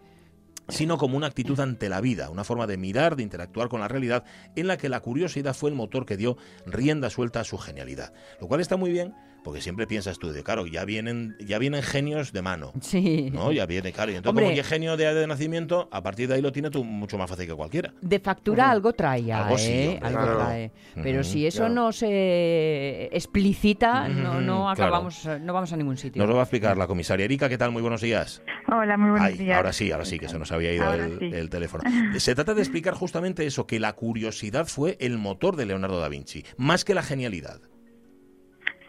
sino 0.68 0.98
como 0.98 1.16
una 1.16 1.26
actitud 1.26 1.58
ante 1.60 1.88
la 1.88 2.00
vida, 2.00 2.30
una 2.30 2.44
forma 2.44 2.66
de 2.66 2.76
mirar, 2.76 3.16
de 3.16 3.22
interactuar 3.22 3.68
con 3.68 3.80
la 3.80 3.88
realidad, 3.88 4.24
en 4.56 4.66
la 4.66 4.76
que 4.76 4.88
la 4.88 5.00
curiosidad 5.00 5.54
fue 5.54 5.70
el 5.70 5.76
motor 5.76 6.06
que 6.06 6.16
dio 6.16 6.36
rienda 6.66 7.10
suelta 7.10 7.40
a 7.40 7.44
su 7.44 7.58
genialidad. 7.58 8.12
Lo 8.40 8.48
cual 8.48 8.60
está 8.60 8.76
muy 8.76 8.90
bien, 8.92 9.14
porque 9.45 9.61
siempre 9.61 9.86
piensas 9.86 10.18
tú, 10.18 10.32
de 10.32 10.43
claro, 10.43 10.66
ya 10.66 10.84
vienen, 10.84 11.36
ya 11.40 11.59
vienen 11.59 11.82
genios 11.82 12.32
de 12.32 12.43
mano. 12.43 12.72
Sí. 12.80 13.30
¿no? 13.32 13.53
Ya 13.53 13.66
viene, 13.66 13.93
claro. 13.93 14.12
Y 14.12 14.16
entonces, 14.16 14.30
Hombre. 14.30 14.45
como 14.47 14.61
es 14.61 14.66
genio 14.66 14.97
de, 14.97 15.12
de 15.14 15.26
nacimiento, 15.26 15.88
a 15.90 16.03
partir 16.03 16.28
de 16.28 16.34
ahí 16.34 16.43
lo 16.43 16.53
tiene 16.53 16.70
tú 16.70 16.84
mucho 16.84 17.18
más 17.18 17.28
fácil 17.28 17.47
que 17.47 17.55
cualquiera. 17.55 17.93
De 18.01 18.20
factura 18.20 18.70
algo 18.70 18.93
trae 18.93 19.24
ya, 19.24 19.45
Algo 19.45 19.59
sí, 19.59 19.70
¿eh? 19.72 20.01
algo 20.03 20.18
claro. 20.20 20.38
trae. 20.38 20.72
Pero 21.03 21.24
si 21.24 21.47
eso 21.47 21.59
claro. 21.61 21.74
no 21.74 21.93
se 21.93 23.09
explicita, 23.12 24.09
no, 24.09 24.70
acabamos, 24.70 25.26
no 25.40 25.53
vamos 25.53 25.72
a 25.72 25.76
ningún 25.76 25.97
sitio. 25.97 26.20
Nos 26.20 26.28
lo 26.28 26.34
va 26.36 26.43
a 26.43 26.45
explicar 26.45 26.76
la 26.76 26.86
comisaria 26.86 27.24
Erika. 27.24 27.49
¿Qué 27.49 27.59
tal? 27.59 27.70
Muy 27.72 27.82
buenos 27.82 28.01
días. 28.01 28.43
Hola, 28.68 28.97
muy 28.97 29.11
buenos 29.11 29.28
Ay, 29.28 29.38
días. 29.38 29.57
ahora 29.57 29.72
sí, 29.72 29.90
ahora 29.93 30.05
sí, 30.05 30.18
que 30.18 30.28
se 30.28 30.38
nos 30.38 30.53
había 30.53 30.72
ido 30.72 30.84
Ahora 30.84 31.05
el, 31.07 31.18
sí. 31.18 31.30
el 31.32 31.51
teléfono. 31.51 31.84
Se 32.18 32.34
trata 32.34 32.55
de 32.55 32.62
explicar 32.62 32.95
justamente 32.95 33.45
eso, 33.47 33.66
que 33.66 33.80
la 33.80 33.93
curiosidad 33.95 34.66
fue 34.66 34.97
el 35.01 35.18
motor 35.18 35.57
de 35.57 35.66
Leonardo 35.66 36.01
da 36.01 36.09
Vinci, 36.09 36.45
más 36.57 36.84
que 36.84 36.95
la 36.95 37.03
genialidad. 37.03 37.61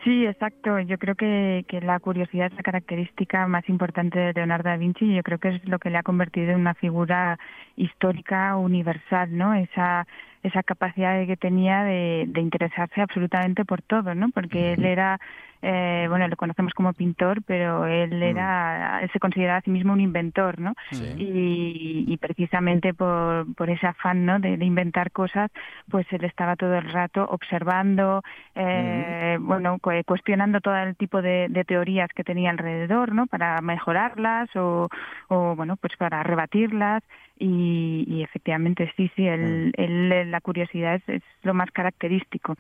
Sí, 0.03 0.25
exacto. 0.25 0.79
Yo 0.79 0.97
creo 0.97 1.15
que, 1.15 1.65
que 1.67 1.79
la 1.79 1.99
curiosidad 1.99 2.47
es 2.47 2.53
la 2.53 2.63
característica 2.63 3.47
más 3.47 3.67
importante 3.69 4.19
de 4.19 4.33
Leonardo 4.33 4.69
da 4.69 4.75
Vinci 4.77 5.05
y 5.05 5.15
yo 5.15 5.23
creo 5.23 5.39
que 5.39 5.49
es 5.49 5.65
lo 5.65 5.79
que 5.79 5.89
le 5.89 5.97
ha 5.97 6.03
convertido 6.03 6.51
en 6.51 6.59
una 6.59 6.73
figura 6.73 7.39
histórica 7.77 8.57
universal, 8.57 9.37
¿no? 9.37 9.53
Esa 9.53 10.05
esa 10.43 10.61
capacidad 10.63 11.25
que 11.25 11.37
tenía 11.37 11.83
de, 11.83 12.25
de 12.27 12.41
interesarse 12.41 13.01
absolutamente 13.01 13.65
por 13.65 13.81
todo, 13.81 14.13
¿no? 14.13 14.29
Porque 14.29 14.73
él 14.73 14.85
era 14.85 15.19
eh, 15.65 16.07
bueno, 16.09 16.27
lo 16.27 16.35
conocemos 16.35 16.73
como 16.73 16.91
pintor, 16.91 17.41
pero 17.47 17.85
él 17.87 18.21
era, 18.21 18.99
él 19.01 19.09
se 19.13 19.19
consideraba 19.19 19.59
a 19.59 19.61
sí 19.61 19.71
mismo 19.71 19.93
un 19.93 20.01
inventor, 20.01 20.59
¿no? 20.59 20.73
Sí. 20.91 21.13
Y, 21.17 22.03
y 22.05 22.17
precisamente 22.17 22.93
por, 22.93 23.45
por 23.55 23.69
ese 23.69 23.87
afán, 23.87 24.25
¿no? 24.25 24.39
De, 24.39 24.57
de 24.57 24.65
inventar 24.65 25.11
cosas, 25.11 25.49
pues 25.89 26.05
él 26.11 26.25
estaba 26.25 26.57
todo 26.57 26.75
el 26.75 26.91
rato 26.91 27.25
observando, 27.29 28.21
eh, 28.55 29.37
bueno, 29.39 29.77
cu- 29.79 29.91
cuestionando 30.05 30.59
todo 30.59 30.75
el 30.75 30.97
tipo 30.97 31.21
de, 31.21 31.47
de 31.49 31.63
teorías 31.63 32.09
que 32.13 32.25
tenía 32.25 32.49
alrededor, 32.49 33.13
¿no? 33.13 33.25
Para 33.27 33.61
mejorarlas 33.61 34.53
o, 34.57 34.89
o 35.29 35.55
bueno, 35.55 35.77
pues 35.77 35.95
para 35.95 36.23
rebatirlas. 36.23 37.03
Y, 37.39 38.05
y 38.07 38.21
efectivamente, 38.23 38.91
sí, 38.95 39.09
sí, 39.15 39.25
él, 39.27 39.73
él, 39.75 40.29
la 40.31 40.39
curiosidad 40.39 40.95
es, 40.95 41.01
es 41.09 41.23
lo 41.41 41.53
más 41.55 41.71
característico. 41.71 42.55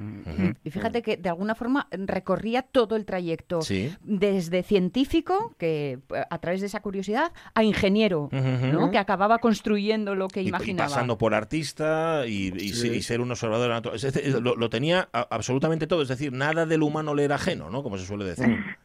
Y 0.63 0.71
fíjate 0.71 1.01
que 1.03 1.15
de 1.15 1.29
alguna 1.29 1.53
forma 1.55 1.87
recorría 1.91 2.63
todo 2.63 2.95
el 2.95 3.05
trayecto, 3.05 3.61
Sí. 3.61 3.95
desde 4.01 4.63
científico, 4.63 5.53
que 5.59 5.99
a 6.29 6.37
través 6.39 6.61
de 6.61 6.67
esa 6.67 6.81
curiosidad, 6.81 7.31
a 7.53 7.63
ingeniero. 7.63 8.29
¿no? 8.31 8.89
que 8.91 8.97
acababa 8.97 9.37
construyendo 9.39 10.15
lo 10.15 10.27
que 10.27 10.41
Y, 10.41 10.45
y 10.45 10.49
imaginaba. 10.49 10.89
pasando 10.89 11.17
por 11.17 11.33
artista 11.33 12.25
y, 12.27 12.51
y 12.55 12.69
se- 12.69 12.93
y 12.95 13.01
ser 13.01 13.21
un 13.21 13.31
observador 13.31 13.63
de 13.63 13.69
la 13.69 13.75
naturaleza. 13.75 14.07
Es 14.07 14.13
decir, 14.15 14.41
Lo, 14.41 14.55
lo 14.55 14.69
tenía 14.69 15.07
absolutamente 15.13 15.87
todo, 15.87 16.01
es 16.01 16.07
decir, 16.09 16.33
nada 16.33 16.65
del 16.65 16.81
humano 16.83 17.13
le 17.13 17.23
era 17.25 17.35
ajeno, 17.35 17.69
¿no? 17.69 17.83
Como 17.83 17.97
se 17.97 18.05
suele 18.05 18.25
decir. 18.25 18.45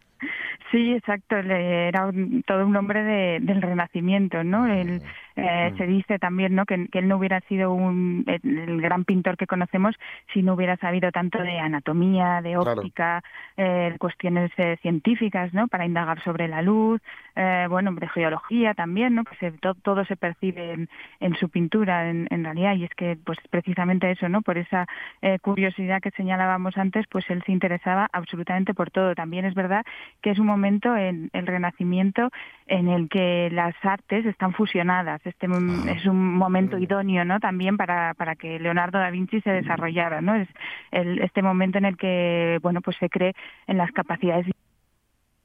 Sí, 0.71 0.93
exacto. 0.93 1.41
le- 1.41 1.89
Era 1.89 2.05
un- 2.09 2.43
todo 2.47 2.67
un 2.67 2.77
hombre 2.77 3.03
de- 3.03 3.39
del 3.41 3.63
Renacimiento, 3.63 4.45
¿no? 4.45 4.67
Él, 4.67 5.01
eh, 5.39 5.75
Se 5.77 5.87
dice 5.87 6.19
también, 6.19 6.55
¿no? 6.55 6.67
Que, 6.67 6.89
que 6.89 6.99
él 6.99 7.09
no 7.09 7.17
hubiera 7.17 7.41
sido 7.43 7.73
un, 7.73 8.25
el, 8.27 8.81
gran 8.81 9.05
pintor 9.05 9.37
que 9.37 9.47
conocemos 9.47 9.95
si 10.33 10.43
no 10.43 10.55
hubiera 10.55 10.77
sabido 10.77 11.11
tanto 11.13 11.39
de 11.43 11.59
anatomía, 11.59 12.41
de 12.43 12.55
Claro. 12.55 12.81
óptica, 12.81 13.23
eh, 13.57 13.95
cuestiones 13.99 14.51
eh, 14.57 14.77
científicas, 14.83 15.53
¿no? 15.55 15.69
Para 15.69 15.87
indagar 15.87 16.23
sobre 16.25 16.49
la 16.49 16.63
luz, 16.63 17.01
eh, 17.37 17.67
bueno, 17.71 17.93
de 17.93 18.09
geología 18.09 18.75
también, 18.75 19.15
¿no? 19.15 19.25
Que 19.25 19.37
se, 19.37 19.53
to- 19.53 19.75
todo 19.75 20.05
se 20.05 20.17
percibe 20.17 20.73
en, 20.73 20.89
en 21.21 21.35
su 21.37 21.49
pintura, 21.49 22.11
en, 22.11 22.27
en 22.31 22.45
realidad. 22.45 22.75
Y 22.77 22.85
es 22.85 22.95
que, 22.95 23.17
pues, 23.25 23.39
precisamente 23.51 24.11
eso, 24.11 24.29
¿no? 24.29 24.43
Por 24.43 24.59
esa 24.59 24.87
eh, 25.23 25.39
curiosidad 25.41 26.01
que 26.01 26.11
señalábamos 26.13 26.77
antes, 26.77 27.07
pues 27.11 27.29
él 27.31 27.43
se 27.45 27.53
interesaba 27.53 28.09
absolutamente 28.13 28.75
por 28.75 28.91
todo. 28.91 29.15
También 29.15 29.45
es 29.45 29.55
verdad 29.55 29.85
que 30.23 30.31
es 30.31 30.39
un 30.39 30.47
momento 30.47 30.97
en 30.97 31.31
el 31.33 31.47
Renacimiento 31.47 32.31
en 32.67 32.89
el 32.89 33.09
que 33.09 33.49
las 33.53 33.75
artes 33.83 34.27
están 34.27 34.53
fusionadas. 34.53 35.21
Este 35.29 35.47
mom- 35.49 35.89
es 35.89 36.05
un 36.07 36.35
momento 36.37 36.79
idóneo, 36.79 37.25
¿no? 37.25 37.39
También 37.41 37.77
para, 37.77 38.15
para 38.15 38.35
que 38.37 38.59
Leonardo 38.59 38.99
da 38.99 39.11
Vinci 39.11 39.41
se 39.43 39.51
desarrollara, 39.51 40.21
¿no? 40.21 40.35
Es 40.35 40.49
el, 40.91 41.21
este 41.21 41.43
momento 41.43 41.79
en 41.79 41.85
el 41.85 41.97
que, 41.97 42.59
bueno, 42.63 42.81
pues 42.81 42.97
se 42.99 43.09
cree 43.09 43.35
en 43.67 43.79
las 43.79 43.91
capacidades 43.93 44.47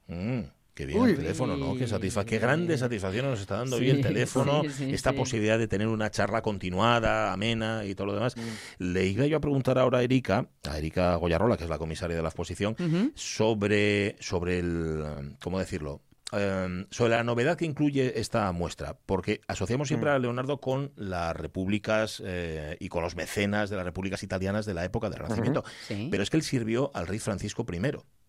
Mm, 0.06 0.40
qué 0.74 0.84
bien 0.84 1.00
Uy. 1.00 1.10
el 1.12 1.16
teléfono, 1.16 1.56
¿no? 1.56 1.74
Qué, 1.76 1.86
satisfa 1.86 2.24
qué 2.26 2.38
grande 2.38 2.76
satisfacción 2.76 3.24
nos 3.26 3.40
está 3.40 3.56
dando 3.56 3.76
hoy 3.76 3.84
Sí, 3.84 3.90
el 3.90 4.00
teléfono, 4.02 4.62
sí, 4.64 4.68
sí, 4.70 4.94
esta 4.94 5.10
sí. 5.12 5.16
posibilidad 5.16 5.58
de 5.58 5.66
tener 5.66 5.88
una 5.88 6.10
charla 6.10 6.42
continuada, 6.42 7.32
amena 7.32 7.84
y 7.86 7.94
todo 7.94 8.08
lo 8.08 8.14
demás. 8.14 8.36
Mm. 8.36 8.82
Le 8.92 9.06
iba 9.06 9.26
yo 9.26 9.38
a 9.38 9.40
preguntar 9.40 9.78
ahora 9.78 9.98
a 9.98 10.02
Erika, 10.02 10.46
a 10.70 10.76
Erika 10.78 11.14
Goyarrola, 11.16 11.56
que 11.56 11.64
es 11.64 11.70
la 11.70 11.78
comisaria 11.78 12.16
de 12.16 12.22
la 12.22 12.28
exposición, 12.28 12.76
sobre, 13.14 14.16
sobre 14.20 14.58
el, 14.58 15.36
¿cómo 15.42 15.58
decirlo? 15.58 16.02
Eh, 16.36 16.86
sobre 16.90 17.10
la 17.12 17.24
novedad 17.24 17.56
que 17.56 17.64
incluye 17.64 18.18
esta 18.20 18.50
muestra, 18.52 18.96
porque 19.06 19.40
asociamos 19.46 19.88
siempre 19.88 20.10
a 20.10 20.18
Leonardo 20.18 20.60
con 20.60 20.92
las 20.96 21.34
repúblicas 21.36 22.22
eh, 22.24 22.76
y 22.80 22.88
con 22.88 23.02
los 23.02 23.16
mecenas 23.16 23.70
de 23.70 23.76
las 23.76 23.84
repúblicas 23.84 24.22
italianas 24.22 24.66
de 24.66 24.74
la 24.74 24.84
época 24.84 25.10
del 25.10 25.18
Renacimiento. 25.18 25.64
Sí. 25.86 26.08
Pero 26.10 26.22
es 26.22 26.30
que 26.30 26.36
él 26.36 26.42
sirvió 26.42 26.90
al 26.94 27.06
rey 27.06 27.18
Francisco 27.18 27.64
I, 27.70 27.76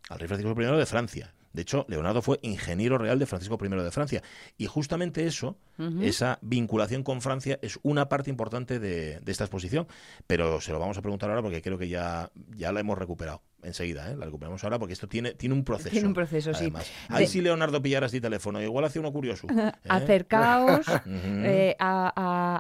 al 0.09 0.19
rey 0.19 0.27
Francisco 0.27 0.61
I 0.61 0.77
de 0.77 0.85
Francia. 0.85 1.33
De 1.53 1.61
hecho, 1.61 1.85
Leonardo 1.87 2.21
fue 2.21 2.37
ingeniero 2.41 2.97
real 2.97 3.17
de 3.17 3.25
Francisco 3.25 3.57
I 3.61 3.69
de 3.69 3.91
Francia. 3.91 4.21
Y 4.57 4.65
justamente 4.65 5.25
eso, 5.25 5.57
esa 6.01 6.37
vinculación 6.41 7.01
con 7.01 7.21
Francia, 7.21 7.59
es 7.61 7.79
una 7.81 8.09
parte 8.09 8.29
importante 8.29 8.77
de, 8.77 9.21
de 9.21 9.31
esta 9.31 9.45
exposición. 9.45 9.87
Pero 10.27 10.59
se 10.59 10.73
lo 10.73 10.79
vamos 10.79 10.97
a 10.97 11.01
preguntar 11.01 11.29
ahora 11.29 11.41
porque 11.41 11.61
creo 11.61 11.77
que 11.77 11.87
ya, 11.87 12.29
ya 12.57 12.73
la 12.73 12.81
hemos 12.81 12.97
recuperado 12.97 13.41
enseguida. 13.65 14.11
¿eh? 14.11 14.15
La 14.15 14.25
recuperamos 14.25 14.63
ahora 14.63 14.79
porque 14.79 14.93
esto 14.93 15.07
tiene, 15.07 15.33
tiene 15.33 15.55
un 15.55 15.63
proceso. 15.63 15.89
Tiene 15.89 16.07
un 16.07 16.13
proceso, 16.13 16.53
sí. 16.53 16.63
además. 16.65 16.91
Ahí 17.09 17.23
De- 17.23 17.27
sí 17.27 17.41
Leonardo 17.41 17.81
pillaras 17.81 18.13
este 18.13 18.21
teléfono. 18.21 18.61
Igual 18.61 18.85
hace 18.85 18.99
uno 18.99 19.11
curioso. 19.11 19.47
¿eh? 19.57 19.71
Acercaos 19.89 20.85
eh, 21.07 21.75
a, 21.79 22.13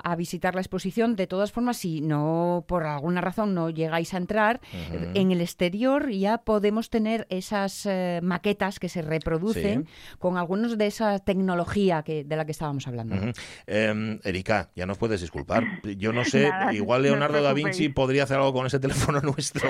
a- 0.03 0.11
a 0.11 0.15
visitar 0.15 0.55
la 0.55 0.61
exposición. 0.61 1.15
De 1.15 1.27
todas 1.27 1.51
formas, 1.51 1.77
si 1.77 2.01
no, 2.01 2.65
por 2.67 2.85
alguna 2.85 3.21
razón, 3.21 3.53
no 3.53 3.69
llegáis 3.69 4.13
a 4.13 4.17
entrar, 4.17 4.59
en 5.13 5.31
el 5.31 5.41
exterior 5.41 6.09
ya 6.11 6.39
podemos 6.39 6.89
tener 6.89 7.27
esas 7.29 7.85
eh, 7.85 8.19
maquetas 8.23 8.79
que 8.79 8.89
se 8.89 9.01
reproducen 9.01 9.87
con 10.19 10.37
algunos 10.37 10.77
de 10.77 10.87
esa 10.87 11.19
tecnología 11.19 12.03
que, 12.03 12.23
de 12.23 12.35
la 12.35 12.45
que 12.45 12.51
estábamos 12.51 12.87
hablando. 12.87 13.15
Eh, 13.67 14.19
Erika, 14.23 14.71
ya 14.75 14.85
nos 14.85 14.97
puedes 14.97 15.21
disculpar. 15.21 15.63
Yo 15.97 16.13
no 16.13 16.23
sé, 16.25 16.49
Nada, 16.49 16.73
igual 16.73 17.01
no 17.01 17.09
Leonardo 17.09 17.41
da. 17.41 17.53
Vinci 17.53 17.89
podría 17.89 18.23
hacer 18.23 18.37
algo 18.37 18.53
con 18.53 18.65
ese 18.65 18.79
teléfono 18.79 19.19
nuestro. 19.21 19.69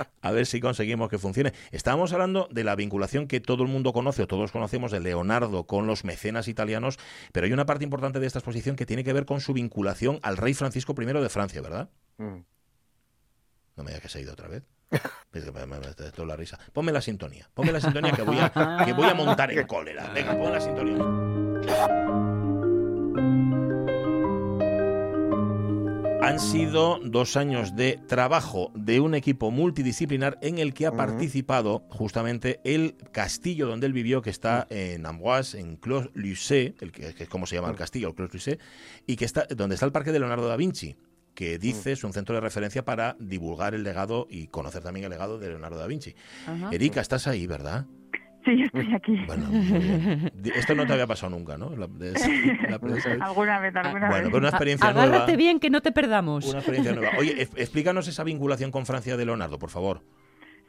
A 0.22 0.30
ver 0.30 0.46
si 0.46 0.60
conseguimos 0.60 1.08
que 1.08 1.18
funcione. 1.18 1.52
Estábamos 1.70 2.12
hablando 2.12 2.48
de 2.50 2.64
la 2.64 2.76
vinculación 2.76 3.26
que 3.26 3.40
todo 3.40 3.62
el 3.62 3.68
mundo 3.68 3.92
conoce 3.92 4.22
o 4.22 4.26
todos 4.26 4.52
conocemos 4.52 4.92
de 4.92 5.00
Leonardo 5.00 5.64
con 5.64 5.86
los 5.86 6.04
mecenas 6.04 6.48
italianos, 6.48 6.98
pero 7.32 7.46
hay 7.46 7.52
una 7.52 7.66
parte 7.66 7.84
importante 7.84 8.20
de 8.20 8.26
esta 8.26 8.38
exposición 8.38 8.76
que 8.76 8.86
tiene 8.86 9.04
que 9.04 9.12
ver 9.12 9.24
con 9.24 9.40
su 9.40 9.52
vinculación 9.52 10.20
al 10.22 10.36
rey 10.36 10.54
Francisco 10.54 10.94
I 10.98 11.04
de 11.04 11.28
Francia, 11.28 11.60
¿verdad? 11.60 11.90
Mm. 12.18 12.40
No 13.76 13.84
me 13.84 13.90
digas 13.90 14.02
que 14.02 14.08
se 14.08 14.18
ha 14.18 14.22
ido 14.22 14.32
otra 14.32 14.48
vez. 14.48 14.64
Esto 14.90 15.02
es 16.22 16.26
la 16.26 16.36
risa. 16.36 16.58
Ponme 16.72 16.92
la 16.92 17.00
sintonía. 17.00 17.48
Ponme 17.54 17.72
la 17.72 17.80
sintonía 17.80 18.12
que 18.12 18.22
voy 18.22 18.38
a, 18.38 18.52
que 18.84 18.92
voy 18.92 19.08
a 19.08 19.14
montar 19.14 19.50
en 19.52 19.66
cólera. 19.66 20.10
Venga, 20.12 20.36
pon 20.36 20.52
la 20.52 20.60
sintonía. 20.60 20.98
Han 26.22 26.38
sido 26.38 26.98
dos 27.02 27.36
años 27.36 27.74
de 27.76 27.98
trabajo 28.06 28.70
de 28.74 29.00
un 29.00 29.14
equipo 29.14 29.50
multidisciplinar 29.50 30.38
en 30.42 30.58
el 30.58 30.74
que 30.74 30.86
ha 30.86 30.92
participado 30.92 31.84
justamente 31.88 32.60
el 32.64 32.96
castillo 33.12 33.66
donde 33.66 33.86
él 33.86 33.92
vivió, 33.92 34.20
que 34.20 34.30
está 34.30 34.66
en 34.70 35.06
Amboise, 35.06 35.58
en 35.58 35.76
Clos-Lucé, 35.76 36.74
el 36.80 36.92
que, 36.92 37.14
que 37.14 37.24
es 37.24 37.28
como 37.28 37.46
se 37.46 37.56
llama 37.56 37.70
el 37.70 37.76
castillo, 37.76 38.08
el 38.08 38.14
Clos-Lucé, 38.14 38.58
y 39.06 39.16
que 39.16 39.24
está 39.24 39.46
donde 39.56 39.74
está 39.74 39.86
el 39.86 39.92
parque 39.92 40.12
de 40.12 40.18
Leonardo 40.18 40.48
da 40.48 40.56
Vinci 40.56 40.96
que 41.34 41.58
dice 41.58 41.92
es 41.92 42.04
un 42.04 42.12
centro 42.12 42.34
de 42.34 42.40
referencia 42.42 42.84
para 42.84 43.16
divulgar 43.18 43.74
el 43.74 43.82
legado 43.82 44.26
y 44.28 44.48
conocer 44.48 44.82
también 44.82 45.04
el 45.04 45.10
legado 45.10 45.38
de 45.38 45.48
Leonardo 45.48 45.78
da 45.78 45.86
Vinci. 45.86 46.14
Erika, 46.70 47.00
estás 47.00 47.26
ahí, 47.26 47.46
¿verdad? 47.46 47.86
Sí, 48.44 48.62
estoy 48.62 48.94
aquí. 48.94 49.16
Bueno, 49.26 49.48
Esto 50.54 50.74
no 50.74 50.86
te 50.86 50.92
había 50.94 51.06
pasado 51.06 51.30
nunca, 51.36 51.58
¿no? 51.58 51.76
La- 51.76 51.86
de- 51.86 52.12
la- 52.12 52.78
la- 53.18 53.24
alguna 53.26 53.60
vez, 53.60 53.76
alguna 53.76 54.08
Bueno, 54.08 54.28
vez. 54.28 54.34
una 54.34 54.48
experiencia 54.48 54.88
Agárrate 54.88 55.18
nueva. 55.18 55.36
bien 55.36 55.60
que 55.60 55.68
no 55.70 55.80
te 55.82 55.92
perdamos. 55.92 56.46
Una 56.48 56.58
experiencia 56.60 56.94
nueva. 56.94 57.12
Oye, 57.18 57.34
es- 57.42 57.52
explícanos 57.56 58.08
esa 58.08 58.24
vinculación 58.24 58.70
con 58.70 58.86
Francia 58.86 59.16
de 59.16 59.26
Leonardo, 59.26 59.58
por 59.58 59.68
favor. 59.70 60.00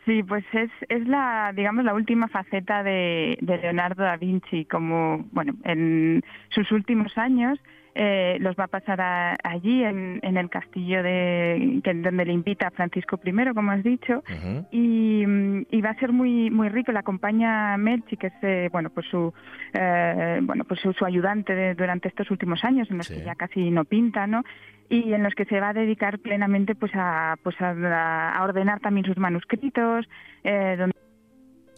Sí, 0.06 0.24
pues 0.24 0.44
es, 0.54 0.72
es 0.90 1.08
la, 1.08 1.54
digamos, 1.56 1.86
la 1.86 1.94
última 1.94 2.28
faceta 2.28 2.82
de, 2.84 3.38
de 3.40 3.58
Leonardo 3.60 4.04
da 4.04 4.18
Vinci, 4.18 4.66
como, 4.66 5.26
bueno, 5.32 5.54
en 5.64 6.24
sus 6.50 6.72
últimos 6.72 7.16
años 7.20 7.60
eh, 7.96 8.38
los 8.40 8.56
va 8.56 8.66
a 8.66 8.68
pasar 8.68 9.02
a- 9.02 9.38
allí 9.44 9.84
en, 9.84 10.20
en 10.24 10.38
el 10.38 10.50
castillo 10.50 11.04
de, 11.04 11.82
que, 11.84 11.94
donde 11.94 12.26
le 12.26 12.34
invita 12.34 12.72
Francisco 12.72 13.20
I, 13.24 13.54
como 13.54 13.72
has 13.72 13.84
dicho, 13.84 14.24
y, 14.72 15.26
mm, 15.26 15.66
y 15.72 15.82
va 15.82 15.90
a 15.92 16.00
ser 16.00 16.12
muy 16.14 16.50
muy 16.50 16.70
rico. 16.70 16.92
Le 16.92 17.00
acompaña 17.00 17.76
Melchi, 17.78 18.18
que 18.18 18.28
es 18.28 18.34
eh, 18.44 18.70
bueno 18.72 18.90
pues 18.90 19.06
su 19.08 19.34
eh, 19.74 20.40
bueno 20.44 20.64
pues 20.64 20.80
su, 20.80 20.94
su 20.94 21.06
ayudante 21.06 21.54
de- 21.54 21.76
durante 21.76 22.08
estos 22.08 22.32
últimos 22.32 22.64
años, 22.64 22.90
en 22.92 22.98
los 23.00 23.08
que 23.08 23.16
ya 23.26 23.36
casi 23.36 23.70
no 23.72 23.84
pinta, 23.86 24.28
¿no? 24.28 24.44
Y 24.90 25.14
en 25.14 25.24
los 25.24 25.34
que 25.36 25.46
se 25.46 25.60
va 25.60 25.70
a 25.70 25.74
dedicar 25.74 26.20
plenamente 26.20 26.76
pues 26.76 26.92
a 26.96 27.36
pues 27.44 27.56
a, 27.62 28.32
a 28.38 28.44
ordenar 28.44 28.80
también 28.80 29.06
sus 29.06 29.18
manuscritos, 29.18 30.06
eh, 30.44 30.76
donde 30.78 30.96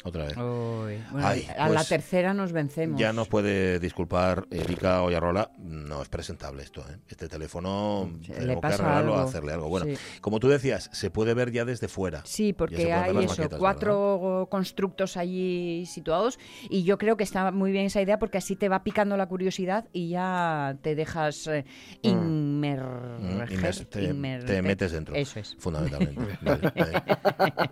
Otra 0.06 0.26
vez. 0.26 0.36
Bueno, 0.36 1.02
Ay, 1.28 1.48
a 1.58 1.70
la 1.70 1.76
pues 1.76 1.88
tercera 1.90 2.34
nos 2.34 2.52
vencemos. 2.52 3.00
Ya 3.00 3.14
nos 3.14 3.30
puede 3.30 3.80
disculpar 3.80 4.46
Erika 4.52 5.02
Oyarrola, 5.02 5.50
no 5.60 6.02
es 6.02 6.10
presentable 6.10 6.62
esto. 6.64 6.82
¿eh? 6.82 6.98
Este 7.08 7.30
teléfono 7.30 8.10
tenemos 8.28 8.60
que 8.62 8.68
arreglarlo, 8.68 9.14
algo. 9.16 9.28
hacerle 9.28 9.54
algo. 9.54 9.70
Bueno, 9.70 9.86
Sí. 9.86 9.96
como 10.20 10.40
tú 10.42 10.50
decías, 10.50 10.90
se 10.92 11.10
puede 11.10 11.34
ver 11.34 11.52
ya 11.52 11.64
desde 11.64 11.88
fuera. 11.88 12.22
Sí, 12.26 12.52
porque 12.54 12.92
hay 12.92 13.12
eso, 13.18 13.30
maquetas, 13.38 13.60
cuatro 13.60 14.48
constructos 14.52 15.16
allí 15.16 15.86
situados 15.86 16.38
y 16.70 16.84
yo 16.84 16.98
creo 16.98 17.16
que 17.16 17.24
está 17.24 17.52
muy 17.52 17.72
bien 17.72 17.86
esa 17.86 18.02
idea 18.02 18.20
porque 18.20 18.38
así 18.38 18.56
te 18.58 18.68
va 18.70 18.84
picando 18.84 19.16
la 19.16 19.28
curiosidad 19.28 19.86
y 19.94 20.10
ya 20.10 20.76
te 20.82 20.96
dejas 20.96 21.48
eh, 21.48 21.66
inmerger, 22.02 23.14
Mm, 23.24 23.86
te, 23.90 24.10
inmer- 24.14 24.46
te 24.46 24.62
metes 24.62 24.92
dentro. 24.92 25.16
Eso 25.16 25.40
es. 25.40 25.56
Fundamentalmente. 25.60 26.22
Vale. 26.42 26.72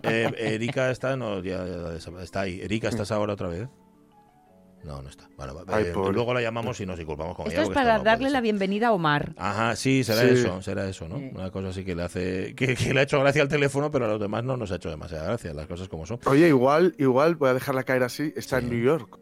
Eh, 0.03 0.31
Erika 0.55 0.91
está, 0.91 1.15
no, 1.15 1.41
ya, 1.43 1.65
ya 1.65 1.99
está 2.23 2.41
ahí. 2.41 2.61
Erika, 2.61 2.89
¿estás 2.89 3.11
ahora 3.11 3.33
otra 3.33 3.47
vez? 3.47 3.67
No, 4.83 4.99
no 5.01 5.09
está. 5.09 5.29
Bueno, 5.37 5.53
Ay, 5.67 5.83
eh, 5.85 5.93
luego 5.93 6.33
la 6.33 6.41
llamamos 6.41 6.79
y 6.81 6.87
nos 6.87 6.97
disculpamos 6.97 7.35
con 7.35 7.45
Esto 7.45 7.61
ella. 7.61 7.69
es 7.69 7.75
para 7.75 7.97
no 7.99 8.03
darle 8.03 8.31
la 8.31 8.41
bienvenida 8.41 8.87
a 8.87 8.93
Omar. 8.93 9.33
Ajá, 9.37 9.75
sí, 9.75 10.03
será 10.03 10.21
Sí. 10.21 10.29
eso, 10.29 10.59
será 10.63 10.89
eso, 10.89 11.07
¿no? 11.07 11.17
Una 11.17 11.51
cosa 11.51 11.67
así 11.69 11.85
que 11.85 11.93
le 11.93 12.01
hace, 12.01 12.55
que, 12.55 12.75
que 12.75 12.91
le 12.91 12.99
ha 13.01 13.03
hecho 13.03 13.19
gracia 13.19 13.43
al 13.43 13.47
teléfono, 13.47 13.91
pero 13.91 14.05
a 14.05 14.07
los 14.07 14.19
demás 14.19 14.43
no 14.43 14.57
nos 14.57 14.71
ha 14.71 14.77
hecho 14.77 14.89
demasiada 14.89 15.25
gracia, 15.25 15.53
las 15.53 15.67
cosas 15.67 15.87
como 15.87 16.07
son. 16.07 16.19
Oye, 16.25 16.47
igual, 16.47 16.95
igual, 16.97 17.35
voy 17.35 17.49
a 17.49 17.53
dejarla 17.53 17.83
caer 17.83 18.01
así, 18.01 18.33
está 18.35 18.57
en 18.57 18.69
New 18.71 18.83
York. 18.83 19.19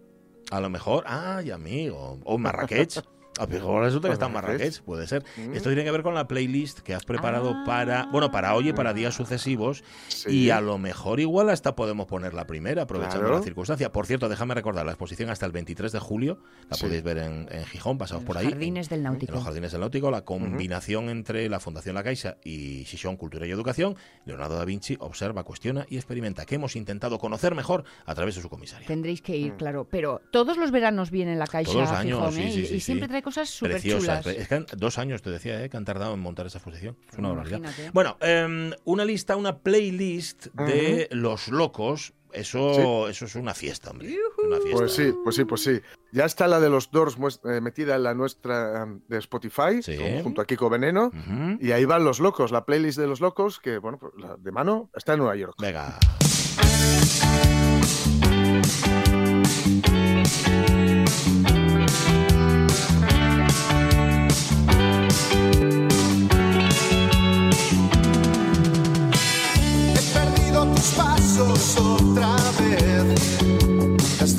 A 0.50 0.62
lo 0.62 0.70
mejor, 0.70 1.04
ay, 1.06 1.52
amigo, 1.52 2.20
o 2.24 2.36
en 2.36 2.42
Marrakech. 2.42 3.02
A 3.40 3.44
lo 3.46 3.48
mejor 3.48 3.84
resulta 3.84 4.08
que 4.10 4.14
está 4.14 4.26
en 4.28 4.34
Marrakech. 4.34 4.82
Puede 4.82 5.08
ser. 5.08 5.24
Mm. 5.38 5.54
Esto 5.54 5.70
tiene 5.70 5.84
que 5.84 5.92
ver 5.92 6.04
con 6.04 6.14
la 6.14 6.28
playlist 6.28 6.80
que 6.80 6.94
has 6.94 7.06
preparado 7.06 7.52
Ah. 7.56 7.64
para, 7.66 8.06
bueno, 8.12 8.32
para 8.32 8.54
hoy 8.56 8.70
y 8.70 8.74
para 8.74 8.94
días 8.94 9.16
sucesivos. 9.16 9.84
Sí. 10.10 10.30
Y 10.30 10.50
a 10.50 10.62
lo 10.62 10.78
mejor 10.78 11.20
igual 11.20 11.50
hasta 11.50 11.76
podemos 11.76 12.06
poner 12.08 12.34
la 12.34 12.46
primera, 12.46 12.84
aprovechando 12.84 13.22
Claro. 13.22 13.38
la 13.38 13.44
circunstancia. 13.44 13.92
Por 13.92 14.06
cierto, 14.06 14.30
déjame 14.30 14.54
recordar, 14.54 14.86
la 14.86 14.92
exposición 14.92 15.30
hasta 15.30 15.46
el 15.46 15.52
23 15.52 15.92
de 15.92 16.00
julio, 16.00 16.40
la 16.70 16.76
Sí. 16.78 16.84
podéis 16.86 17.04
ver 17.04 17.18
en, 17.20 17.48
en 17.52 17.66
Gijón, 17.66 17.98
pasaos 17.98 18.24
por 18.24 18.36
Los 18.36 18.44
ahí. 18.46 18.52
jardines 18.52 18.90
del 18.90 19.00
En 19.00 19.04
náutico. 19.06 19.34
los 19.34 19.44
jardines 19.44 19.72
del 19.72 19.82
náutico, 19.82 20.12
la 20.12 20.22
combinación 20.26 21.10
entre 21.10 21.48
la 21.50 21.60
Fundación 21.60 21.96
La 21.96 22.04
Caixa 22.04 22.38
y 22.44 22.84
Xixón 22.86 23.18
Cultura 23.18 23.46
y 23.48 23.52
Educación, 23.52 23.96
Leonardo 24.26 24.58
da 24.58 24.66
Vinci 24.66 24.98
observa, 25.00 25.44
cuestiona 25.44 25.86
y 25.90 25.96
experimenta, 25.98 26.46
que 26.46 26.56
hemos 26.56 26.76
intentado 26.76 27.18
conocer 27.20 27.56
mejor 27.56 27.84
a 28.06 28.16
través 28.16 28.36
de 28.36 28.42
su 28.42 28.50
comisaria. 28.50 28.88
Tendréis 28.88 29.22
que 29.22 29.38
ir, 29.38 29.54
claro. 29.54 29.88
Pero 29.90 30.22
todos 30.32 30.58
los 30.58 30.72
veranos 30.72 31.12
viene 31.12 31.36
la 31.36 31.48
Caixa 31.48 31.72
Todos 31.72 31.84
los 31.90 31.92
a 31.92 32.00
años, 32.00 32.18
Gijón, 32.20 32.34
sí, 32.34 32.42
¿eh? 32.42 32.52
sí, 32.52 32.60
y, 32.60 32.66
sí, 32.66 32.76
y 32.76 32.80
sí. 32.80 32.80
siempre 32.82 33.08
trae 33.08 33.22
cosas 33.30 33.50
súper 33.50 33.74
Preciosas. 33.74 34.24
chulas. 34.24 34.38
Es 34.38 34.48
que 34.48 34.56
han- 34.56 34.66
dos 34.78 34.98
años, 34.98 35.22
te 35.22 35.30
decía, 35.30 35.64
eh, 35.64 35.70
que 35.70 35.78
han 35.78 35.86
tardado 35.86 36.14
en 36.14 36.20
montar 36.20 36.46
esa 36.48 36.58
exposición. 36.58 36.98
Es 37.12 37.18
una 37.18 37.30
barbaridad. 37.30 37.62
Bueno, 37.94 38.18
em, 38.22 38.72
una 38.86 39.06
lista, 39.06 39.36
una 39.36 39.60
playlist 39.60 40.48
de 40.56 41.08
Los 41.12 41.48
Locos. 41.50 42.14
Eso, 42.32 43.10
eso 43.10 43.26
es 43.26 43.34
una 43.34 43.56
fiesta, 43.56 43.90
hombre. 43.90 44.16
Una 44.46 44.58
fiesta. 44.58 44.78
Pues 44.78 44.94
sí, 44.94 45.12
pues 45.24 45.36
sí, 45.36 45.46
pues 45.46 45.64
sí. 45.64 45.82
Ya 46.12 46.26
está 46.26 46.48
la 46.48 46.60
de 46.60 46.70
los 46.70 46.92
Doors 46.92 47.18
eh, 47.44 47.60
metida 47.60 47.96
en 47.96 48.04
la 48.04 48.14
nuestra 48.14 48.84
um, 48.84 49.02
de 49.08 49.18
Spotify, 49.18 49.82
Sí. 49.82 49.98
junto 50.22 50.40
a 50.42 50.46
Kiko 50.46 50.70
Veneno. 50.70 51.12
Y 51.60 51.72
ahí 51.72 51.86
van 51.86 52.04
los 52.04 52.20
locos, 52.20 52.52
la 52.52 52.66
playlist 52.66 53.00
de 53.00 53.08
los 53.08 53.20
locos, 53.20 53.60
que, 53.60 53.80
bueno, 53.80 53.98
pues, 53.98 54.14
de 54.44 54.52
mano 54.52 54.92
está 54.96 55.14
en 55.14 55.20
Nueva 55.20 55.36
York. 55.38 55.56
Venga. 55.60 55.98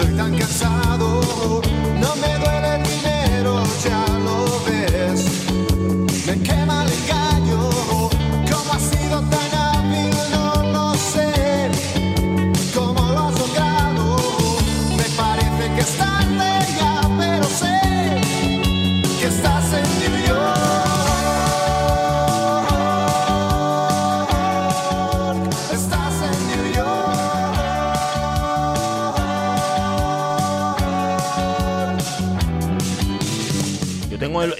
Estoy 0.00 0.16
tan 0.16 0.38
cansado, 0.38 1.60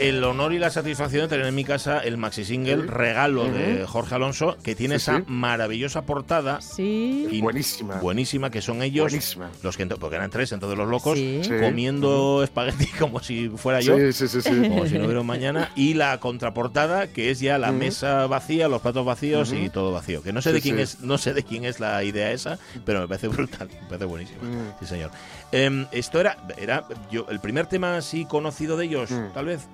el, 0.00 0.24
honor 0.24 0.52
y 0.52 0.58
la 0.58 0.70
satisfacción 0.70 1.22
de 1.22 1.28
tener 1.28 1.46
en 1.46 1.54
mi 1.54 1.64
casa 1.64 1.98
el 2.00 2.16
maxi 2.16 2.44
single 2.44 2.76
Sí. 2.82 2.82
regalo 2.88 3.44
de. 3.44 3.84
Jorge 3.86 4.14
Alonso, 4.14 4.56
que 4.62 4.74
tiene 4.74 4.98
Sí, 4.98 5.02
esa 5.10 5.18
sí. 5.18 5.24
maravillosa 5.28 6.02
portada. 6.02 6.60
Sí. 6.60 7.28
y- 7.30 7.40
Buenísima. 7.40 7.96
Buenísima, 7.96 8.50
que 8.50 8.60
son 8.62 8.82
ellos, 8.82 9.04
Buenísima. 9.10 9.50
los 9.62 9.76
que 9.76 9.86
porque 9.86 10.16
eran 10.16 10.30
tres, 10.30 10.52
entonces 10.52 10.78
los 10.78 10.88
locos, 10.88 11.18
Sí. 11.18 11.40
Sí. 11.42 11.50
comiendo 11.60 12.42
espagueti 12.44 12.86
como 12.98 13.20
si 13.20 13.48
fuera 13.48 13.80
yo. 13.80 13.96
Sí, 13.96 14.12
sí, 14.12 14.28
sí, 14.28 14.40
sí. 14.42 14.50
Como 14.70 14.86
si 14.86 14.98
no 14.98 15.04
hubiera 15.04 15.20
un 15.20 15.26
mañana. 15.26 15.70
Y 15.74 15.94
la 15.94 16.18
contraportada, 16.20 17.08
que 17.08 17.30
es 17.30 17.40
ya 17.40 17.58
la 17.58 17.72
mesa 17.72 18.26
vacía, 18.26 18.68
los 18.68 18.80
platos 18.82 19.04
vacíos 19.04 19.52
y 19.52 19.68
todo 19.70 19.92
vacío. 19.92 20.22
Que 20.22 20.32
no 20.32 20.40
sé 20.42 20.50
Sí, 20.50 20.54
de 20.54 20.60
quién 20.60 20.76
sí. 20.76 20.82
es, 20.82 21.00
no 21.00 21.18
sé 21.18 21.34
de 21.34 21.42
quién 21.42 21.64
es 21.64 21.80
la 21.80 22.02
idea 22.04 22.30
esa, 22.32 22.58
pero 22.84 23.00
me 23.00 23.08
parece 23.08 23.28
brutal, 23.28 23.68
me 23.68 23.86
parece 23.88 24.04
buenísima. 24.04 24.38
Sí, 24.80 24.86
señor. 24.86 25.10
Em, 25.52 25.86
esto 25.92 26.20
era, 26.20 26.36
era 26.56 26.84
yo, 27.10 27.26
el 27.30 27.40
primer 27.40 27.66
tema 27.66 27.96
así 27.96 28.24
conocido 28.24 28.76
de 28.76 28.84
ellos, 28.86 29.10
Mm. 29.10 29.32
tal 29.34 29.46
vez. 29.46 29.68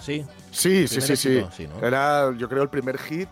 Sí. 0.00 0.24
Sí, 0.50 0.88
sí, 0.88 1.00
sí, 1.00 1.16
sí. 1.16 1.44
sí, 1.56 1.68
¿no? 1.68 1.86
Era, 1.86 2.34
yo 2.36 2.48
creo, 2.48 2.62
el 2.62 2.68
primer 2.68 2.98
hit. 2.98 3.28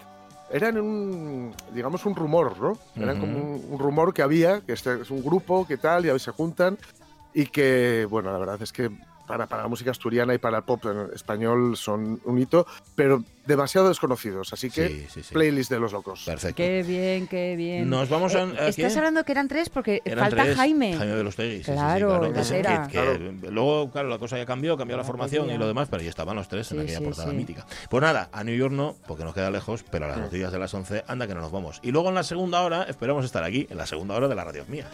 Eran 0.50 0.78
un, 0.78 1.54
digamos, 1.74 2.06
un 2.06 2.14
rumor, 2.14 2.58
¿no? 2.58 2.70
Ujú. 2.70 3.20
como 3.20 3.38
un, 3.38 3.66
un 3.70 3.78
rumor 3.78 4.14
que 4.14 4.22
había, 4.22 4.60
que 4.62 4.72
este 4.72 5.02
es 5.02 5.10
un 5.10 5.22
grupo, 5.22 5.66
que 5.66 5.76
tal, 5.76 6.06
y 6.06 6.08
a 6.08 6.12
veces 6.14 6.24
se 6.26 6.32
juntan. 6.32 6.78
Y 7.34 7.46
que, 7.46 8.06
bueno, 8.08 8.32
la 8.32 8.38
verdad 8.38 8.62
es 8.62 8.72
que 8.72 8.90
para, 9.28 9.46
para 9.46 9.62
la 9.62 9.68
música 9.68 9.92
asturiana 9.92 10.34
y 10.34 10.38
para 10.38 10.58
el 10.58 10.64
pop 10.64 10.84
en 10.86 11.10
español 11.14 11.76
son 11.76 12.20
un 12.24 12.38
hito, 12.38 12.66
pero 12.96 13.22
demasiado 13.46 13.88
desconocidos. 13.88 14.52
Así 14.52 14.70
que, 14.70 14.88
Sí, 14.88 15.06
sí, 15.08 15.22
sí. 15.22 15.32
playlist 15.34 15.70
de 15.70 15.78
los 15.78 15.92
locos. 15.92 16.22
Perfecto. 16.24 16.56
Qué 16.56 16.82
bien, 16.82 17.26
qué 17.28 17.54
bien. 17.56 17.88
Nos 17.88 18.08
vamos 18.08 18.34
a- 18.34 18.40
Eh, 18.42 18.42
¿a 18.58 18.68
Estás 18.68 18.74
quién? 18.74 18.98
hablando 18.98 19.24
que 19.24 19.32
eran 19.32 19.48
tres 19.48 19.68
porque 19.70 20.02
Eran 20.04 20.24
falta 20.26 20.42
tres. 20.42 20.56
Jaime. 20.56 20.96
Jaime 20.96 21.14
Belostegui, 21.14 21.58
sí, 21.58 21.64
sí, 21.64 21.64
sí, 21.64 21.72
Claro, 21.72 22.08
claro. 22.08 22.32
Que 22.32 22.42
que- 22.42 23.40
que 23.40 23.50
luego, 23.50 23.90
claro, 23.90 24.08
la 24.08 24.18
cosa 24.18 24.36
ya 24.36 24.44
cambió, 24.46 24.76
cambió 24.76 24.96
la 24.96 25.02
Claro, 25.02 25.12
formación 25.12 25.50
y 25.50 25.56
lo 25.58 25.66
demás, 25.66 25.88
pero 25.90 26.02
ya 26.02 26.10
estaban 26.10 26.34
los 26.36 26.48
tres 26.48 26.70
en 26.72 26.78
Sí, 26.78 26.82
aquella 26.84 26.98
sí, 26.98 27.04
portada 27.04 27.30
sí. 27.30 27.36
mítica. 27.36 27.66
Pues 27.90 28.02
nada, 28.02 28.28
a 28.32 28.44
New 28.44 28.56
York 28.56 28.72
no, 28.72 28.96
porque 29.06 29.24
nos 29.24 29.34
queda 29.34 29.50
lejos, 29.50 29.84
pero 29.90 30.06
a 30.06 30.08
las 30.08 30.18
noticias 30.18 30.50
de 30.52 30.58
las 30.58 30.72
11, 30.74 31.04
anda 31.06 31.26
que 31.26 31.34
no 31.34 31.40
nos 31.40 31.52
vamos. 31.52 31.80
Y 31.82 31.90
luego 31.90 32.08
en 32.08 32.14
la 32.16 32.22
segunda 32.22 32.60
hora, 32.62 32.82
esperamos 32.84 33.24
estar 33.24 33.44
aquí, 33.44 33.66
en 33.70 33.76
la 33.76 33.86
segunda 33.86 34.14
hora 34.14 34.28
de 34.28 34.34
la 34.34 34.44
radio 34.44 34.64
mía. 34.68 34.86